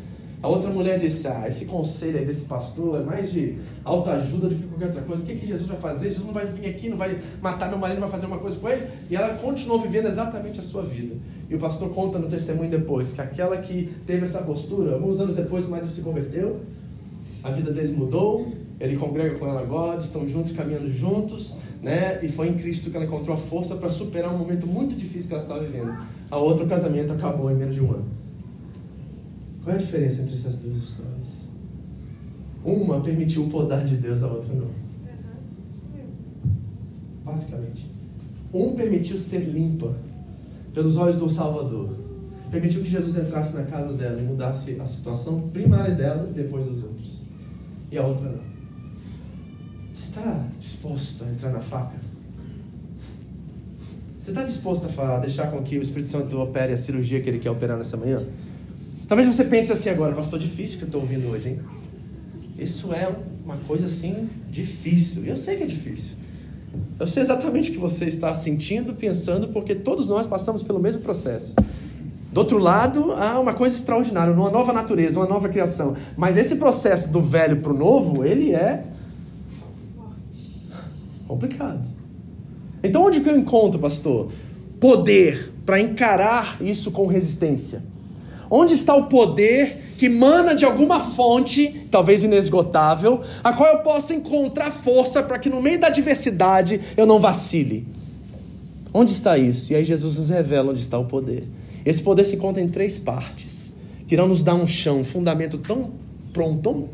A 0.44 0.50
outra 0.50 0.70
mulher 0.70 1.00
disse: 1.00 1.26
Ah, 1.26 1.48
esse 1.48 1.64
conselho 1.64 2.20
aí 2.20 2.26
desse 2.26 2.44
pastor 2.44 3.00
é 3.00 3.04
mais 3.06 3.32
de 3.32 3.56
autoajuda 3.86 4.50
do 4.50 4.56
que 4.56 4.68
qualquer 4.68 4.88
outra 4.88 5.02
coisa. 5.02 5.24
O 5.24 5.26
que, 5.26 5.36
que 5.36 5.48
Jesus 5.48 5.66
vai 5.70 5.80
fazer? 5.80 6.10
Jesus 6.10 6.26
não 6.26 6.34
vai 6.34 6.46
vir 6.46 6.70
aqui, 6.70 6.90
não 6.90 6.98
vai 6.98 7.18
matar 7.42 7.70
meu 7.70 7.78
marido, 7.78 8.02
não 8.02 8.10
vai 8.10 8.20
fazer 8.20 8.28
uma 8.30 8.40
coisa 8.40 8.58
com 8.58 8.68
ele. 8.68 8.86
E 9.10 9.16
ela 9.16 9.36
continuou 9.36 9.80
vivendo 9.80 10.08
exatamente 10.08 10.60
a 10.60 10.64
sua 10.64 10.84
vida. 10.84 11.16
E 11.50 11.56
o 11.56 11.60
pastor 11.60 11.90
conta 11.92 12.20
no 12.20 12.28
testemunho 12.28 12.70
depois 12.70 13.14
que 13.14 13.22
aquela 13.22 13.56
que 13.56 13.94
teve 14.06 14.26
essa 14.26 14.42
postura, 14.42 14.96
alguns 14.96 15.22
anos 15.22 15.34
depois 15.34 15.66
o 15.66 15.70
marido 15.70 15.90
se 15.90 16.02
converteu, 16.02 16.60
a 17.42 17.50
vida 17.50 17.72
deles 17.72 17.92
mudou, 17.92 18.52
ele 18.82 18.98
congrega 18.98 19.40
com 19.40 19.48
ela 19.48 19.62
agora, 19.62 20.02
estão 20.02 20.28
juntos, 20.28 20.52
caminhando 20.52 20.92
juntos, 20.92 21.56
né? 21.82 22.20
E 22.22 22.28
foi 22.28 22.50
em 22.50 22.56
Cristo 22.56 22.90
que 22.90 22.98
ela 22.98 23.06
encontrou 23.06 23.34
a 23.34 23.40
força 23.40 23.76
para 23.76 23.88
superar 23.88 24.34
um 24.34 24.38
momento 24.38 24.68
muito 24.68 24.94
difícil 24.94 25.30
que 25.30 25.36
ela 25.36 25.44
estava 25.44 25.62
vivendo. 25.62 25.98
A 26.30 26.38
outro 26.38 26.68
casamento 26.68 27.14
acabou 27.14 27.50
em 27.50 27.56
menos 27.56 27.76
de 27.76 27.82
um 27.82 27.92
ano. 27.92 28.23
Qual 29.64 29.74
é 29.74 29.80
a 29.80 29.82
diferença 29.82 30.22
entre 30.22 30.36
essas 30.36 30.58
duas 30.58 30.78
histórias? 30.78 31.28
Uma 32.66 33.00
permitiu 33.02 33.46
o 33.46 33.50
podar 33.50 33.86
de 33.86 33.96
Deus, 33.96 34.22
a 34.22 34.28
outra 34.28 34.54
não. 34.54 34.70
Basicamente. 37.24 37.90
Um 38.54 38.76
permitiu 38.76 39.18
ser 39.18 39.40
limpa 39.40 39.96
pelos 40.74 40.98
olhos 40.98 41.18
do 41.18 41.30
Salvador. 41.30 41.90
Permitiu 42.52 42.84
que 42.84 42.90
Jesus 42.90 43.16
entrasse 43.16 43.56
na 43.56 43.64
casa 43.64 43.94
dela 43.94 44.22
e 44.22 44.24
mudasse 44.24 44.80
a 44.80 44.86
situação 44.86 45.50
primária 45.50 45.96
dela 45.96 46.30
e 46.30 46.34
depois 46.34 46.66
dos 46.66 46.84
outros. 46.84 47.22
E 47.92 47.98
a 47.98 48.06
outra 48.06 48.30
não. 48.30 48.44
Você 49.96 50.04
está 50.10 50.46
disposto 50.60 51.24
a 51.24 51.32
entrar 51.32 51.52
na 51.52 51.62
faca? 51.62 51.96
Você 54.24 54.32
está 54.32 54.44
disposto 54.44 54.88
a 55.02 55.20
deixar 55.20 55.52
com 55.52 55.64
que 55.64 55.78
o 55.78 55.82
Espírito 55.82 56.12
Santo 56.12 56.40
opere 56.40 56.74
a 56.74 56.78
cirurgia 56.78 57.22
que 57.22 57.30
ele 57.30 57.40
quer 57.40 57.50
operar 57.50 57.78
nessa 57.78 57.98
manhã? 57.98 58.24
Talvez 59.14 59.28
você 59.28 59.44
pense 59.44 59.72
assim 59.72 59.92
agora, 59.92 60.16
pastor, 60.16 60.40
difícil 60.40 60.80
que 60.80 60.86
eu 60.86 60.88
estou 60.88 61.02
ouvindo 61.02 61.30
hoje, 61.30 61.50
hein? 61.50 61.60
Isso 62.58 62.92
é 62.92 63.08
uma 63.46 63.58
coisa 63.58 63.86
assim 63.86 64.28
difícil. 64.50 65.24
Eu 65.24 65.36
sei 65.36 65.56
que 65.56 65.62
é 65.62 65.68
difícil. 65.68 66.16
Eu 67.00 67.06
sei 67.06 67.22
exatamente 67.22 67.70
o 67.70 67.74
que 67.74 67.80
você 67.80 68.06
está 68.06 68.34
sentindo, 68.34 68.92
pensando, 68.96 69.50
porque 69.50 69.76
todos 69.76 70.08
nós 70.08 70.26
passamos 70.26 70.64
pelo 70.64 70.80
mesmo 70.80 71.02
processo. 71.02 71.54
Do 72.32 72.40
outro 72.40 72.58
lado, 72.58 73.12
há 73.12 73.40
uma 73.40 73.54
coisa 73.54 73.76
extraordinária, 73.76 74.34
uma 74.34 74.50
nova 74.50 74.74
natureza, 74.74 75.20
uma 75.20 75.28
nova 75.28 75.48
criação. 75.48 75.96
Mas 76.18 76.36
esse 76.36 76.56
processo 76.56 77.08
do 77.08 77.22
velho 77.22 77.58
para 77.58 77.72
o 77.72 77.78
novo, 77.78 78.26
ele 78.26 78.52
é 78.52 78.84
complicado. 81.28 81.88
Então, 82.84 83.04
onde 83.04 83.22
que 83.22 83.30
eu 83.30 83.38
encontro, 83.38 83.80
pastor? 83.80 84.32
Poder 84.80 85.52
para 85.68 85.80
encarar 85.80 86.58
isso 86.60 86.90
com 86.90 87.06
resistência? 87.06 87.93
Onde 88.56 88.76
está 88.76 88.94
o 88.94 89.06
poder 89.06 89.96
que 89.98 90.08
mana 90.08 90.54
de 90.54 90.64
alguma 90.64 91.00
fonte, 91.00 91.88
talvez 91.90 92.24
inesgotável, 92.24 93.22
a 93.44 93.52
qual 93.52 93.74
eu 93.74 93.80
possa 93.80 94.14
encontrar 94.14 94.70
força 94.70 95.24
para 95.24 95.40
que 95.40 95.50
no 95.50 95.60
meio 95.60 95.80
da 95.80 95.88
adversidade 95.88 96.80
eu 96.96 97.08
não 97.08 97.20
vacile? 97.20 97.88
Onde 98.94 99.12
está 99.12 99.40
isso? 99.40 99.74
E 99.74 99.76
aí 99.76 99.84
Jesus 99.84 100.20
nos 100.20 100.30
revela 100.30 100.70
onde 100.70 100.82
está 100.82 101.00
o 101.00 101.06
poder. 101.06 101.48
Esse 101.84 102.04
poder 102.04 102.26
se 102.26 102.36
encontra 102.36 102.62
em 102.62 102.70
três 102.70 102.96
partes, 103.00 103.74
que 104.08 104.14
irão 104.14 104.28
nos 104.28 104.44
dar 104.44 104.54
um 104.54 104.68
chão, 104.68 105.00
um 105.00 105.04
fundamento 105.04 105.58
tão 105.58 105.92
pronto, 106.32 106.62
tão 106.62 106.90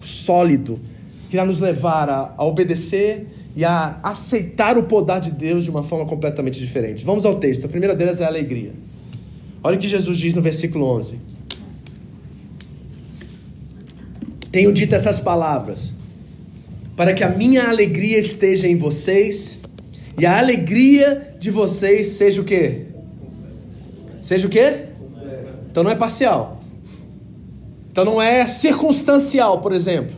sólido, 0.00 0.80
que 1.28 1.36
irá 1.36 1.44
nos 1.44 1.60
levar 1.60 2.08
a, 2.08 2.32
a 2.34 2.46
obedecer 2.46 3.26
e 3.54 3.62
a 3.62 4.00
aceitar 4.02 4.78
o 4.78 4.84
poder 4.84 5.20
de 5.20 5.32
Deus 5.32 5.64
de 5.64 5.70
uma 5.70 5.82
forma 5.82 6.06
completamente 6.06 6.58
diferente. 6.58 7.04
Vamos 7.04 7.26
ao 7.26 7.34
texto. 7.34 7.66
A 7.66 7.68
primeira 7.68 7.94
delas 7.94 8.22
é 8.22 8.24
a 8.24 8.28
alegria. 8.28 8.72
Olha 9.66 9.78
o 9.78 9.80
que 9.80 9.88
Jesus 9.88 10.18
diz 10.18 10.34
no 10.34 10.42
versículo 10.42 10.84
11. 10.84 11.18
Tenho 14.52 14.70
dito 14.74 14.94
essas 14.94 15.18
palavras 15.18 15.94
para 16.94 17.14
que 17.14 17.24
a 17.24 17.30
minha 17.30 17.68
alegria 17.70 18.18
esteja 18.18 18.68
em 18.68 18.76
vocês 18.76 19.60
e 20.18 20.26
a 20.26 20.38
alegria 20.38 21.34
de 21.40 21.50
vocês 21.50 22.08
seja 22.08 22.42
o 22.42 22.44
quê? 22.44 22.82
Seja 24.20 24.46
o 24.46 24.50
quê? 24.50 24.84
Então 25.70 25.82
não 25.82 25.90
é 25.90 25.94
parcial. 25.94 26.62
Então 27.90 28.04
não 28.04 28.20
é 28.20 28.46
circunstancial, 28.46 29.62
por 29.62 29.72
exemplo. 29.72 30.14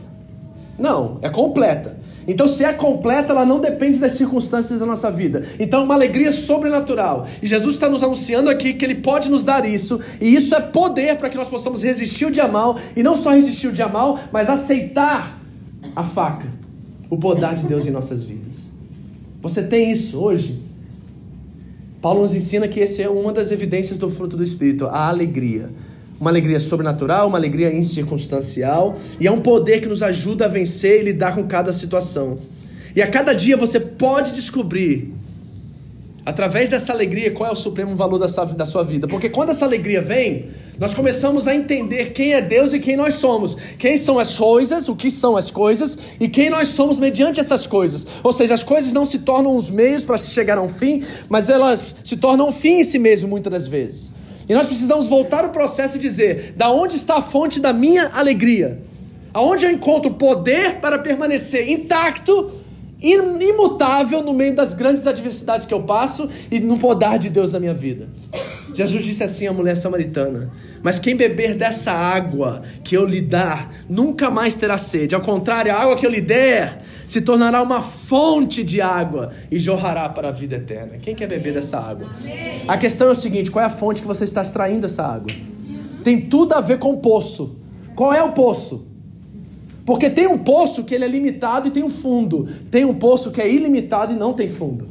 Não, 0.77 1.19
é 1.21 1.29
completa. 1.29 1.96
Então, 2.27 2.45
se 2.45 2.65
é 2.65 2.73
completa, 2.73 3.31
ela 3.31 3.45
não 3.45 3.61
depende 3.61 3.97
das 3.99 4.11
circunstâncias 4.11 4.77
da 4.77 4.85
nossa 4.85 5.09
vida. 5.09 5.45
Então, 5.57 5.79
é 5.79 5.83
uma 5.83 5.93
alegria 5.93 6.31
sobrenatural. 6.33 7.25
E 7.41 7.47
Jesus 7.47 7.75
está 7.75 7.87
nos 7.87 8.03
anunciando 8.03 8.49
aqui 8.49 8.73
que 8.73 8.83
Ele 8.83 8.95
pode 8.95 9.31
nos 9.31 9.45
dar 9.45 9.65
isso. 9.65 10.01
E 10.19 10.33
isso 10.33 10.53
é 10.53 10.59
poder 10.59 11.15
para 11.17 11.29
que 11.29 11.37
nós 11.37 11.47
possamos 11.47 11.81
resistir 11.81 12.25
o 12.25 12.31
dia 12.31 12.45
mal. 12.45 12.77
E 12.97 13.01
não 13.01 13.15
só 13.15 13.31
resistir 13.31 13.67
o 13.67 13.71
dia 13.71 13.87
mal, 13.87 14.19
mas 14.29 14.49
aceitar 14.49 15.39
a 15.95 16.03
faca, 16.03 16.47
o 17.09 17.17
poder 17.17 17.55
de 17.55 17.65
Deus 17.65 17.87
em 17.87 17.91
nossas 17.91 18.23
vidas. 18.23 18.71
Você 19.41 19.63
tem 19.63 19.91
isso 19.93 20.19
hoje? 20.19 20.61
Paulo 22.01 22.23
nos 22.23 22.35
ensina 22.35 22.67
que 22.67 22.81
essa 22.81 23.01
é 23.01 23.09
uma 23.09 23.31
das 23.31 23.51
evidências 23.51 23.97
do 23.97 24.09
fruto 24.09 24.35
do 24.35 24.43
Espírito, 24.43 24.85
a 24.87 25.07
alegria 25.07 25.69
uma 26.19 26.29
alegria 26.29 26.59
sobrenatural, 26.59 27.27
uma 27.27 27.37
alegria 27.37 27.73
incircunstancial, 27.73 28.97
e 29.19 29.27
é 29.27 29.31
um 29.31 29.41
poder 29.41 29.81
que 29.81 29.87
nos 29.87 30.01
ajuda 30.01 30.45
a 30.45 30.47
vencer 30.47 31.01
e 31.01 31.03
lidar 31.03 31.35
com 31.35 31.43
cada 31.43 31.71
situação. 31.71 32.39
E 32.95 33.01
a 33.01 33.07
cada 33.07 33.33
dia 33.33 33.55
você 33.55 33.79
pode 33.79 34.31
descobrir, 34.31 35.13
através 36.25 36.69
dessa 36.69 36.91
alegria, 36.91 37.31
qual 37.31 37.49
é 37.49 37.53
o 37.53 37.55
supremo 37.55 37.95
valor 37.95 38.17
da 38.17 38.27
sua, 38.27 38.45
da 38.45 38.65
sua 38.65 38.83
vida. 38.83 39.07
Porque 39.07 39.29
quando 39.29 39.51
essa 39.51 39.63
alegria 39.63 40.01
vem, 40.01 40.47
nós 40.79 40.93
começamos 40.93 41.47
a 41.47 41.55
entender 41.55 42.11
quem 42.11 42.33
é 42.33 42.41
Deus 42.41 42.73
e 42.73 42.79
quem 42.79 42.97
nós 42.97 43.13
somos. 43.13 43.55
Quem 43.77 43.95
são 43.95 44.17
as 44.19 44.35
coisas, 44.35 44.89
o 44.89 44.95
que 44.95 45.09
são 45.11 45.37
as 45.37 45.51
coisas, 45.51 45.97
e 46.19 46.27
quem 46.27 46.49
nós 46.49 46.69
somos 46.69 46.99
mediante 46.99 47.39
essas 47.39 47.65
coisas. 47.67 48.05
Ou 48.23 48.33
seja, 48.33 48.55
as 48.55 48.63
coisas 48.63 48.91
não 48.91 49.05
se 49.05 49.19
tornam 49.19 49.55
os 49.55 49.69
meios 49.69 50.03
para 50.03 50.17
chegar 50.17 50.57
a 50.57 50.61
um 50.61 50.69
fim, 50.69 51.03
mas 51.29 51.49
elas 51.49 51.95
se 52.03 52.17
tornam 52.17 52.49
um 52.49 52.51
fim 52.51 52.79
em 52.79 52.83
si 52.83 52.99
mesmo, 52.99 53.29
muitas 53.29 53.53
das 53.53 53.67
vezes. 53.67 54.11
E 54.47 54.53
nós 54.53 54.65
precisamos 54.65 55.07
voltar 55.07 55.45
o 55.45 55.49
processo 55.49 55.97
e 55.97 55.99
dizer: 55.99 56.53
da 56.55 56.71
onde 56.71 56.95
está 56.95 57.17
a 57.17 57.21
fonte 57.21 57.59
da 57.59 57.73
minha 57.73 58.09
alegria? 58.13 58.79
Aonde 59.33 59.65
eu 59.65 59.71
encontro 59.71 60.11
poder 60.11 60.75
para 60.75 60.97
permanecer 60.97 61.69
intacto, 61.69 62.51
imutável 63.01 64.23
no 64.23 64.33
meio 64.33 64.55
das 64.55 64.73
grandes 64.73 65.05
adversidades 65.05 65.65
que 65.65 65.73
eu 65.73 65.83
passo 65.83 66.29
e 66.49 66.59
no 66.59 66.77
poder 66.77 67.19
de 67.19 67.29
Deus 67.29 67.51
na 67.51 67.59
minha 67.59 67.73
vida. 67.73 68.09
Jesus 68.73 69.03
disse 69.03 69.23
assim 69.23 69.47
à 69.47 69.53
mulher 69.53 69.75
samaritana: 69.75 70.51
Mas 70.83 70.99
quem 70.99 71.15
beber 71.15 71.55
dessa 71.55 71.91
água 71.91 72.61
que 72.83 72.95
eu 72.95 73.05
lhe 73.05 73.21
dar, 73.21 73.73
nunca 73.89 74.29
mais 74.29 74.55
terá 74.55 74.77
sede. 74.77 75.15
Ao 75.15 75.21
contrário, 75.21 75.71
a 75.71 75.81
água 75.81 75.95
que 75.95 76.05
eu 76.05 76.11
lhe 76.11 76.21
der 76.21 76.81
se 77.05 77.21
tornará 77.21 77.61
uma 77.61 77.81
fonte 77.81 78.63
de 78.63 78.81
água 78.81 79.31
e 79.49 79.57
jorrará 79.57 80.09
para 80.09 80.27
a 80.27 80.31
vida 80.31 80.57
eterna. 80.57 80.97
Quem 81.01 81.15
quer 81.15 81.27
beber 81.27 81.53
dessa 81.53 81.79
água? 81.79 82.07
A 82.67 82.77
questão 82.77 83.07
é 83.07 83.11
o 83.11 83.15
seguinte: 83.15 83.49
qual 83.49 83.63
é 83.63 83.67
a 83.67 83.71
fonte 83.71 84.01
que 84.01 84.07
você 84.07 84.25
está 84.25 84.41
extraindo 84.41 84.85
essa 84.85 85.03
água? 85.03 85.31
Tem 86.03 86.21
tudo 86.21 86.53
a 86.53 86.61
ver 86.61 86.79
com 86.79 86.93
o 86.93 86.97
poço. 86.97 87.57
Qual 87.95 88.13
é 88.13 88.21
o 88.21 88.31
poço? 88.31 88.85
Porque 89.87 90.09
tem 90.09 90.27
um 90.27 90.37
poço 90.37 90.83
que 90.83 90.93
ele 90.93 91.05
é 91.05 91.07
limitado 91.07 91.69
e 91.69 91.71
tem 91.71 91.81
um 91.81 91.89
fundo. 91.89 92.45
Tem 92.69 92.83
um 92.83 92.93
poço 92.93 93.31
que 93.31 93.41
é 93.41 93.49
ilimitado 93.49 94.11
e 94.11 94.17
não 94.17 94.33
tem 94.33 94.49
fundo. 94.49 94.89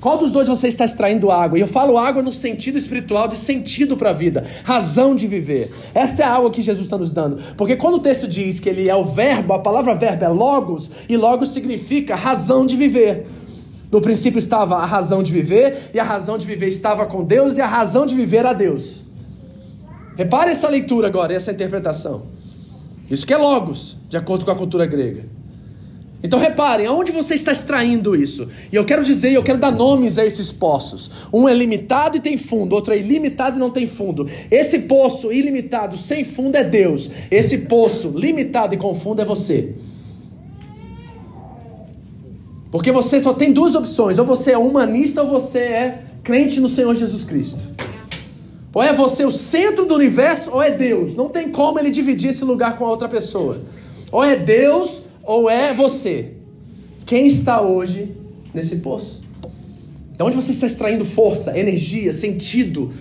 Qual 0.00 0.18
dos 0.18 0.32
dois 0.32 0.48
você 0.48 0.66
está 0.66 0.84
extraindo 0.84 1.30
água? 1.30 1.56
E 1.56 1.60
eu 1.60 1.68
falo 1.68 1.96
água 1.96 2.20
no 2.20 2.32
sentido 2.32 2.76
espiritual, 2.76 3.28
de 3.28 3.36
sentido 3.36 3.96
para 3.96 4.10
a 4.10 4.12
vida, 4.12 4.42
razão 4.64 5.14
de 5.14 5.28
viver. 5.28 5.72
Esta 5.94 6.24
é 6.24 6.26
a 6.26 6.34
água 6.34 6.50
que 6.50 6.60
Jesus 6.60 6.86
está 6.86 6.98
nos 6.98 7.12
dando. 7.12 7.40
Porque 7.56 7.76
quando 7.76 7.94
o 7.94 8.00
texto 8.00 8.26
diz 8.26 8.58
que 8.58 8.68
ele 8.68 8.88
é 8.88 8.96
o 8.96 9.04
verbo, 9.04 9.54
a 9.54 9.60
palavra 9.60 9.94
verbo 9.94 10.24
é 10.24 10.28
logos, 10.28 10.90
e 11.08 11.16
logos 11.16 11.50
significa 11.50 12.16
razão 12.16 12.66
de 12.66 12.76
viver. 12.76 13.28
No 13.92 14.00
princípio 14.00 14.40
estava 14.40 14.74
a 14.74 14.84
razão 14.84 15.22
de 15.22 15.30
viver, 15.30 15.92
e 15.94 16.00
a 16.00 16.04
razão 16.04 16.36
de 16.36 16.44
viver 16.44 16.66
estava 16.66 17.06
com 17.06 17.22
Deus, 17.22 17.56
e 17.58 17.60
a 17.60 17.66
razão 17.68 18.04
de 18.06 18.16
viver 18.16 18.44
a 18.44 18.52
Deus. 18.52 19.04
Repare 20.16 20.50
essa 20.50 20.68
leitura 20.68 21.06
agora, 21.06 21.32
essa 21.32 21.52
interpretação. 21.52 22.33
Isso 23.14 23.26
que 23.26 23.32
é 23.32 23.36
logos, 23.36 23.96
de 24.08 24.16
acordo 24.16 24.44
com 24.44 24.50
a 24.50 24.54
cultura 24.54 24.84
grega. 24.84 25.24
Então 26.24 26.38
reparem, 26.38 26.86
aonde 26.86 27.12
você 27.12 27.34
está 27.34 27.52
extraindo 27.52 28.16
isso? 28.16 28.48
E 28.72 28.76
eu 28.76 28.84
quero 28.84 29.04
dizer, 29.04 29.32
eu 29.32 29.42
quero 29.42 29.58
dar 29.58 29.70
nomes 29.70 30.18
a 30.18 30.24
esses 30.24 30.50
poços. 30.50 31.10
Um 31.30 31.46
é 31.46 31.52
limitado 31.52 32.16
e 32.16 32.20
tem 32.20 32.38
fundo, 32.38 32.74
outro 32.74 32.94
é 32.94 32.98
ilimitado 32.98 33.56
e 33.56 33.60
não 33.60 33.70
tem 33.70 33.86
fundo. 33.86 34.26
Esse 34.50 34.80
poço 34.80 35.30
ilimitado 35.30 35.98
sem 35.98 36.24
fundo 36.24 36.56
é 36.56 36.64
Deus. 36.64 37.10
Esse 37.30 37.58
poço 37.58 38.08
limitado 38.08 38.74
e 38.74 38.78
com 38.78 38.94
fundo 38.94 39.20
é 39.20 39.24
você. 39.24 39.74
Porque 42.70 42.90
você 42.90 43.20
só 43.20 43.34
tem 43.34 43.52
duas 43.52 43.74
opções: 43.74 44.18
ou 44.18 44.24
você 44.24 44.52
é 44.52 44.58
humanista 44.58 45.22
ou 45.22 45.28
você 45.28 45.58
é 45.58 46.04
crente 46.22 46.58
no 46.58 46.70
Senhor 46.70 46.94
Jesus 46.94 47.22
Cristo. 47.22 47.60
Ou 48.74 48.82
é 48.82 48.92
você 48.92 49.24
o 49.24 49.30
centro 49.30 49.86
do 49.86 49.94
universo 49.94 50.50
ou 50.50 50.60
é 50.60 50.72
Deus. 50.72 51.14
Não 51.14 51.28
tem 51.28 51.50
como 51.50 51.78
ele 51.78 51.90
dividir 51.90 52.30
esse 52.30 52.44
lugar 52.44 52.76
com 52.76 52.84
a 52.84 52.90
outra 52.90 53.08
pessoa. 53.08 53.62
Ou 54.10 54.24
é 54.24 54.34
Deus 54.34 55.02
ou 55.22 55.48
é 55.48 55.72
você? 55.72 56.32
Quem 57.06 57.28
está 57.28 57.60
hoje 57.60 58.12
nesse 58.52 58.76
poço? 58.76 59.22
De 60.16 60.22
onde 60.22 60.34
você 60.34 60.50
está 60.50 60.66
extraindo 60.66 61.04
força, 61.04 61.56
energia, 61.56 62.12
sentido, 62.12 62.92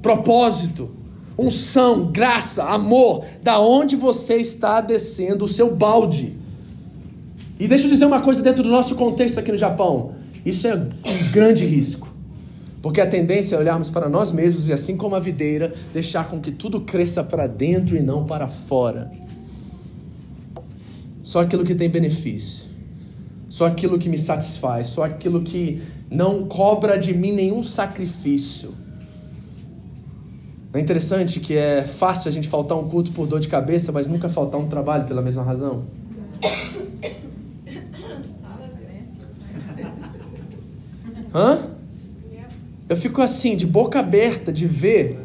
propósito, 0.00 0.90
unção, 1.36 2.10
graça, 2.12 2.64
amor? 2.64 3.24
Da 3.42 3.58
onde 3.58 3.96
você 3.96 4.36
está 4.36 4.80
descendo 4.80 5.44
o 5.44 5.48
seu 5.48 5.74
balde? 5.74 6.34
E 7.58 7.66
deixa 7.66 7.84
eu 7.84 7.90
dizer 7.90 8.06
uma 8.06 8.20
coisa 8.20 8.42
dentro 8.42 8.62
do 8.62 8.68
nosso 8.68 8.94
contexto 8.94 9.38
aqui 9.38 9.50
no 9.50 9.58
Japão. 9.58 10.14
Isso 10.44 10.66
é 10.66 10.74
um 10.74 11.30
grande 11.32 11.66
risco. 11.66 12.09
Porque 12.82 13.00
a 13.00 13.06
tendência 13.06 13.56
é 13.56 13.58
olharmos 13.58 13.90
para 13.90 14.08
nós 14.08 14.32
mesmos 14.32 14.68
e, 14.68 14.72
assim 14.72 14.96
como 14.96 15.14
a 15.14 15.20
videira, 15.20 15.74
deixar 15.92 16.28
com 16.28 16.40
que 16.40 16.50
tudo 16.50 16.80
cresça 16.80 17.22
para 17.22 17.46
dentro 17.46 17.94
e 17.96 18.00
não 18.00 18.24
para 18.24 18.48
fora. 18.48 19.10
Só 21.22 21.40
aquilo 21.42 21.62
que 21.64 21.74
tem 21.74 21.90
benefício. 21.90 22.70
Só 23.48 23.66
aquilo 23.66 23.98
que 23.98 24.08
me 24.08 24.16
satisfaz. 24.16 24.86
Só 24.86 25.02
aquilo 25.02 25.42
que 25.42 25.82
não 26.10 26.46
cobra 26.46 26.98
de 26.98 27.12
mim 27.12 27.32
nenhum 27.32 27.62
sacrifício. 27.62 28.74
É 30.72 30.80
interessante 30.80 31.38
que 31.40 31.56
é 31.56 31.82
fácil 31.82 32.28
a 32.28 32.32
gente 32.32 32.48
faltar 32.48 32.78
um 32.78 32.88
culto 32.88 33.12
por 33.12 33.26
dor 33.26 33.40
de 33.40 33.48
cabeça, 33.48 33.92
mas 33.92 34.06
nunca 34.06 34.28
faltar 34.28 34.58
um 34.58 34.68
trabalho 34.68 35.04
pela 35.04 35.20
mesma 35.20 35.42
razão? 35.42 35.84
Hã? 41.34 41.79
Eu 42.90 42.96
fico 42.96 43.22
assim, 43.22 43.54
de 43.54 43.64
boca 43.64 44.00
aberta, 44.00 44.52
de 44.52 44.66
ver 44.66 45.16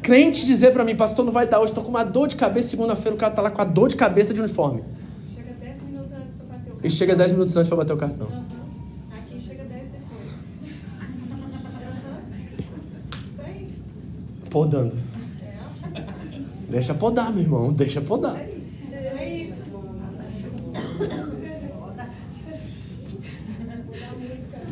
crente 0.00 0.46
dizer 0.46 0.72
para 0.72 0.82
mim, 0.86 0.96
pastor, 0.96 1.22
não 1.22 1.30
vai 1.30 1.46
dar 1.46 1.60
hoje, 1.60 1.72
estou 1.72 1.84
com 1.84 1.90
uma 1.90 2.02
dor 2.02 2.26
de 2.26 2.34
cabeça. 2.34 2.70
Segunda-feira 2.70 3.14
o 3.14 3.18
cara 3.18 3.30
está 3.30 3.42
lá 3.42 3.50
com 3.50 3.60
a 3.60 3.64
dor 3.66 3.90
de 3.90 3.96
cabeça 3.96 4.32
de 4.32 4.40
uniforme. 4.40 4.82
E 6.82 6.88
chega 6.90 7.14
10 7.14 7.32
minutos 7.32 7.54
antes 7.58 7.68
para 7.68 7.76
bater 7.76 7.92
o 7.92 7.96
cartão. 7.98 8.26
Uhum. 8.26 8.42
Aqui 9.10 9.38
chega 9.38 9.64
10 9.64 9.82
depois. 9.92 10.28
Isso 13.12 13.40
aí. 13.44 13.68
Podando. 14.48 14.96
É. 15.94 16.02
Deixa 16.70 16.94
podar, 16.94 17.30
meu 17.30 17.42
irmão. 17.42 17.70
Deixa 17.70 18.00
podar. 18.00 18.40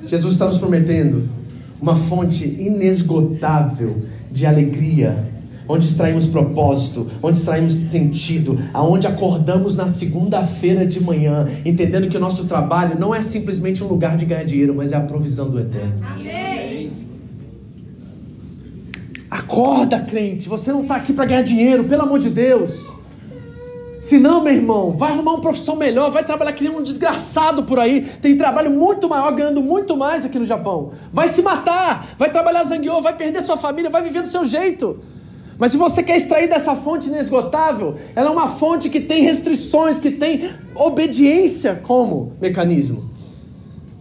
Jesus 0.06 0.32
está 0.32 0.46
nos 0.46 0.56
prometendo 0.56 1.37
uma 1.80 1.96
fonte 1.96 2.44
inesgotável 2.44 4.02
de 4.30 4.46
alegria 4.46 5.28
onde 5.68 5.86
extraímos 5.86 6.26
propósito, 6.26 7.06
onde 7.22 7.36
extraímos 7.36 7.74
sentido, 7.74 8.58
aonde 8.72 9.06
acordamos 9.06 9.76
na 9.76 9.86
segunda-feira 9.86 10.86
de 10.86 10.98
manhã, 11.02 11.46
entendendo 11.64 12.08
que 12.08 12.16
o 12.16 12.20
nosso 12.20 12.46
trabalho 12.46 12.98
não 12.98 13.14
é 13.14 13.20
simplesmente 13.20 13.84
um 13.84 13.86
lugar 13.86 14.16
de 14.16 14.24
ganhar 14.24 14.44
dinheiro, 14.44 14.74
mas 14.74 14.92
é 14.92 14.96
a 14.96 15.00
provisão 15.00 15.50
do 15.50 15.60
eterno. 15.60 15.94
Amém. 16.02 16.90
Acorda, 19.30 20.00
crente. 20.00 20.48
Você 20.48 20.72
não 20.72 20.82
está 20.82 20.96
aqui 20.96 21.12
para 21.12 21.26
ganhar 21.26 21.42
dinheiro, 21.42 21.84
pelo 21.84 22.02
amor 22.02 22.18
de 22.18 22.30
Deus. 22.30 22.88
Se 24.08 24.18
não, 24.18 24.42
meu 24.42 24.54
irmão, 24.54 24.92
vai 24.92 25.12
arrumar 25.12 25.32
uma 25.32 25.40
profissão 25.42 25.76
melhor, 25.76 26.10
vai 26.10 26.24
trabalhar 26.24 26.54
que 26.54 26.64
nem 26.64 26.74
um 26.74 26.82
desgraçado 26.82 27.64
por 27.64 27.78
aí. 27.78 28.06
Tem 28.22 28.34
trabalho 28.38 28.70
muito 28.70 29.06
maior, 29.06 29.30
ganhando 29.32 29.60
muito 29.60 29.98
mais 29.98 30.24
aqui 30.24 30.38
no 30.38 30.46
Japão. 30.46 30.92
Vai 31.12 31.28
se 31.28 31.42
matar, 31.42 32.14
vai 32.18 32.30
trabalhar 32.32 32.64
zangueô, 32.64 33.02
vai 33.02 33.14
perder 33.14 33.42
sua 33.42 33.58
família, 33.58 33.90
vai 33.90 34.00
viver 34.00 34.22
do 34.22 34.30
seu 34.30 34.46
jeito. 34.46 34.98
Mas 35.58 35.72
se 35.72 35.76
você 35.76 36.02
quer 36.02 36.16
extrair 36.16 36.48
dessa 36.48 36.74
fonte 36.74 37.08
inesgotável, 37.08 37.96
ela 38.16 38.30
é 38.30 38.32
uma 38.32 38.48
fonte 38.48 38.88
que 38.88 38.98
tem 38.98 39.24
restrições, 39.24 39.98
que 39.98 40.10
tem 40.10 40.52
obediência 40.74 41.74
como 41.74 42.32
mecanismo. 42.40 43.10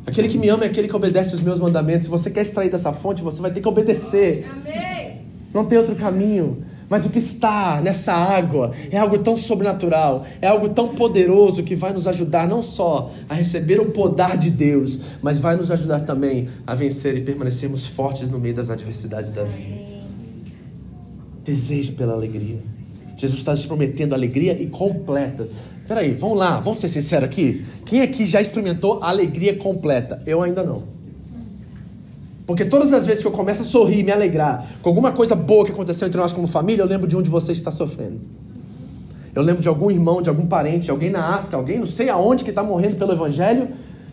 Aquele 0.05 0.29
que 0.29 0.37
me 0.37 0.47
ama 0.47 0.63
é 0.63 0.67
aquele 0.67 0.87
que 0.87 0.95
obedece 0.95 1.35
os 1.35 1.41
meus 1.41 1.59
mandamentos. 1.59 2.05
Se 2.05 2.09
você 2.09 2.29
quer 2.29 2.43
extrair 2.43 2.71
dessa 2.71 2.93
fonte, 2.93 3.21
você 3.21 3.41
vai 3.41 3.51
ter 3.51 3.59
que 3.59 3.67
obedecer. 3.67 4.47
Amém. 4.49 5.23
Não 5.53 5.65
tem 5.65 5.77
outro 5.77 5.97
caminho. 5.97 6.63
Mas 6.89 7.05
o 7.05 7.09
que 7.09 7.19
está 7.19 7.81
nessa 7.81 8.13
água 8.13 8.71
é 8.89 8.97
algo 8.97 9.17
tão 9.19 9.35
sobrenatural, 9.35 10.25
é 10.41 10.47
algo 10.47 10.69
tão 10.69 10.89
poderoso 10.95 11.63
que 11.63 11.75
vai 11.75 11.91
nos 11.91 12.07
ajudar 12.07 12.47
não 12.47 12.63
só 12.63 13.11
a 13.27 13.33
receber 13.33 13.79
o 13.79 13.91
poder 13.91 14.37
de 14.37 14.49
Deus, 14.49 14.99
mas 15.21 15.37
vai 15.37 15.55
nos 15.55 15.69
ajudar 15.69 16.01
também 16.01 16.47
a 16.65 16.73
vencer 16.73 17.17
e 17.17 17.21
permanecermos 17.21 17.85
fortes 17.85 18.29
no 18.29 18.39
meio 18.39 18.55
das 18.55 18.69
adversidades 18.69 19.31
da 19.31 19.43
vida. 19.43 19.85
Deseje 21.43 21.91
pela 21.91 22.13
alegria. 22.13 22.61
Jesus 23.17 23.39
está 23.39 23.55
te 23.55 23.67
prometendo 23.67 24.13
alegria 24.13 24.53
e 24.61 24.67
completa. 24.67 25.47
Peraí, 25.87 26.13
vamos 26.13 26.37
lá, 26.37 26.59
vamos 26.59 26.79
ser 26.79 26.87
sinceros 26.87 27.25
aqui. 27.25 27.65
Quem 27.85 28.01
aqui 28.01 28.25
já 28.25 28.39
experimentou 28.39 28.99
a 29.01 29.09
alegria 29.09 29.57
completa? 29.57 30.21
Eu 30.25 30.41
ainda 30.41 30.63
não. 30.63 30.96
Porque 32.47 32.65
todas 32.65 32.93
as 32.93 33.05
vezes 33.05 33.21
que 33.21 33.27
eu 33.27 33.31
começo 33.31 33.61
a 33.61 33.65
sorrir, 33.65 34.01
me 34.01 34.11
alegrar 34.11 34.67
com 34.81 34.89
alguma 34.89 35.11
coisa 35.11 35.35
boa 35.35 35.63
que 35.65 35.71
aconteceu 35.71 36.07
entre 36.07 36.19
nós 36.19 36.33
como 36.33 36.47
família, 36.47 36.81
eu 36.81 36.87
lembro 36.87 37.05
de 37.05 37.15
um 37.15 37.21
de 37.21 37.29
vocês 37.29 37.57
está 37.57 37.69
sofrendo. 37.69 38.19
Eu 39.35 39.43
lembro 39.43 39.61
de 39.61 39.67
algum 39.67 39.91
irmão, 39.91 40.19
de 40.21 40.29
algum 40.29 40.47
parente, 40.47 40.89
alguém 40.89 41.11
na 41.11 41.35
África, 41.35 41.55
alguém 41.55 41.77
não 41.77 41.85
sei 41.85 42.09
aonde 42.09 42.43
que 42.43 42.49
está 42.49 42.63
morrendo 42.63 42.95
pelo 42.95 43.11
Evangelho, 43.11 43.67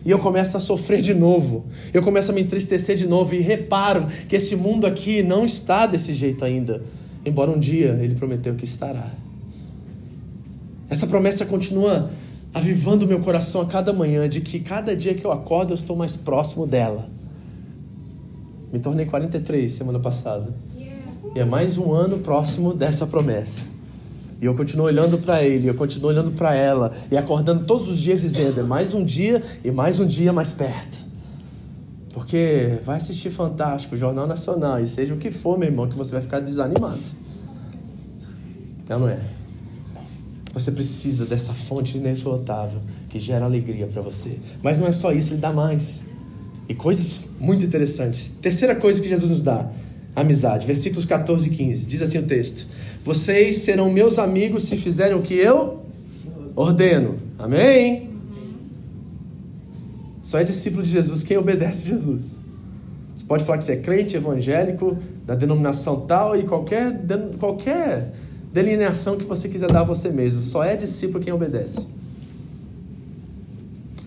e 0.05 0.11
eu 0.11 0.19
começo 0.19 0.55
a 0.55 0.59
sofrer 0.59 1.01
de 1.01 1.15
novo. 1.15 1.65
Eu 1.91 2.03
começo 2.03 2.31
a 2.31 2.35
me 2.35 2.43
entristecer 2.43 2.95
de 2.95 3.07
novo 3.07 3.33
e 3.33 3.39
reparo 3.39 4.05
que 4.29 4.35
esse 4.35 4.55
mundo 4.55 4.85
aqui 4.85 5.23
não 5.23 5.45
está 5.45 5.87
desse 5.87 6.13
jeito 6.13 6.45
ainda 6.45 6.83
embora 7.25 7.49
um 7.49 7.59
dia 7.59 7.99
ele 8.01 8.15
prometeu 8.15 8.53
que 8.55 8.63
estará. 8.63 9.11
Essa 10.87 11.07
promessa 11.07 11.45
continua 11.45 12.11
avivando 12.53 13.07
meu 13.07 13.19
coração 13.19 13.61
a 13.61 13.65
cada 13.65 13.91
manhã, 13.91 14.29
de 14.29 14.39
que 14.39 14.59
cada 14.59 14.95
dia 14.95 15.15
que 15.15 15.25
eu 15.25 15.31
acordo 15.31 15.73
eu 15.73 15.75
estou 15.75 15.95
mais 15.95 16.15
próximo 16.15 16.67
dela. 16.67 17.09
Me 18.71 18.79
tornei 18.79 19.05
43 19.05 19.71
semana 19.71 19.99
passada. 19.99 20.53
E 21.35 21.39
é 21.39 21.45
mais 21.45 21.77
um 21.77 21.91
ano 21.91 22.19
próximo 22.19 22.73
dessa 22.73 23.05
promessa. 23.05 23.61
E 24.41 24.45
eu 24.45 24.55
continuo 24.55 24.85
olhando 24.85 25.17
para 25.17 25.43
ele, 25.43 25.69
eu 25.69 25.75
continuo 25.75 26.09
olhando 26.09 26.31
para 26.31 26.53
ela, 26.53 26.91
e 27.09 27.17
acordando 27.17 27.65
todos 27.65 27.87
os 27.87 27.97
dias 27.97 28.21
dizendo: 28.21 28.59
é 28.59 28.63
mais 28.63 28.93
um 28.93 29.03
dia 29.03 29.41
e 29.63 29.71
mais 29.71 29.99
um 29.99 30.05
dia 30.05 30.31
mais 30.33 30.51
perto. 30.51 30.97
Porque 32.13 32.79
vai 32.85 32.97
assistir 32.97 33.29
Fantástico, 33.29 33.97
Jornal 33.97 34.25
Nacional, 34.25 34.81
e 34.81 34.87
seja 34.87 35.13
o 35.13 35.17
que 35.17 35.31
for, 35.31 35.57
meu 35.57 35.67
irmão, 35.67 35.87
que 35.87 35.97
você 35.97 36.11
vai 36.11 36.21
ficar 36.21 36.39
desanimado. 36.39 36.99
É 38.87 38.97
não 38.97 39.09
é? 39.09 39.19
Você 40.53 40.71
precisa 40.71 41.25
dessa 41.25 41.53
fonte 41.53 41.97
inesgotável 41.97 42.79
que 43.09 43.19
gera 43.19 43.43
alegria 43.43 43.87
para 43.87 44.01
você. 44.01 44.39
Mas 44.63 44.77
não 44.77 44.87
é 44.87 44.93
só 44.93 45.11
isso, 45.11 45.33
ele 45.33 45.41
dá 45.41 45.51
mais. 45.51 46.01
E 46.67 46.73
coisas 46.73 47.29
muito 47.39 47.65
interessantes. 47.65 48.31
Terceira 48.41 48.75
coisa 48.75 49.01
que 49.01 49.07
Jesus 49.07 49.29
nos 49.29 49.41
dá: 49.41 49.69
amizade. 50.15 50.65
Versículos 50.65 51.05
14 51.05 51.47
e 51.47 51.49
15. 51.51 51.85
Diz 51.85 52.01
assim 52.01 52.17
o 52.17 52.23
texto: 52.23 52.67
Vocês 53.03 53.57
serão 53.57 53.91
meus 53.91 54.17
amigos 54.17 54.63
se 54.63 54.75
fizerem 54.75 55.15
o 55.15 55.21
que 55.21 55.35
eu 55.35 55.81
ordeno. 56.55 57.19
Amém? 57.37 58.09
Só 60.21 60.39
é 60.39 60.43
discípulo 60.43 60.81
de 60.81 60.89
Jesus 60.89 61.23
quem 61.23 61.37
obedece 61.37 61.85
a 61.85 61.89
Jesus. 61.89 62.35
Você 63.15 63.25
pode 63.25 63.43
falar 63.43 63.59
que 63.59 63.63
você 63.63 63.73
é 63.73 63.77
crente 63.77 64.15
evangélico, 64.15 64.97
da 65.25 65.35
denominação 65.35 66.01
tal, 66.01 66.35
e 66.35 66.43
qualquer, 66.43 66.99
qualquer 67.39 68.13
delineação 68.51 69.17
que 69.17 69.25
você 69.25 69.47
quiser 69.47 69.67
dar 69.71 69.81
a 69.81 69.83
você 69.83 70.09
mesmo. 70.09 70.41
Só 70.41 70.63
é 70.63 70.75
discípulo 70.75 71.23
quem 71.23 71.31
obedece. 71.31 71.85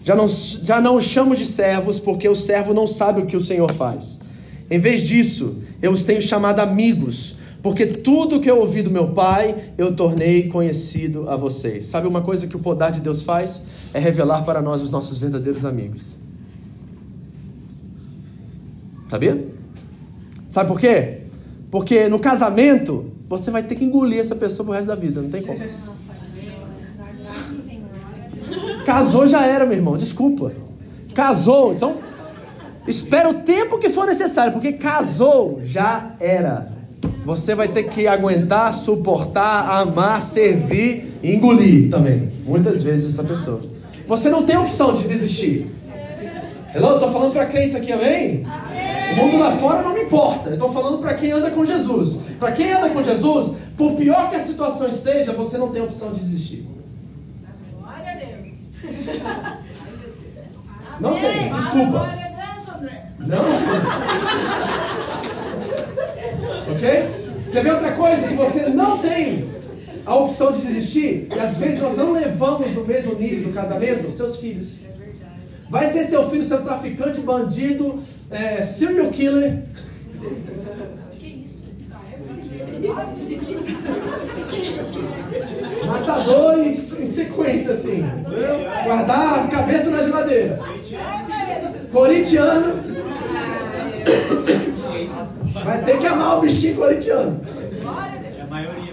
Já 0.09 0.17
não, 0.17 0.27
já 0.27 0.81
não 0.81 0.97
os 0.97 1.05
chamo 1.05 1.37
de 1.37 1.45
servos, 1.45 2.01
porque 2.01 2.27
o 2.27 2.35
servo 2.35 2.73
não 2.73 2.87
sabe 2.87 3.21
o 3.21 3.27
que 3.27 3.37
o 3.37 3.45
Senhor 3.45 3.71
faz. 3.71 4.19
Em 4.71 4.79
vez 4.79 5.03
disso, 5.03 5.59
eu 5.83 5.93
os 5.93 6.03
tenho 6.03 6.23
chamado 6.23 6.61
amigos, 6.61 7.37
porque 7.63 7.85
tudo 7.85 8.41
que 8.41 8.51
eu 8.51 8.59
ouvi 8.59 8.81
do 8.81 8.91
meu 8.91 9.09
Pai, 9.09 9.75
eu 9.77 9.95
tornei 9.95 10.49
conhecido 10.49 11.29
a 11.29 11.37
vocês. 11.37 11.85
Sabe 11.85 12.09
uma 12.09 12.23
coisa 12.23 12.47
que 12.47 12.57
o 12.57 12.59
poder 12.59 12.91
de 12.91 13.03
Deus 13.03 13.23
faz? 13.23 13.61
É 13.93 13.99
revelar 13.99 14.47
para 14.47 14.63
nós 14.63 14.81
os 14.81 14.91
nossos 14.91 15.19
verdadeiros 15.19 15.67
amigos. 15.67 16.17
Sabia? 19.11 19.47
Sabe 20.49 20.69
por 20.71 20.81
quê? 20.81 21.25
Porque 21.71 22.09
no 22.09 22.19
casamento, 22.19 23.13
você 23.29 23.51
vai 23.51 23.63
ter 23.63 23.75
que 23.75 23.85
engolir 23.85 24.21
essa 24.21 24.35
pessoa 24.35 24.65
pro 24.65 24.75
resto 24.75 24.87
da 24.87 24.95
vida, 24.95 25.21
não 25.21 25.29
tem 25.29 25.43
como. 25.43 25.59
Casou 28.89 29.27
já 29.27 29.45
era, 29.45 29.67
meu 29.67 29.77
irmão, 29.77 29.99
desculpa. 29.99 30.51
Casou, 31.13 31.75
então 31.75 31.97
espera 32.87 33.29
o 33.29 33.35
tempo 33.35 33.79
que 33.79 33.91
for 33.91 34.07
necessário, 34.07 34.55
porque 34.55 34.73
casou 34.73 35.61
já 35.63 36.13
era. 36.19 36.73
Você 37.23 37.55
vai 37.55 37.69
ter 37.69 37.83
que 37.83 38.09
aguentar, 38.09 38.73
suportar, 38.73 39.69
amar, 39.69 40.23
servir 40.23 41.19
e 41.23 41.35
engolir 41.35 41.91
também. 41.91 42.31
Muitas 42.47 42.83
vezes 42.83 43.13
essa 43.13 43.23
pessoa. 43.23 43.61
Você 44.07 44.31
não 44.31 44.45
tem 44.45 44.57
opção 44.57 44.95
de 44.95 45.07
desistir. 45.07 45.71
Hello, 46.75 46.95
estou 46.95 47.13
falando 47.13 47.35
para 47.35 47.45
crentes 47.45 47.77
aqui, 47.77 47.93
amém? 47.93 48.47
amém? 48.47 49.13
O 49.13 49.17
mundo 49.17 49.39
lá 49.39 49.51
fora 49.59 49.83
não 49.83 49.93
me 49.93 50.05
importa. 50.05 50.49
Eu 50.49 50.55
estou 50.55 50.73
falando 50.73 50.97
para 50.97 51.13
quem 51.13 51.31
anda 51.31 51.51
com 51.51 51.63
Jesus. 51.63 52.21
Para 52.41 52.53
quem 52.53 52.73
anda 52.73 52.89
com 52.89 53.03
Jesus, 53.03 53.53
por 53.77 53.97
pior 53.97 54.31
que 54.31 54.37
a 54.37 54.41
situação 54.41 54.89
esteja, 54.89 55.35
você 55.35 55.59
não 55.59 55.69
tem 55.69 55.83
opção 55.83 56.11
de 56.11 56.21
desistir. 56.21 56.78
Não 61.01 61.21
tem, 61.21 61.53
desculpa. 61.53 62.09
Não. 63.21 63.39
ok? 66.73 67.19
Quer 67.53 67.63
ver 67.63 67.73
outra 67.73 67.93
coisa 67.93 68.29
que 68.29 68.35
você 68.35 68.69
não 68.69 68.99
tem 68.99 69.49
a 70.05 70.17
opção 70.17 70.53
de 70.53 70.61
desistir? 70.63 71.29
E 71.35 71.39
às 71.39 71.57
vezes 71.57 71.81
nós 71.81 71.97
não 71.97 72.13
levamos 72.13 72.73
no 72.75 72.85
mesmo 72.85 73.15
nível 73.15 73.49
do 73.49 73.55
casamento 73.55 74.13
seus 74.13 74.37
filhos. 74.37 74.75
Vai 75.71 75.87
ser 75.89 76.05
seu 76.05 76.29
filho 76.31 76.45
sendo 76.45 76.65
traficante, 76.65 77.21
bandido, 77.21 78.03
é, 78.31 78.63
serial 78.63 79.11
killer. 79.11 79.65
Matador 85.87 86.59
em, 86.59 87.07
sequência, 87.07 87.73
assim. 87.73 88.05
Guardar 88.85 89.45
a 89.45 89.49
cabeça 89.49 89.91
na 89.91 90.03
geladeira. 90.03 90.61
Corintiano. 91.93 92.83
Vai 95.65 95.83
ter 95.85 95.99
que 95.99 96.07
amar 96.07 96.39
o 96.39 96.41
bichinho 96.41 96.77
corintiano. 96.77 97.41
É 97.45 98.43
a 98.43 98.47
maioria. 98.47 98.93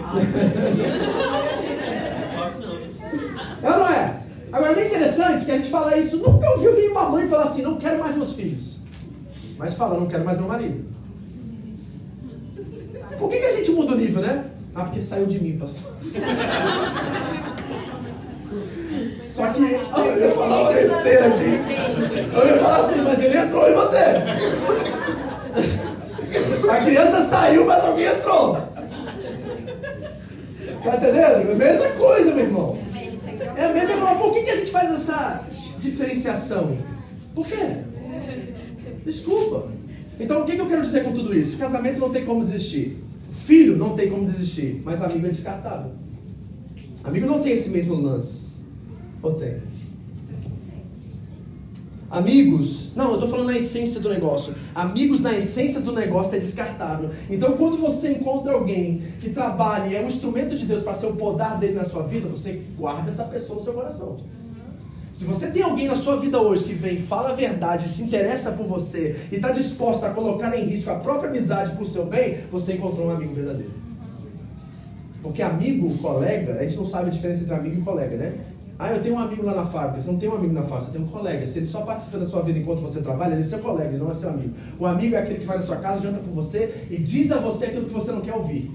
É 3.62 3.70
ou 3.70 3.78
não 3.78 3.88
é? 3.88 4.16
Agora, 4.52 4.80
é 4.80 4.86
interessante 4.86 5.44
que 5.44 5.50
a 5.50 5.56
gente 5.56 5.70
fala 5.70 5.96
isso, 5.98 6.16
nunca 6.16 6.48
ouviu 6.50 6.74
nenhuma 6.74 7.10
mãe 7.10 7.28
falar 7.28 7.44
assim, 7.44 7.62
não 7.62 7.76
quero 7.76 7.98
mais 7.98 8.16
meus 8.16 8.32
filhos. 8.32 8.76
Mas 9.58 9.74
fala, 9.74 9.98
não 9.98 10.06
quero 10.06 10.24
mais 10.24 10.38
meu 10.38 10.48
marido. 10.48 10.84
Por 13.18 13.30
que, 13.30 13.38
que 13.38 13.46
a 13.46 13.56
gente 13.56 13.70
muda 13.72 13.94
o 13.94 13.96
nível, 13.96 14.22
né? 14.22 14.44
Ah, 14.74 14.84
porque 14.84 15.00
saiu 15.00 15.26
de 15.26 15.42
mim, 15.42 15.56
pastor. 15.58 15.92
Só 19.90 20.02
que 20.02 20.08
eu 20.08 20.18
ia 20.18 20.30
falar 20.32 20.62
uma 20.62 20.72
besteira 20.72 21.26
aqui. 21.28 21.60
Eu 22.34 22.46
ia 22.46 22.56
falar 22.56 22.78
assim, 22.86 23.00
mas 23.02 23.18
ele 23.22 23.38
entrou 23.38 23.68
em 23.68 23.74
você. 23.74 24.04
A 26.70 26.84
criança 26.84 27.22
saiu, 27.22 27.64
mas 27.64 27.84
alguém 27.84 28.06
entrou. 28.06 28.56
Tá 30.84 30.96
entendendo? 30.96 31.18
É 31.18 31.52
a 31.52 31.54
mesma 31.54 31.88
coisa, 31.90 32.34
meu 32.34 32.44
irmão. 32.44 32.78
É 33.56 33.64
a 33.64 33.72
mesma 33.72 33.96
coisa. 33.96 34.14
Por 34.16 34.32
que, 34.32 34.42
que 34.42 34.50
a 34.50 34.56
gente 34.56 34.70
faz 34.70 34.92
essa 34.92 35.44
diferenciação? 35.78 36.76
Por 37.34 37.46
quê? 37.46 37.78
Desculpa. 39.04 39.68
Então, 40.18 40.42
o 40.42 40.44
que, 40.44 40.52
que 40.52 40.60
eu 40.60 40.68
quero 40.68 40.82
dizer 40.82 41.04
com 41.04 41.12
tudo 41.12 41.36
isso? 41.36 41.56
Casamento 41.58 42.00
não 42.00 42.10
tem 42.10 42.24
como 42.24 42.42
desistir. 42.42 43.02
Filho 43.44 43.76
não 43.76 43.94
tem 43.94 44.10
como 44.10 44.26
desistir. 44.26 44.82
Mas 44.84 45.02
amigo 45.02 45.26
é 45.26 45.30
descartável. 45.30 45.92
Amigo 47.04 47.26
não 47.26 47.40
tem 47.40 47.52
esse 47.52 47.68
mesmo 47.68 47.94
lance. 47.94 48.45
Ou 49.26 49.34
tem? 49.34 49.56
Amigos, 52.08 52.92
não, 52.94 53.08
eu 53.08 53.14
estou 53.14 53.28
falando 53.28 53.48
na 53.48 53.56
essência 53.56 54.00
do 54.00 54.08
negócio. 54.08 54.54
Amigos 54.72 55.20
na 55.20 55.34
essência 55.34 55.80
do 55.80 55.92
negócio 55.92 56.36
é 56.36 56.38
descartável. 56.38 57.10
Então, 57.28 57.56
quando 57.56 57.76
você 57.76 58.12
encontra 58.12 58.52
alguém 58.52 59.02
que 59.20 59.30
trabalha 59.30 59.88
e 59.88 59.96
é 59.96 60.00
um 60.00 60.06
instrumento 60.06 60.54
de 60.54 60.64
Deus 60.64 60.84
para 60.84 60.94
ser 60.94 61.06
o 61.06 61.16
podar 61.16 61.58
dele 61.58 61.74
na 61.74 61.84
sua 61.84 62.04
vida, 62.04 62.28
você 62.28 62.62
guarda 62.78 63.10
essa 63.10 63.24
pessoa 63.24 63.58
no 63.58 63.64
seu 63.64 63.72
coração. 63.72 64.18
Se 65.12 65.24
você 65.24 65.48
tem 65.48 65.62
alguém 65.62 65.88
na 65.88 65.96
sua 65.96 66.16
vida 66.16 66.40
hoje 66.40 66.62
que 66.62 66.74
vem, 66.74 66.98
fala 66.98 67.30
a 67.30 67.34
verdade, 67.34 67.88
se 67.88 68.02
interessa 68.02 68.52
por 68.52 68.66
você 68.66 69.16
e 69.32 69.36
está 69.36 69.50
disposto 69.50 70.04
a 70.04 70.10
colocar 70.10 70.56
em 70.56 70.66
risco 70.66 70.88
a 70.90 70.96
própria 70.96 71.30
amizade 71.30 71.74
por 71.76 71.86
seu 71.86 72.06
bem, 72.06 72.42
você 72.52 72.74
encontrou 72.74 73.08
um 73.08 73.10
amigo 73.10 73.34
verdadeiro. 73.34 73.72
Porque 75.22 75.42
amigo, 75.42 75.98
colega, 75.98 76.60
a 76.60 76.62
gente 76.62 76.76
não 76.76 76.86
sabe 76.86 77.08
a 77.08 77.10
diferença 77.10 77.42
entre 77.42 77.54
amigo 77.54 77.80
e 77.80 77.82
colega, 77.82 78.16
né? 78.16 78.34
Ah, 78.78 78.92
eu 78.92 79.00
tenho 79.00 79.14
um 79.14 79.18
amigo 79.18 79.44
lá 79.44 79.54
na 79.54 79.64
fábrica. 79.64 80.00
Você 80.00 80.10
não 80.10 80.18
tem 80.18 80.28
um 80.28 80.34
amigo 80.34 80.52
na 80.52 80.62
fábrica, 80.62 80.86
você 80.86 80.92
tem 80.92 81.00
um 81.00 81.08
colega. 81.08 81.46
Se 81.46 81.58
ele 81.58 81.66
só 81.66 81.80
participa 81.80 82.18
da 82.18 82.26
sua 82.26 82.42
vida 82.42 82.58
enquanto 82.58 82.80
você 82.80 83.00
trabalha, 83.00 83.32
ele 83.32 83.42
é 83.42 83.44
seu 83.44 83.58
colega, 83.60 83.88
ele 83.88 83.98
não 83.98 84.10
é 84.10 84.14
seu 84.14 84.28
amigo. 84.28 84.54
O 84.78 84.84
amigo 84.84 85.14
é 85.14 85.18
aquele 85.18 85.40
que 85.40 85.46
vai 85.46 85.56
na 85.56 85.62
sua 85.62 85.76
casa, 85.76 86.02
janta 86.02 86.18
com 86.18 86.32
você 86.32 86.86
e 86.90 86.98
diz 86.98 87.30
a 87.32 87.38
você 87.38 87.66
aquilo 87.66 87.86
que 87.86 87.94
você 87.94 88.12
não 88.12 88.20
quer 88.20 88.34
ouvir. 88.34 88.70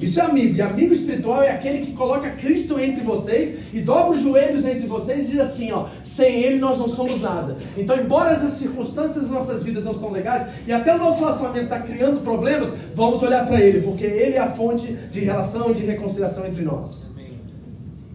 Isso 0.00 0.20
é 0.20 0.24
amigo. 0.24 0.56
E 0.56 0.60
amigo 0.60 0.92
espiritual 0.92 1.42
é 1.42 1.52
aquele 1.52 1.86
que 1.86 1.92
coloca 1.92 2.28
Cristo 2.30 2.78
entre 2.78 3.02
vocês 3.02 3.56
e 3.72 3.80
dobra 3.80 4.16
os 4.16 4.22
joelhos 4.22 4.64
entre 4.66 4.86
vocês 4.86 5.28
e 5.28 5.30
diz 5.30 5.40
assim, 5.40 5.72
ó, 5.72 5.86
sem 6.04 6.42
ele 6.42 6.58
nós 6.58 6.78
não 6.78 6.88
somos 6.88 7.20
nada. 7.20 7.56
Então, 7.76 7.96
embora 7.96 8.30
as 8.30 8.52
circunstâncias 8.52 9.22
das 9.22 9.30
nossas 9.30 9.62
vidas 9.62 9.84
não 9.84 9.92
estão 9.92 10.10
legais 10.10 10.48
e 10.66 10.72
até 10.72 10.94
o 10.94 10.98
nosso 10.98 11.20
relacionamento 11.20 11.64
está 11.64 11.80
criando 11.80 12.20
problemas, 12.20 12.74
vamos 12.94 13.22
olhar 13.22 13.46
para 13.46 13.60
ele, 13.60 13.80
porque 13.80 14.04
ele 14.04 14.34
é 14.34 14.40
a 14.40 14.50
fonte 14.50 14.92
de 14.92 15.20
relação 15.20 15.70
e 15.70 15.74
de 15.74 15.86
reconciliação 15.86 16.44
entre 16.46 16.62
nós. 16.62 17.08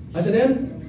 Está 0.09 0.19
entendendo? 0.19 0.80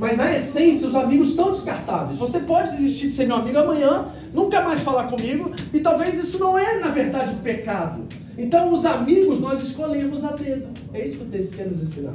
Mas 0.00 0.16
na 0.16 0.34
essência, 0.34 0.88
os 0.88 0.94
amigos 0.94 1.34
são 1.34 1.52
descartáveis. 1.52 2.16
Você 2.16 2.40
pode 2.40 2.70
desistir 2.70 3.08
de 3.08 3.12
ser 3.12 3.26
meu 3.26 3.36
amigo 3.36 3.58
amanhã, 3.58 4.06
nunca 4.32 4.62
mais 4.62 4.80
falar 4.80 5.08
comigo, 5.08 5.52
e 5.74 5.80
talvez 5.80 6.18
isso 6.18 6.38
não 6.38 6.56
é, 6.56 6.78
na 6.78 6.88
verdade, 6.88 7.34
pecado. 7.44 8.08
Então, 8.38 8.72
os 8.72 8.86
amigos 8.86 9.38
nós 9.40 9.60
escolhemos 9.60 10.24
a 10.24 10.32
dedo. 10.32 10.68
É 10.94 11.04
isso 11.04 11.18
que 11.18 11.24
o 11.24 11.26
texto 11.26 11.54
quer 11.54 11.66
nos 11.66 11.82
ensinar. 11.82 12.14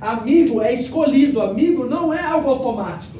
Amigo 0.00 0.62
é 0.62 0.72
escolhido, 0.72 1.42
amigo 1.42 1.84
não 1.84 2.12
é 2.12 2.22
algo 2.22 2.48
automático. 2.48 3.18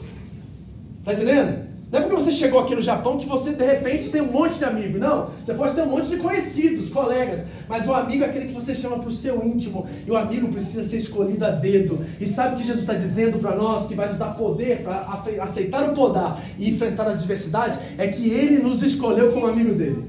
Está 1.00 1.12
entendendo? 1.12 1.65
Não 1.96 2.02
é 2.02 2.08
porque 2.08 2.22
você 2.22 2.30
chegou 2.30 2.60
aqui 2.60 2.74
no 2.74 2.82
Japão 2.82 3.16
que 3.16 3.26
você 3.26 3.52
de 3.52 3.64
repente 3.64 4.10
tem 4.10 4.20
um 4.20 4.30
monte 4.30 4.58
de 4.58 4.66
amigos. 4.66 5.00
Não, 5.00 5.30
você 5.42 5.54
pode 5.54 5.74
ter 5.74 5.80
um 5.80 5.86
monte 5.86 6.08
de 6.08 6.18
conhecidos, 6.18 6.90
colegas. 6.90 7.46
Mas 7.66 7.88
o 7.88 7.94
amigo 7.94 8.22
é 8.22 8.26
aquele 8.26 8.48
que 8.48 8.52
você 8.52 8.74
chama 8.74 8.98
para 8.98 9.08
o 9.08 9.10
seu 9.12 9.42
íntimo. 9.42 9.86
E 10.06 10.10
o 10.10 10.14
amigo 10.14 10.48
precisa 10.48 10.84
ser 10.84 10.98
escolhido 10.98 11.46
a 11.46 11.50
dedo. 11.50 12.04
E 12.20 12.26
sabe 12.26 12.54
o 12.54 12.58
que 12.58 12.64
Jesus 12.64 12.82
está 12.82 12.92
dizendo 12.92 13.38
para 13.38 13.56
nós, 13.56 13.86
que 13.86 13.94
vai 13.94 14.10
nos 14.10 14.18
dar 14.18 14.34
poder 14.34 14.82
para 14.82 15.08
aceitar 15.40 15.88
o 15.88 15.94
podar 15.94 16.38
e 16.58 16.68
enfrentar 16.68 17.08
as 17.08 17.22
diversidades? 17.22 17.78
É 17.96 18.06
que 18.08 18.28
ele 18.28 18.58
nos 18.58 18.82
escolheu 18.82 19.32
como 19.32 19.46
amigo 19.46 19.72
dele. 19.72 20.04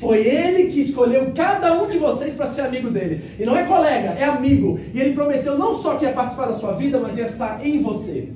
Foi 0.00 0.26
ele 0.26 0.72
que 0.72 0.80
escolheu 0.80 1.32
cada 1.34 1.82
um 1.82 1.86
de 1.86 1.98
vocês 1.98 2.32
para 2.32 2.46
ser 2.46 2.62
amigo 2.62 2.88
dele. 2.88 3.22
E 3.38 3.44
não 3.44 3.54
é 3.54 3.64
colega, 3.64 4.16
é 4.18 4.24
amigo. 4.24 4.80
E 4.94 5.00
ele 5.02 5.12
prometeu 5.12 5.58
não 5.58 5.76
só 5.76 5.96
que 5.96 6.06
ia 6.06 6.12
participar 6.12 6.46
da 6.46 6.54
sua 6.54 6.72
vida, 6.72 6.98
mas 6.98 7.18
ia 7.18 7.26
estar 7.26 7.60
em 7.62 7.82
você. 7.82 8.30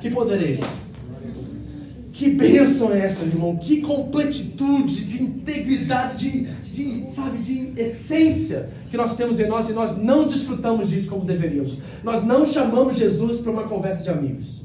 Que 0.00 0.08
poder 0.08 0.40
é 0.40 0.52
esse? 0.52 0.83
Que 2.24 2.30
bênção 2.30 2.90
é 2.90 3.00
essa, 3.00 3.22
irmão? 3.22 3.54
Que 3.54 3.82
completitude 3.82 5.04
de 5.04 5.22
integridade, 5.22 6.30
de, 6.30 7.02
de, 7.02 7.06
sabe, 7.14 7.36
de 7.36 7.78
essência 7.78 8.70
que 8.90 8.96
nós 8.96 9.14
temos 9.14 9.38
em 9.38 9.46
nós 9.46 9.68
e 9.68 9.74
nós 9.74 9.98
não 9.98 10.26
desfrutamos 10.26 10.88
disso 10.88 11.10
como 11.10 11.26
deveríamos. 11.26 11.80
Nós 12.02 12.24
não 12.24 12.46
chamamos 12.46 12.96
Jesus 12.96 13.40
para 13.40 13.52
uma 13.52 13.64
conversa 13.64 14.02
de 14.02 14.08
amigos. 14.08 14.62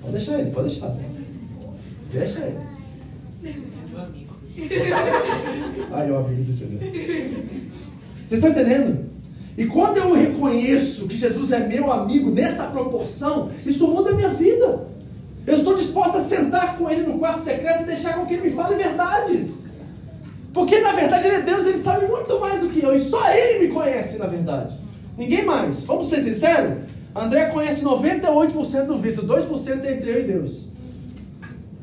Pode 0.00 0.12
deixar 0.14 0.38
ele, 0.38 0.52
pode 0.52 0.68
deixar. 0.70 0.96
Deixa 2.10 2.40
ele. 2.40 2.58
Ai, 5.92 6.10
o 6.10 6.16
amigo 6.16 6.44
do 6.44 6.56
Senhor. 6.56 6.80
Vocês 8.26 8.42
estão 8.42 8.48
entendendo? 8.48 9.04
E 9.58 9.66
quando 9.66 9.98
eu 9.98 10.14
reconheço 10.14 11.06
que 11.08 11.18
Jesus 11.18 11.52
é 11.52 11.68
meu 11.68 11.92
amigo 11.92 12.30
nessa 12.30 12.64
proporção, 12.68 13.50
isso 13.66 13.86
muda 13.86 14.12
a 14.12 14.14
minha 14.14 14.30
vida. 14.30 14.93
Eu 15.46 15.54
estou 15.54 15.74
disposto 15.74 16.16
a 16.16 16.20
sentar 16.20 16.78
com 16.78 16.90
ele 16.90 17.02
no 17.02 17.18
quarto 17.18 17.42
secreto 17.42 17.82
e 17.82 17.86
deixar 17.86 18.14
com 18.14 18.26
que 18.26 18.34
ele 18.34 18.48
me 18.48 18.56
fale 18.56 18.76
verdades. 18.76 19.62
Porque 20.52 20.80
na 20.80 20.92
verdade 20.92 21.26
ele 21.26 21.36
é 21.36 21.42
Deus, 21.42 21.66
ele 21.66 21.82
sabe 21.82 22.06
muito 22.06 22.40
mais 22.40 22.60
do 22.60 22.68
que 22.68 22.82
eu. 22.82 22.94
E 22.94 23.00
só 23.00 23.28
ele 23.30 23.66
me 23.66 23.74
conhece, 23.74 24.18
na 24.18 24.26
verdade. 24.26 24.78
Ninguém 25.18 25.44
mais. 25.44 25.82
Vamos 25.82 26.08
ser 26.08 26.20
sinceros? 26.20 26.78
André 27.14 27.46
conhece 27.46 27.84
98% 27.84 28.86
do 28.86 28.96
Vitor, 28.96 29.24
2% 29.24 29.84
entre 29.86 30.10
eu 30.10 30.20
e 30.20 30.24
Deus. 30.24 30.66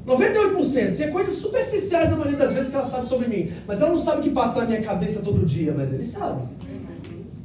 98%. 0.06 0.92
Isso 0.92 1.04
é 1.04 1.08
coisas 1.08 1.36
superficiais 1.36 2.10
na 2.10 2.16
maioria 2.16 2.38
das 2.38 2.54
vezes 2.54 2.70
que 2.70 2.76
ela 2.76 2.88
sabe 2.88 3.08
sobre 3.08 3.28
mim. 3.28 3.52
Mas 3.68 3.82
ela 3.82 3.92
não 3.92 4.00
sabe 4.00 4.20
o 4.20 4.24
que 4.24 4.30
passa 4.32 4.60
na 4.60 4.66
minha 4.66 4.82
cabeça 4.82 5.22
todo 5.22 5.46
dia, 5.46 5.74
mas 5.76 5.94
ele 5.94 6.06
sabe. 6.06 6.42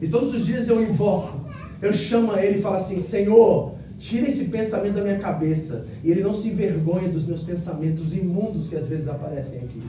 E 0.00 0.08
todos 0.08 0.34
os 0.34 0.44
dias 0.44 0.68
eu 0.68 0.82
invoco, 0.82 1.40
eu 1.80 1.92
chamo 1.92 2.32
a 2.32 2.44
ele 2.44 2.58
e 2.58 2.62
falo 2.62 2.76
assim: 2.76 3.00
Senhor, 3.00 3.74
Tira 3.98 4.28
esse 4.28 4.44
pensamento 4.46 4.94
da 4.94 5.02
minha 5.02 5.18
cabeça. 5.18 5.86
E 6.04 6.10
ele 6.10 6.22
não 6.22 6.34
se 6.34 6.48
envergonha 6.48 7.08
dos 7.08 7.24
meus 7.26 7.42
pensamentos 7.42 8.12
imundos 8.14 8.68
que 8.68 8.76
às 8.76 8.86
vezes 8.86 9.08
aparecem 9.08 9.58
aqui. 9.60 9.82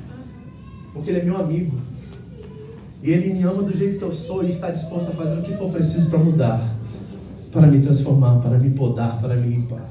Porque 0.93 1.09
ele 1.09 1.19
é 1.19 1.23
meu 1.23 1.37
amigo. 1.37 1.77
E 3.03 3.11
ele 3.11 3.33
me 3.33 3.43
ama 3.43 3.63
do 3.63 3.75
jeito 3.75 3.97
que 3.97 4.03
eu 4.03 4.11
sou 4.11 4.43
e 4.43 4.49
está 4.49 4.71
disposto 4.71 5.09
a 5.09 5.11
fazer 5.11 5.37
o 5.37 5.43
que 5.43 5.53
for 5.53 5.71
preciso 5.71 6.09
para 6.09 6.19
mudar, 6.19 6.75
para 7.51 7.67
me 7.67 7.79
transformar, 7.79 8.39
para 8.39 8.57
me 8.57 8.71
podar, 8.71 9.21
para 9.21 9.35
me 9.35 9.47
limpar. 9.47 9.87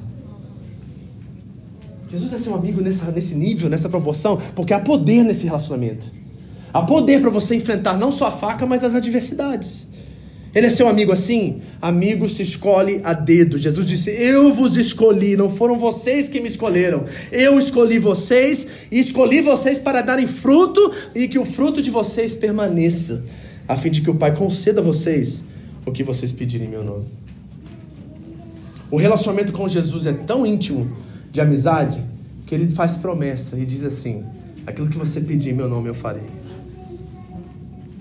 Jesus 2.10 2.32
é 2.32 2.38
seu 2.38 2.54
amigo 2.54 2.80
nessa, 2.80 3.10
nesse 3.10 3.34
nível, 3.34 3.68
nessa 3.68 3.88
proporção, 3.88 4.38
porque 4.54 4.72
há 4.72 4.80
poder 4.80 5.22
nesse 5.22 5.44
relacionamento. 5.44 6.10
Há 6.72 6.82
poder 6.82 7.20
para 7.20 7.30
você 7.30 7.56
enfrentar 7.56 7.96
não 7.96 8.10
só 8.10 8.26
a 8.26 8.30
faca, 8.30 8.66
mas 8.66 8.84
as 8.84 8.94
adversidades. 8.94 9.88
Ele 10.57 10.68
é 10.68 10.70
seu 10.70 10.88
amigo 10.88 11.12
assim? 11.12 11.61
Amigo 11.82 12.26
se 12.26 12.42
escolhe 12.42 13.02
a 13.04 13.12
dedo. 13.12 13.59
Jesus 13.59 13.84
disse: 13.84 14.11
Eu 14.11 14.54
vos 14.54 14.78
escolhi, 14.78 15.36
não 15.36 15.50
foram 15.50 15.78
vocês 15.78 16.30
que 16.30 16.40
me 16.40 16.48
escolheram. 16.48 17.04
Eu 17.30 17.59
escolhi 17.59 17.98
vocês 17.98 18.66
e 18.90 18.98
escolhi 18.98 19.42
vocês 19.42 19.78
para 19.78 20.00
darem 20.00 20.26
fruto 20.26 20.90
e 21.14 21.28
que 21.28 21.38
o 21.38 21.44
fruto 21.44 21.82
de 21.82 21.90
vocês 21.90 22.34
permaneça, 22.34 23.22
a 23.68 23.76
fim 23.76 23.90
de 23.90 24.00
que 24.00 24.09
o 24.09 24.14
Pai 24.14 24.34
conceda 24.34 24.80
a 24.80 24.82
vocês 24.82 25.42
o 25.84 25.92
que 25.92 26.02
vocês 26.02 26.32
pedirem 26.32 26.68
em 26.68 26.70
meu 26.70 26.82
nome. 26.82 27.04
O 28.90 28.96
relacionamento 28.96 29.52
com 29.52 29.68
Jesus 29.68 30.07
é 30.07 30.14
tão 30.14 30.46
íntimo 30.46 30.90
de 31.30 31.38
amizade 31.38 32.02
que 32.46 32.54
ele 32.54 32.70
faz 32.70 32.96
promessa 32.96 33.59
e 33.59 33.66
diz 33.66 33.84
assim: 33.84 34.24
Aquilo 34.66 34.88
que 34.88 34.96
você 34.96 35.20
pedir 35.20 35.50
em 35.50 35.52
meu 35.54 35.68
nome 35.68 35.90
eu 35.90 35.94
farei. 35.94 36.24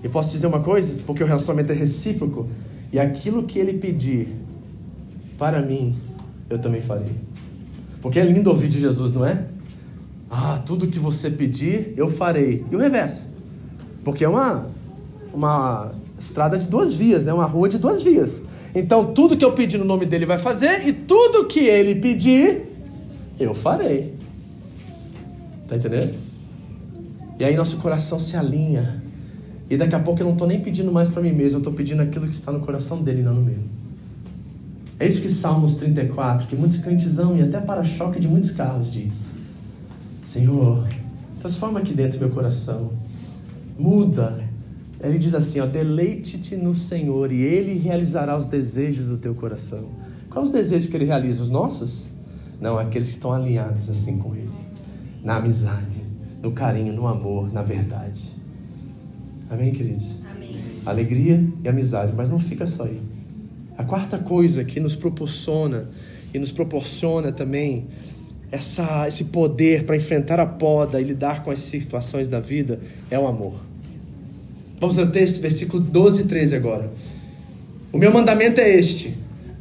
E 0.02 0.08
posso 0.08 0.30
dizer 0.30 0.46
uma 0.46 0.60
coisa? 0.60 0.94
Porque 1.06 1.22
o 1.22 1.26
relacionamento 1.26 1.72
é 1.72 1.74
recíproco. 1.74 2.48
E 2.92 2.98
aquilo 2.98 3.44
que 3.44 3.58
ele 3.58 3.74
pedir 3.74 4.28
para 5.38 5.60
mim, 5.60 5.94
eu 6.48 6.58
também 6.58 6.82
farei. 6.82 7.12
Porque 8.00 8.18
é 8.18 8.24
lindo 8.24 8.50
ouvir 8.50 8.68
de 8.68 8.80
Jesus, 8.80 9.14
não 9.14 9.26
é? 9.26 9.44
Ah, 10.30 10.60
tudo 10.64 10.86
que 10.86 10.98
você 10.98 11.30
pedir, 11.30 11.94
eu 11.96 12.10
farei. 12.10 12.64
E 12.70 12.76
o 12.76 12.78
reverso. 12.78 13.26
Porque 14.04 14.24
é 14.24 14.28
uma, 14.28 14.66
uma 15.32 15.92
estrada 16.18 16.58
de 16.58 16.66
duas 16.66 16.94
vias, 16.94 17.24
né? 17.24 17.32
uma 17.32 17.46
rua 17.46 17.68
de 17.68 17.78
duas 17.78 18.02
vias. 18.02 18.42
Então, 18.74 19.12
tudo 19.12 19.36
que 19.36 19.44
eu 19.44 19.52
pedir 19.52 19.78
no 19.78 19.84
nome 19.84 20.06
dele 20.06 20.26
vai 20.26 20.38
fazer, 20.38 20.86
e 20.86 20.92
tudo 20.92 21.46
que 21.46 21.60
ele 21.60 21.96
pedir, 21.96 22.62
eu 23.38 23.54
farei. 23.54 24.14
Tá 25.66 25.76
entendendo? 25.76 26.14
E 27.38 27.44
aí 27.44 27.56
nosso 27.56 27.76
coração 27.78 28.18
se 28.18 28.36
alinha 28.36 29.02
e 29.68 29.76
daqui 29.76 29.94
a 29.94 30.00
pouco 30.00 30.20
eu 30.20 30.24
não 30.24 30.32
estou 30.32 30.46
nem 30.46 30.60
pedindo 30.60 30.92
mais 30.92 31.08
para 31.08 31.22
mim 31.22 31.32
mesmo, 31.32 31.56
eu 31.56 31.58
estou 31.58 31.72
pedindo 31.72 32.00
aquilo 32.02 32.26
que 32.26 32.34
está 32.34 32.52
no 32.52 32.60
coração 32.60 33.02
dele, 33.02 33.22
não 33.22 33.34
no 33.34 33.42
meu. 33.42 33.58
É 34.98 35.06
isso 35.06 35.20
que 35.20 35.28
Salmos 35.28 35.76
34, 35.76 36.46
que 36.46 36.56
muitos 36.56 36.78
crentes 36.78 37.18
amam 37.18 37.36
e 37.36 37.42
até 37.42 37.60
para-choque 37.60 38.18
de 38.18 38.28
muitos 38.28 38.50
carros 38.50 38.90
diz. 38.90 39.30
Senhor, 40.24 40.88
transforma 41.40 41.80
aqui 41.80 41.92
dentro 41.92 42.18
meu 42.18 42.30
coração. 42.30 42.92
Muda. 43.78 44.42
Ele 45.00 45.18
diz 45.18 45.34
assim, 45.34 45.60
ó, 45.60 45.66
deleite-te 45.66 46.56
no 46.56 46.74
Senhor 46.74 47.30
e 47.30 47.42
Ele 47.42 47.74
realizará 47.74 48.36
os 48.36 48.46
desejos 48.46 49.06
do 49.06 49.18
teu 49.18 49.34
coração. 49.34 49.90
Quais 50.30 50.48
os 50.48 50.52
desejos 50.52 50.88
que 50.88 50.96
Ele 50.96 51.04
realiza? 51.04 51.42
Os 51.42 51.50
nossos? 51.50 52.08
Não, 52.58 52.78
aqueles 52.78 53.08
que 53.08 53.14
estão 53.16 53.32
alinhados 53.32 53.90
assim 53.90 54.16
com 54.16 54.34
Ele. 54.34 54.50
Na 55.22 55.36
amizade, 55.36 56.02
no 56.42 56.52
carinho, 56.52 56.94
no 56.94 57.06
amor, 57.06 57.52
na 57.52 57.62
verdade. 57.62 58.35
Amém, 59.48 59.72
queridos? 59.72 60.20
Amém. 60.30 60.56
Alegria 60.84 61.44
e 61.64 61.68
amizade, 61.68 62.12
mas 62.16 62.28
não 62.28 62.38
fica 62.38 62.66
só 62.66 62.84
aí. 62.84 63.00
A 63.76 63.84
quarta 63.84 64.18
coisa 64.18 64.64
que 64.64 64.80
nos 64.80 64.96
proporciona 64.96 65.88
e 66.32 66.38
nos 66.38 66.50
proporciona 66.50 67.30
também 67.30 67.86
essa, 68.50 69.06
esse 69.06 69.24
poder 69.24 69.84
para 69.84 69.96
enfrentar 69.96 70.40
a 70.40 70.46
poda 70.46 71.00
e 71.00 71.04
lidar 71.04 71.44
com 71.44 71.50
as 71.50 71.60
situações 71.60 72.28
da 72.28 72.40
vida 72.40 72.80
é 73.10 73.18
o 73.18 73.26
amor. 73.26 73.54
Vamos 74.80 74.96
ler 74.96 75.06
o 75.06 75.10
texto, 75.10 75.40
versículo 75.40 75.82
12 75.82 76.22
e 76.22 76.24
13 76.26 76.56
agora. 76.56 76.90
O 77.92 77.98
meu 77.98 78.12
mandamento 78.12 78.60
é 78.60 78.74
este: 78.74 79.16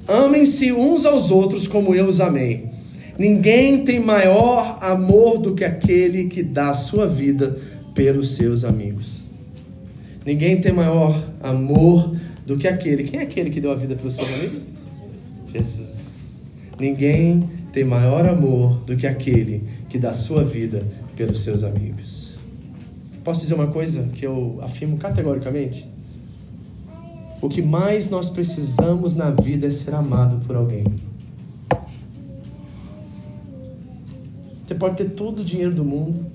amem-se 0.08 0.72
uns 0.72 1.06
aos 1.06 1.32
outros 1.32 1.68
como 1.68 1.96
eu 1.96 2.08
os 2.08 2.20
amei. 2.20 2.70
Ninguém 3.18 3.86
tem 3.86 4.00
maior 4.00 4.78
amor 4.82 5.38
do 5.38 5.56
que 5.56 5.64
aquele 5.64 6.26
que 6.26 6.44
dá 6.44 6.72
a 6.72 6.74
sua 6.74 7.08
vida 7.08 7.58
pelos 7.94 8.36
seus 8.36 8.66
amigos. 8.66 9.25
Ninguém 10.26 10.60
tem 10.60 10.74
maior 10.74 11.30
amor 11.42 12.16
do 12.46 12.58
que 12.58 12.68
aquele. 12.68 13.04
Quem 13.04 13.20
é 13.20 13.24
aquele 13.24 13.50
que 13.50 13.62
deu 13.62 13.72
a 13.72 13.76
vida 13.76 13.96
pelos 13.96 14.16
seus 14.16 14.28
amigos? 14.28 14.66
Jesus. 15.54 15.90
Ninguém 16.80 17.50
tem 17.72 17.84
maior 17.84 18.28
amor 18.28 18.80
do 18.86 18.98
que 18.98 19.06
aquele 19.06 19.64
que 19.88 20.00
dá 20.00 20.10
a 20.10 20.14
sua 20.14 20.44
vida 20.44 20.86
pelos 21.16 21.42
seus 21.42 21.64
amigos. 21.64 22.36
Posso 23.24 23.42
dizer 23.42 23.54
uma 23.54 23.68
coisa 23.68 24.04
que 24.14 24.26
eu 24.26 24.60
afirmo 24.62 24.98
categoricamente? 24.98 25.88
O 27.42 27.48
que 27.48 27.62
mais 27.62 28.10
nós 28.10 28.30
precisamos 28.30 29.14
na 29.14 29.30
vida 29.30 29.68
é 29.68 29.72
ser 29.72 29.94
amado 29.94 30.44
por 30.46 30.56
alguém. 30.56 30.84
Você 34.66 34.74
pode 34.74 34.98
ter 34.98 35.12
todo 35.12 35.42
o 35.42 35.44
dinheiro 35.44 35.74
do 35.74 35.86
mundo, 35.86 36.26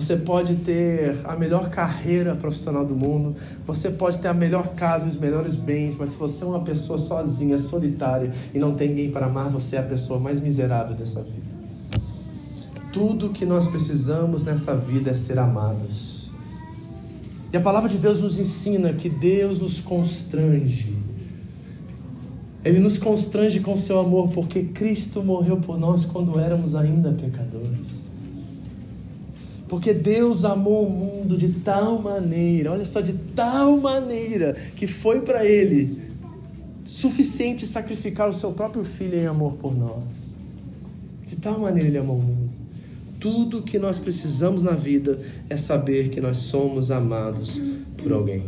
você 0.00 0.16
pode 0.16 0.54
ter 0.56 1.18
a 1.24 1.34
melhor 1.34 1.70
carreira 1.70 2.36
profissional 2.36 2.86
do 2.86 2.94
mundo, 2.94 3.34
você 3.66 3.90
pode 3.90 4.20
ter 4.20 4.28
a 4.28 4.34
melhor 4.34 4.68
casa 4.68 5.06
e 5.06 5.08
os 5.08 5.16
melhores 5.16 5.56
bens, 5.56 5.96
mas 5.96 6.10
se 6.10 6.16
você 6.16 6.44
é 6.44 6.46
uma 6.46 6.60
pessoa 6.60 6.98
sozinha, 6.98 7.58
solitária 7.58 8.32
e 8.54 8.60
não 8.60 8.76
tem 8.76 8.90
ninguém 8.90 9.10
para 9.10 9.26
amar, 9.26 9.50
você 9.50 9.74
é 9.74 9.80
a 9.80 9.82
pessoa 9.82 10.20
mais 10.20 10.40
miserável 10.40 10.94
dessa 10.94 11.20
vida. 11.20 11.48
Tudo 12.92 13.30
que 13.30 13.44
nós 13.44 13.66
precisamos 13.66 14.44
nessa 14.44 14.76
vida 14.76 15.10
é 15.10 15.14
ser 15.14 15.38
amados. 15.38 16.30
E 17.52 17.56
a 17.56 17.60
palavra 17.60 17.88
de 17.88 17.98
Deus 17.98 18.20
nos 18.20 18.38
ensina 18.38 18.92
que 18.92 19.08
Deus 19.08 19.58
nos 19.58 19.80
constrange. 19.80 20.96
Ele 22.64 22.78
nos 22.78 22.98
constrange 22.98 23.58
com 23.58 23.76
seu 23.76 23.98
amor 23.98 24.28
porque 24.28 24.62
Cristo 24.62 25.24
morreu 25.24 25.56
por 25.56 25.76
nós 25.76 26.04
quando 26.04 26.38
éramos 26.38 26.76
ainda 26.76 27.10
pecadores. 27.12 28.07
Porque 29.68 29.92
Deus 29.92 30.44
amou 30.44 30.86
o 30.86 30.90
mundo 30.90 31.36
de 31.36 31.48
tal 31.60 32.00
maneira, 32.00 32.72
olha 32.72 32.84
só, 32.84 33.00
de 33.00 33.12
tal 33.12 33.76
maneira, 33.76 34.54
que 34.74 34.86
foi 34.86 35.20
para 35.20 35.44
Ele 35.44 36.08
suficiente 36.84 37.66
sacrificar 37.66 38.30
o 38.30 38.32
seu 38.32 38.50
próprio 38.52 38.82
filho 38.82 39.18
em 39.18 39.26
amor 39.26 39.54
por 39.54 39.76
nós. 39.76 40.36
De 41.26 41.36
tal 41.36 41.58
maneira 41.58 41.88
Ele 41.88 41.98
amou 41.98 42.16
o 42.16 42.22
mundo. 42.22 42.48
Tudo 43.20 43.62
que 43.62 43.78
nós 43.78 43.98
precisamos 43.98 44.62
na 44.62 44.72
vida 44.72 45.18
é 45.50 45.56
saber 45.56 46.08
que 46.08 46.20
nós 46.20 46.38
somos 46.38 46.90
amados 46.90 47.60
por 47.96 48.12
alguém. 48.12 48.44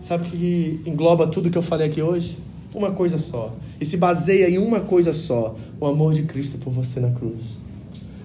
Sabe 0.00 0.26
o 0.26 0.30
que 0.30 0.80
engloba 0.86 1.26
tudo 1.26 1.50
que 1.50 1.58
eu 1.58 1.62
falei 1.62 1.88
aqui 1.88 2.00
hoje? 2.00 2.38
Uma 2.74 2.92
coisa 2.92 3.18
só. 3.18 3.54
E 3.80 3.84
se 3.84 3.96
baseia 3.96 4.48
em 4.48 4.56
uma 4.56 4.80
coisa 4.80 5.12
só: 5.12 5.56
o 5.78 5.86
amor 5.86 6.14
de 6.14 6.22
Cristo 6.22 6.58
por 6.58 6.72
você 6.72 6.98
na 7.00 7.10
cruz. 7.10 7.40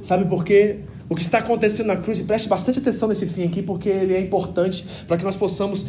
Sabe 0.01 0.25
por 0.29 0.45
quê? 0.45 0.79
O 1.09 1.15
que 1.15 1.21
está 1.21 1.37
acontecendo 1.37 1.87
na 1.87 1.95
cruz, 1.95 2.19
e 2.19 2.23
preste 2.23 2.49
bastante 2.49 2.79
atenção 2.79 3.07
nesse 3.07 3.25
fim 3.25 3.43
aqui, 3.43 3.61
porque 3.61 3.87
ele 3.87 4.13
é 4.13 4.19
importante 4.19 4.85
para 5.07 5.17
que 5.17 5.23
nós 5.23 5.37
possamos 5.37 5.85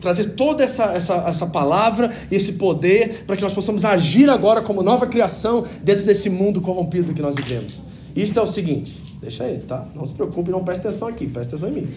trazer 0.00 0.34
toda 0.34 0.62
essa, 0.62 0.92
essa, 0.92 1.14
essa 1.26 1.46
palavra 1.46 2.12
e 2.30 2.36
esse 2.36 2.52
poder, 2.52 3.24
para 3.26 3.36
que 3.36 3.42
nós 3.42 3.52
possamos 3.52 3.84
agir 3.84 4.30
agora 4.30 4.62
como 4.62 4.82
nova 4.82 5.08
criação 5.08 5.64
dentro 5.82 6.04
desse 6.04 6.30
mundo 6.30 6.60
corrompido 6.60 7.12
que 7.12 7.20
nós 7.20 7.34
vivemos. 7.34 7.82
Isto 8.14 8.38
é 8.38 8.42
o 8.42 8.46
seguinte, 8.46 9.02
deixa 9.20 9.44
ele, 9.44 9.62
tá? 9.62 9.86
Não 9.94 10.06
se 10.06 10.14
preocupe, 10.14 10.50
não 10.52 10.62
preste 10.62 10.86
atenção 10.86 11.08
aqui, 11.08 11.26
preste 11.26 11.48
atenção 11.48 11.68
em 11.68 11.72
mim. 11.72 11.88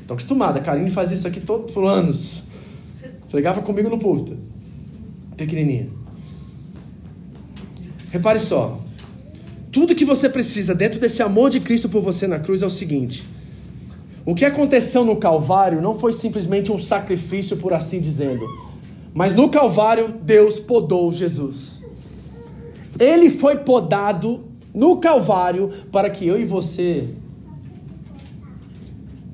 Estou 0.00 0.14
acostumado, 0.14 0.56
a 0.56 0.60
Karine 0.60 0.90
fazia 0.90 1.14
isso 1.14 1.28
aqui 1.28 1.40
todo 1.40 1.70
por 1.72 1.84
anos. 1.84 2.44
Pregava 3.30 3.60
comigo 3.60 3.90
no 3.90 3.98
púlpito, 3.98 4.38
pequenininha. 5.36 5.90
Repare 8.10 8.40
só, 8.40 8.80
tudo 9.78 9.94
que 9.94 10.04
você 10.04 10.28
precisa 10.28 10.74
dentro 10.74 10.98
desse 10.98 11.22
amor 11.22 11.50
de 11.50 11.60
Cristo 11.60 11.88
por 11.88 12.02
você 12.02 12.26
na 12.26 12.40
cruz 12.40 12.62
é 12.62 12.66
o 12.66 12.70
seguinte: 12.70 13.24
o 14.26 14.34
que 14.34 14.44
aconteceu 14.44 15.04
no 15.04 15.14
Calvário 15.14 15.80
não 15.80 15.96
foi 15.96 16.12
simplesmente 16.12 16.72
um 16.72 16.80
sacrifício, 16.80 17.56
por 17.56 17.72
assim 17.72 18.00
dizendo, 18.00 18.44
mas 19.14 19.36
no 19.36 19.48
Calvário 19.48 20.12
Deus 20.20 20.58
podou 20.58 21.12
Jesus. 21.12 21.80
Ele 22.98 23.30
foi 23.30 23.58
podado 23.58 24.46
no 24.74 24.96
Calvário 24.96 25.70
para 25.92 26.10
que 26.10 26.26
eu 26.26 26.40
e 26.40 26.44
você, 26.44 27.10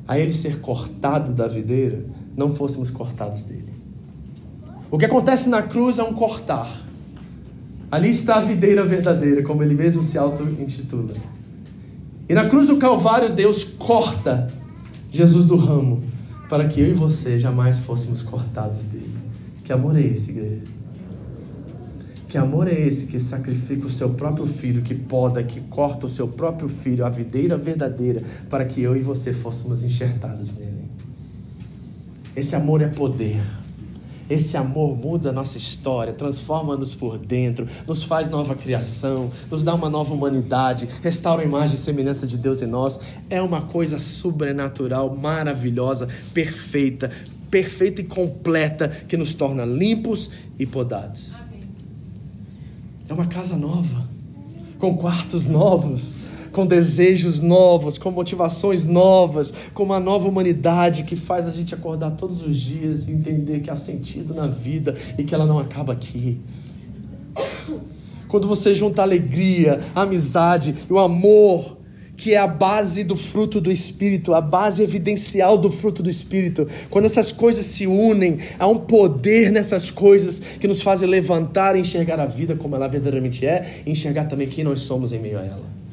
a 0.07 0.19
ele 0.19 0.35
ser 0.35 0.61
cortado 0.61 1.33
da 1.33 1.49
videira, 1.49 2.05
não 2.37 2.53
fôssemos 2.53 2.91
cortados 2.91 3.45
dele. 3.45 3.73
O 4.91 4.99
que 4.99 5.07
acontece 5.07 5.49
na 5.49 5.63
cruz 5.63 5.99
é 5.99 6.03
um 6.03 6.13
cortar. 6.13 6.85
Ali 7.91 8.11
está 8.11 8.37
a 8.37 8.41
videira 8.41 8.85
verdadeira, 8.85 9.43
como 9.43 9.63
ele 9.63 9.75
mesmo 9.75 10.03
se 10.03 10.19
auto-intitula. 10.19 11.15
E 12.29 12.35
na 12.35 12.49
cruz 12.49 12.69
do 12.69 12.77
Calvário, 12.79 13.33
Deus 13.33 13.65
corta 13.65 14.49
Jesus 15.13 15.45
do 15.45 15.57
ramo, 15.57 16.03
para 16.49 16.67
que 16.67 16.81
eu 16.81 16.89
e 16.89 16.93
você 16.93 17.39
jamais 17.39 17.79
fôssemos 17.79 18.23
cortados 18.23 18.79
dele. 18.79 19.15
Que 19.63 19.73
amor 19.73 19.97
é 19.97 20.01
esse, 20.01 20.31
igreja? 20.31 20.63
Que 22.29 22.39
amor 22.39 22.67
é 22.67 22.79
esse 22.79 23.07
que 23.07 23.21
sacrifica 23.21 23.87
o 23.87 23.91
seu 23.91 24.11
próprio 24.11 24.47
filho, 24.47 24.83
que 24.83 24.95
poda, 24.95 25.43
que 25.45 25.61
corta 25.61 26.07
o 26.07 26.09
seu 26.09 26.27
próprio 26.27 26.69
filho, 26.69 27.07
a 27.07 27.09
videira 27.09 27.57
verdadeira, 27.57 28.23
para 28.51 28.65
que 28.65 28.83
eu 28.83 28.97
e 28.97 29.01
você 29.01 29.33
fôssemos 29.33 29.85
enxertados 29.85 30.57
nele? 30.59 30.91
Esse 32.35 32.57
amor 32.57 32.83
é 32.83 32.89
poder. 32.89 33.41
Esse 34.29 34.57
amor 34.57 34.97
muda 34.97 35.31
a 35.31 35.33
nossa 35.33 35.59
história, 35.59 36.13
transforma-nos 36.13 36.95
por 36.95 37.19
dentro, 37.19 37.69
nos 37.87 38.03
faz 38.03 38.29
nova 38.29 38.55
criação, 38.55 39.31
nos 39.51 39.63
dá 39.63 39.75
uma 39.75 39.91
nova 39.91 40.15
humanidade, 40.15 40.89
restaura 41.03 41.43
a 41.43 41.45
imagem 41.45 41.77
e 41.77 41.79
semelhança 41.79 42.27
de 42.27 42.39
Deus 42.39 42.63
em 42.63 42.67
nós. 42.67 42.99
É 43.29 43.43
uma 43.43 43.63
coisa 43.63 43.99
sobrenatural, 43.99 45.15
maravilhosa, 45.15 46.09
perfeita, 46.33 47.11
perfeita 47.51 48.01
e 48.01 48.05
completa 48.05 48.89
que 48.89 49.17
nos 49.17 49.35
torna 49.35 49.65
limpos 49.65 50.31
e 50.59 50.65
podados. 50.65 51.33
É 53.07 53.13
uma 53.13 53.27
casa 53.27 53.57
nova, 53.57 54.09
com 54.79 54.97
quartos 54.97 55.45
novos 55.45 56.24
com 56.55 56.65
desejos 56.65 57.41
novos, 57.41 57.99
com 57.99 58.13
motivações 58.13 58.85
novas, 58.85 59.53
com 59.75 59.83
uma 59.83 59.99
nova 59.99 60.29
humanidade 60.29 61.03
que 61.03 61.17
faz 61.17 61.49
a 61.49 61.51
gente 61.51 61.75
acordar 61.75 62.13
todos 62.13 62.41
os 62.41 62.57
dias 62.57 63.09
e 63.09 63.11
entender 63.11 63.61
que 63.61 63.71
há 63.71 63.77
sentido 63.77 64.33
na 64.33 64.47
vida 64.47 64.97
e 65.19 65.25
que 65.25 65.35
ela 65.35 65.47
não 65.47 65.59
acaba 65.59 65.93
aqui. 65.93 66.41
Quando 68.29 68.47
você 68.47 68.73
junta 68.73 69.03
a 69.03 69.05
alegria, 69.05 69.81
a 69.97 70.03
amizade 70.03 70.77
e 70.89 70.93
o 70.93 71.01
amor, 71.01 71.77
que 72.17 72.35
é 72.35 72.39
a 72.39 72.47
base 72.47 73.03
do 73.03 73.17
fruto 73.17 73.61
do 73.61 73.73
Espírito, 73.73 74.33
a 74.33 74.41
base 74.41 74.81
evidencial 74.81 75.59
do 75.59 75.73
fruto 75.73 76.05
do 76.05 76.09
Espírito. 76.09 76.69
Quando 76.89 77.07
essas 77.07 77.33
coisas 77.33 77.67
se 77.67 77.85
unem, 77.85 78.39
há 78.61 78.69
um 78.69 78.79
poder 78.79 79.51
nessas 79.51 79.91
coisas 79.91 80.39
que 80.39 80.69
nos 80.69 80.83
fazem 80.83 81.09
levantar 81.09 81.75
e 81.75 81.81
enxergar 81.81 82.21
a 82.21 82.27
vida 82.27 82.55
como 82.55 82.77
ela 82.77 82.87
verdadeiramente 82.87 83.45
é, 83.45 83.83
e 83.85 83.91
enxergar 83.91 84.27
também 84.27 84.47
quem 84.47 84.63
nós 84.63 84.81
somos 84.81 85.13
em 85.13 85.19
meio 85.19 85.39
a 85.41 85.43
ela. 85.43 85.84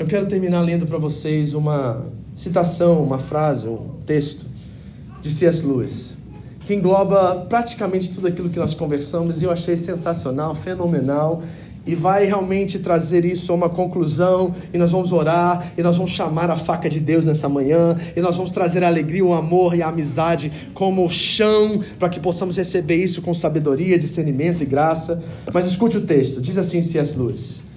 Eu 0.00 0.06
quero 0.06 0.24
terminar 0.24 0.62
lendo 0.62 0.86
para 0.86 0.96
vocês 0.96 1.52
uma 1.52 2.06
citação, 2.34 3.02
uma 3.02 3.18
frase, 3.18 3.68
um 3.68 3.96
texto 4.06 4.46
de 5.20 5.30
C.S. 5.30 5.62
Lewis, 5.62 6.14
que 6.64 6.72
engloba 6.72 7.44
praticamente 7.50 8.10
tudo 8.10 8.26
aquilo 8.26 8.48
que 8.48 8.58
nós 8.58 8.72
conversamos 8.74 9.42
e 9.42 9.44
eu 9.44 9.50
achei 9.50 9.76
sensacional, 9.76 10.54
fenomenal 10.54 11.42
e 11.86 11.94
vai 11.94 12.24
realmente 12.24 12.78
trazer 12.78 13.26
isso 13.26 13.52
a 13.52 13.54
uma 13.54 13.68
conclusão, 13.68 14.54
e 14.72 14.78
nós 14.78 14.90
vamos 14.90 15.12
orar, 15.12 15.72
e 15.76 15.82
nós 15.82 15.96
vamos 15.96 16.12
chamar 16.12 16.50
a 16.50 16.56
faca 16.56 16.88
de 16.88 17.00
Deus 17.00 17.26
nessa 17.26 17.48
manhã, 17.48 17.94
e 18.16 18.20
nós 18.20 18.36
vamos 18.36 18.50
trazer 18.52 18.82
a 18.82 18.86
alegria, 18.86 19.24
o 19.24 19.34
amor 19.34 19.74
e 19.74 19.82
a 19.82 19.88
amizade 19.88 20.50
como 20.72 21.08
chão, 21.10 21.82
para 21.98 22.08
que 22.08 22.20
possamos 22.20 22.56
receber 22.56 22.96
isso 22.96 23.20
com 23.20 23.34
sabedoria, 23.34 23.98
discernimento 23.98 24.62
e 24.62 24.66
graça. 24.66 25.22
Mas 25.52 25.66
escute 25.66 25.98
o 25.98 26.02
texto, 26.02 26.40
diz 26.40 26.56
assim 26.56 26.80
C.S. 26.80 27.18
Lewis. 27.18 27.69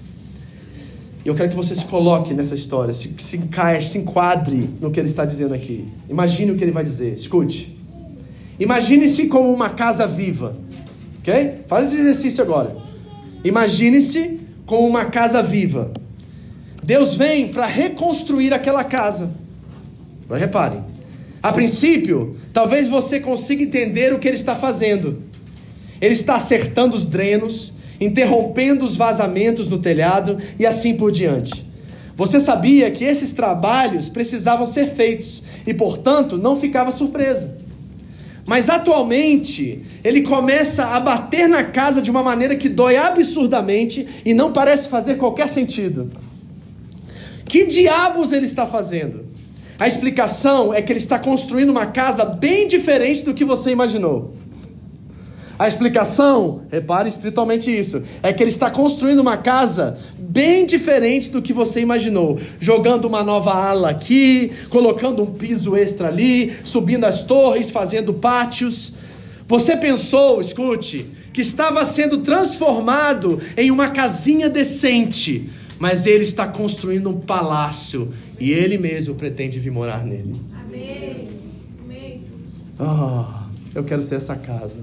E 1.23 1.27
eu 1.27 1.35
quero 1.35 1.49
que 1.49 1.55
você 1.55 1.73
se 1.73 1.85
coloque 1.85 2.33
nessa 2.33 2.53
história, 2.53 2.93
se, 2.93 3.13
se 3.17 3.37
encaixe, 3.37 3.89
se 3.89 3.97
enquadre 3.97 4.69
no 4.81 4.91
que 4.91 4.99
ele 4.99 5.07
está 5.07 5.23
dizendo 5.23 5.53
aqui. 5.53 5.87
Imagine 6.09 6.51
o 6.51 6.57
que 6.57 6.63
ele 6.63 6.71
vai 6.71 6.83
dizer. 6.83 7.15
Escute. 7.15 7.77
Imagine-se 8.59 9.27
como 9.27 9.51
uma 9.51 9.69
casa 9.69 10.05
viva. 10.05 10.55
Ok? 11.19 11.61
Faz 11.67 11.87
esse 11.87 12.01
exercício 12.01 12.43
agora. 12.43 12.75
Imagine-se 13.43 14.39
como 14.65 14.85
uma 14.85 15.05
casa 15.05 15.41
viva. 15.41 15.91
Deus 16.83 17.15
vem 17.15 17.47
para 17.47 17.65
reconstruir 17.65 18.53
aquela 18.53 18.83
casa. 18.83 19.31
Agora 20.25 20.39
reparem. 20.39 20.83
A 21.41 21.51
princípio, 21.51 22.37
talvez 22.51 22.87
você 22.87 23.19
consiga 23.19 23.63
entender 23.63 24.13
o 24.13 24.19
que 24.19 24.27
ele 24.27 24.35
está 24.35 24.55
fazendo. 24.55 25.21
Ele 26.01 26.13
está 26.13 26.35
acertando 26.35 26.95
os 26.95 27.07
drenos, 27.07 27.73
interrompendo 27.99 28.85
os 28.85 28.95
vazamentos 28.95 29.67
no 29.67 29.79
telhado 29.79 30.37
e 30.59 30.65
assim 30.65 30.95
por 30.95 31.11
diante. 31.11 31.65
Você 32.15 32.39
sabia 32.39 32.91
que 32.91 33.03
esses 33.03 33.31
trabalhos 33.31 34.09
precisavam 34.09 34.65
ser 34.65 34.87
feitos 34.87 35.43
e, 35.65 35.73
portanto, 35.73 36.37
não 36.37 36.55
ficava 36.55 36.91
surpreso. 36.91 37.47
Mas 38.45 38.69
atualmente, 38.69 39.83
ele 40.03 40.21
começa 40.21 40.85
a 40.85 40.99
bater 40.99 41.47
na 41.47 41.63
casa 41.63 42.01
de 42.01 42.11
uma 42.11 42.21
maneira 42.21 42.55
que 42.55 42.67
dói 42.67 42.97
absurdamente 42.97 44.07
e 44.25 44.33
não 44.33 44.51
parece 44.51 44.89
fazer 44.89 45.15
qualquer 45.15 45.47
sentido. 45.47 46.11
Que 47.45 47.65
diabos 47.65 48.31
ele 48.31 48.45
está 48.45 48.67
fazendo? 48.67 49.25
A 49.79 49.87
explicação 49.87 50.73
é 50.73 50.81
que 50.81 50.91
ele 50.91 50.99
está 50.99 51.17
construindo 51.17 51.69
uma 51.69 51.85
casa 51.85 52.25
bem 52.25 52.67
diferente 52.67 53.23
do 53.23 53.33
que 53.33 53.45
você 53.45 53.71
imaginou. 53.71 54.33
A 55.63 55.67
explicação, 55.69 56.63
repare 56.69 57.07
espiritualmente 57.07 57.71
isso, 57.71 58.03
é 58.21 58.33
que 58.33 58.43
ele 58.43 58.49
está 58.49 58.69
construindo 58.69 59.21
uma 59.21 59.37
casa 59.37 59.97
bem 60.19 60.65
diferente 60.65 61.31
do 61.31 61.41
que 61.41 61.53
você 61.53 61.79
imaginou. 61.79 62.37
Jogando 62.59 63.05
uma 63.05 63.23
nova 63.23 63.53
ala 63.53 63.89
aqui, 63.89 64.51
colocando 64.69 65.23
um 65.23 65.27
piso 65.27 65.77
extra 65.77 66.09
ali, 66.09 66.51
subindo 66.65 67.05
as 67.05 67.23
torres, 67.23 67.69
fazendo 67.69 68.13
pátios. 68.13 68.91
Você 69.47 69.77
pensou, 69.77 70.41
escute, 70.41 71.05
que 71.31 71.39
estava 71.39 71.85
sendo 71.85 72.17
transformado 72.17 73.39
em 73.55 73.71
uma 73.71 73.87
casinha 73.87 74.49
decente, 74.49 75.49
mas 75.79 76.05
ele 76.05 76.23
está 76.23 76.45
construindo 76.45 77.09
um 77.09 77.21
palácio 77.21 78.11
e 78.37 78.51
ele 78.51 78.77
mesmo 78.77 79.15
pretende 79.15 79.59
vir 79.59 79.71
morar 79.71 80.03
nele. 80.03 80.35
Amém. 80.61 81.29
Amém. 81.81 82.21
Oh, 82.77 83.23
eu 83.73 83.85
quero 83.85 84.01
ser 84.01 84.15
essa 84.15 84.35
casa. 84.35 84.81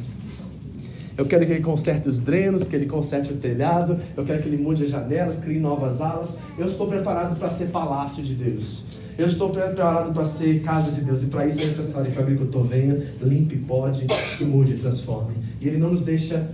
Eu 1.21 1.27
quero 1.27 1.45
que 1.45 1.53
ele 1.53 1.61
conserte 1.61 2.09
os 2.09 2.23
drenos, 2.23 2.67
que 2.67 2.75
ele 2.75 2.87
conserte 2.87 3.31
o 3.31 3.37
telhado. 3.37 3.99
Eu 4.17 4.25
quero 4.25 4.43
que 4.43 4.49
ele 4.49 4.57
mude 4.57 4.85
as 4.85 4.91
janelas, 4.91 5.37
crie 5.37 5.61
novas 5.61 6.01
alas. 6.01 6.39
Eu 6.59 6.67
estou 6.67 6.87
preparado 6.87 7.39
para 7.39 7.51
ser 7.51 7.67
palácio 7.67 8.25
de 8.25 8.35
Deus. 8.35 8.87
Eu 9.19 9.27
estou 9.27 9.51
preparado 9.51 10.15
para 10.15 10.25
ser 10.25 10.63
casa 10.63 10.91
de 10.91 11.03
Deus. 11.03 11.23
E 11.23 11.27
para 11.27 11.47
isso 11.47 11.61
é 11.61 11.67
necessário 11.67 12.11
que 12.11 12.19
o 12.19 12.23
agricultor 12.23 12.65
venha, 12.65 12.99
limpe, 13.21 13.57
pode, 13.57 14.07
e 14.41 14.45
mude, 14.45 14.79
transforme. 14.79 15.35
E 15.61 15.69
ele 15.69 15.77
não 15.77 15.91
nos 15.91 16.01
deixa 16.01 16.49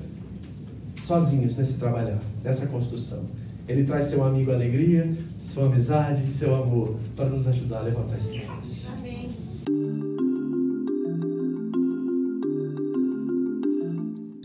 sozinhos 1.05 1.57
nesse 1.57 1.75
trabalhar, 1.75 2.19
nessa 2.43 2.67
construção. 2.67 3.23
Ele 3.69 3.85
traz 3.85 4.07
seu 4.07 4.25
amigo 4.25 4.51
alegria, 4.51 5.09
sua 5.39 5.67
amizade, 5.67 6.29
seu 6.33 6.53
amor, 6.57 6.97
para 7.14 7.27
nos 7.27 7.47
ajudar 7.47 7.79
a 7.79 7.83
levantar 7.83 8.17
esse 8.17 8.37
palácio. 8.41 8.89
Amém. 8.99 10.16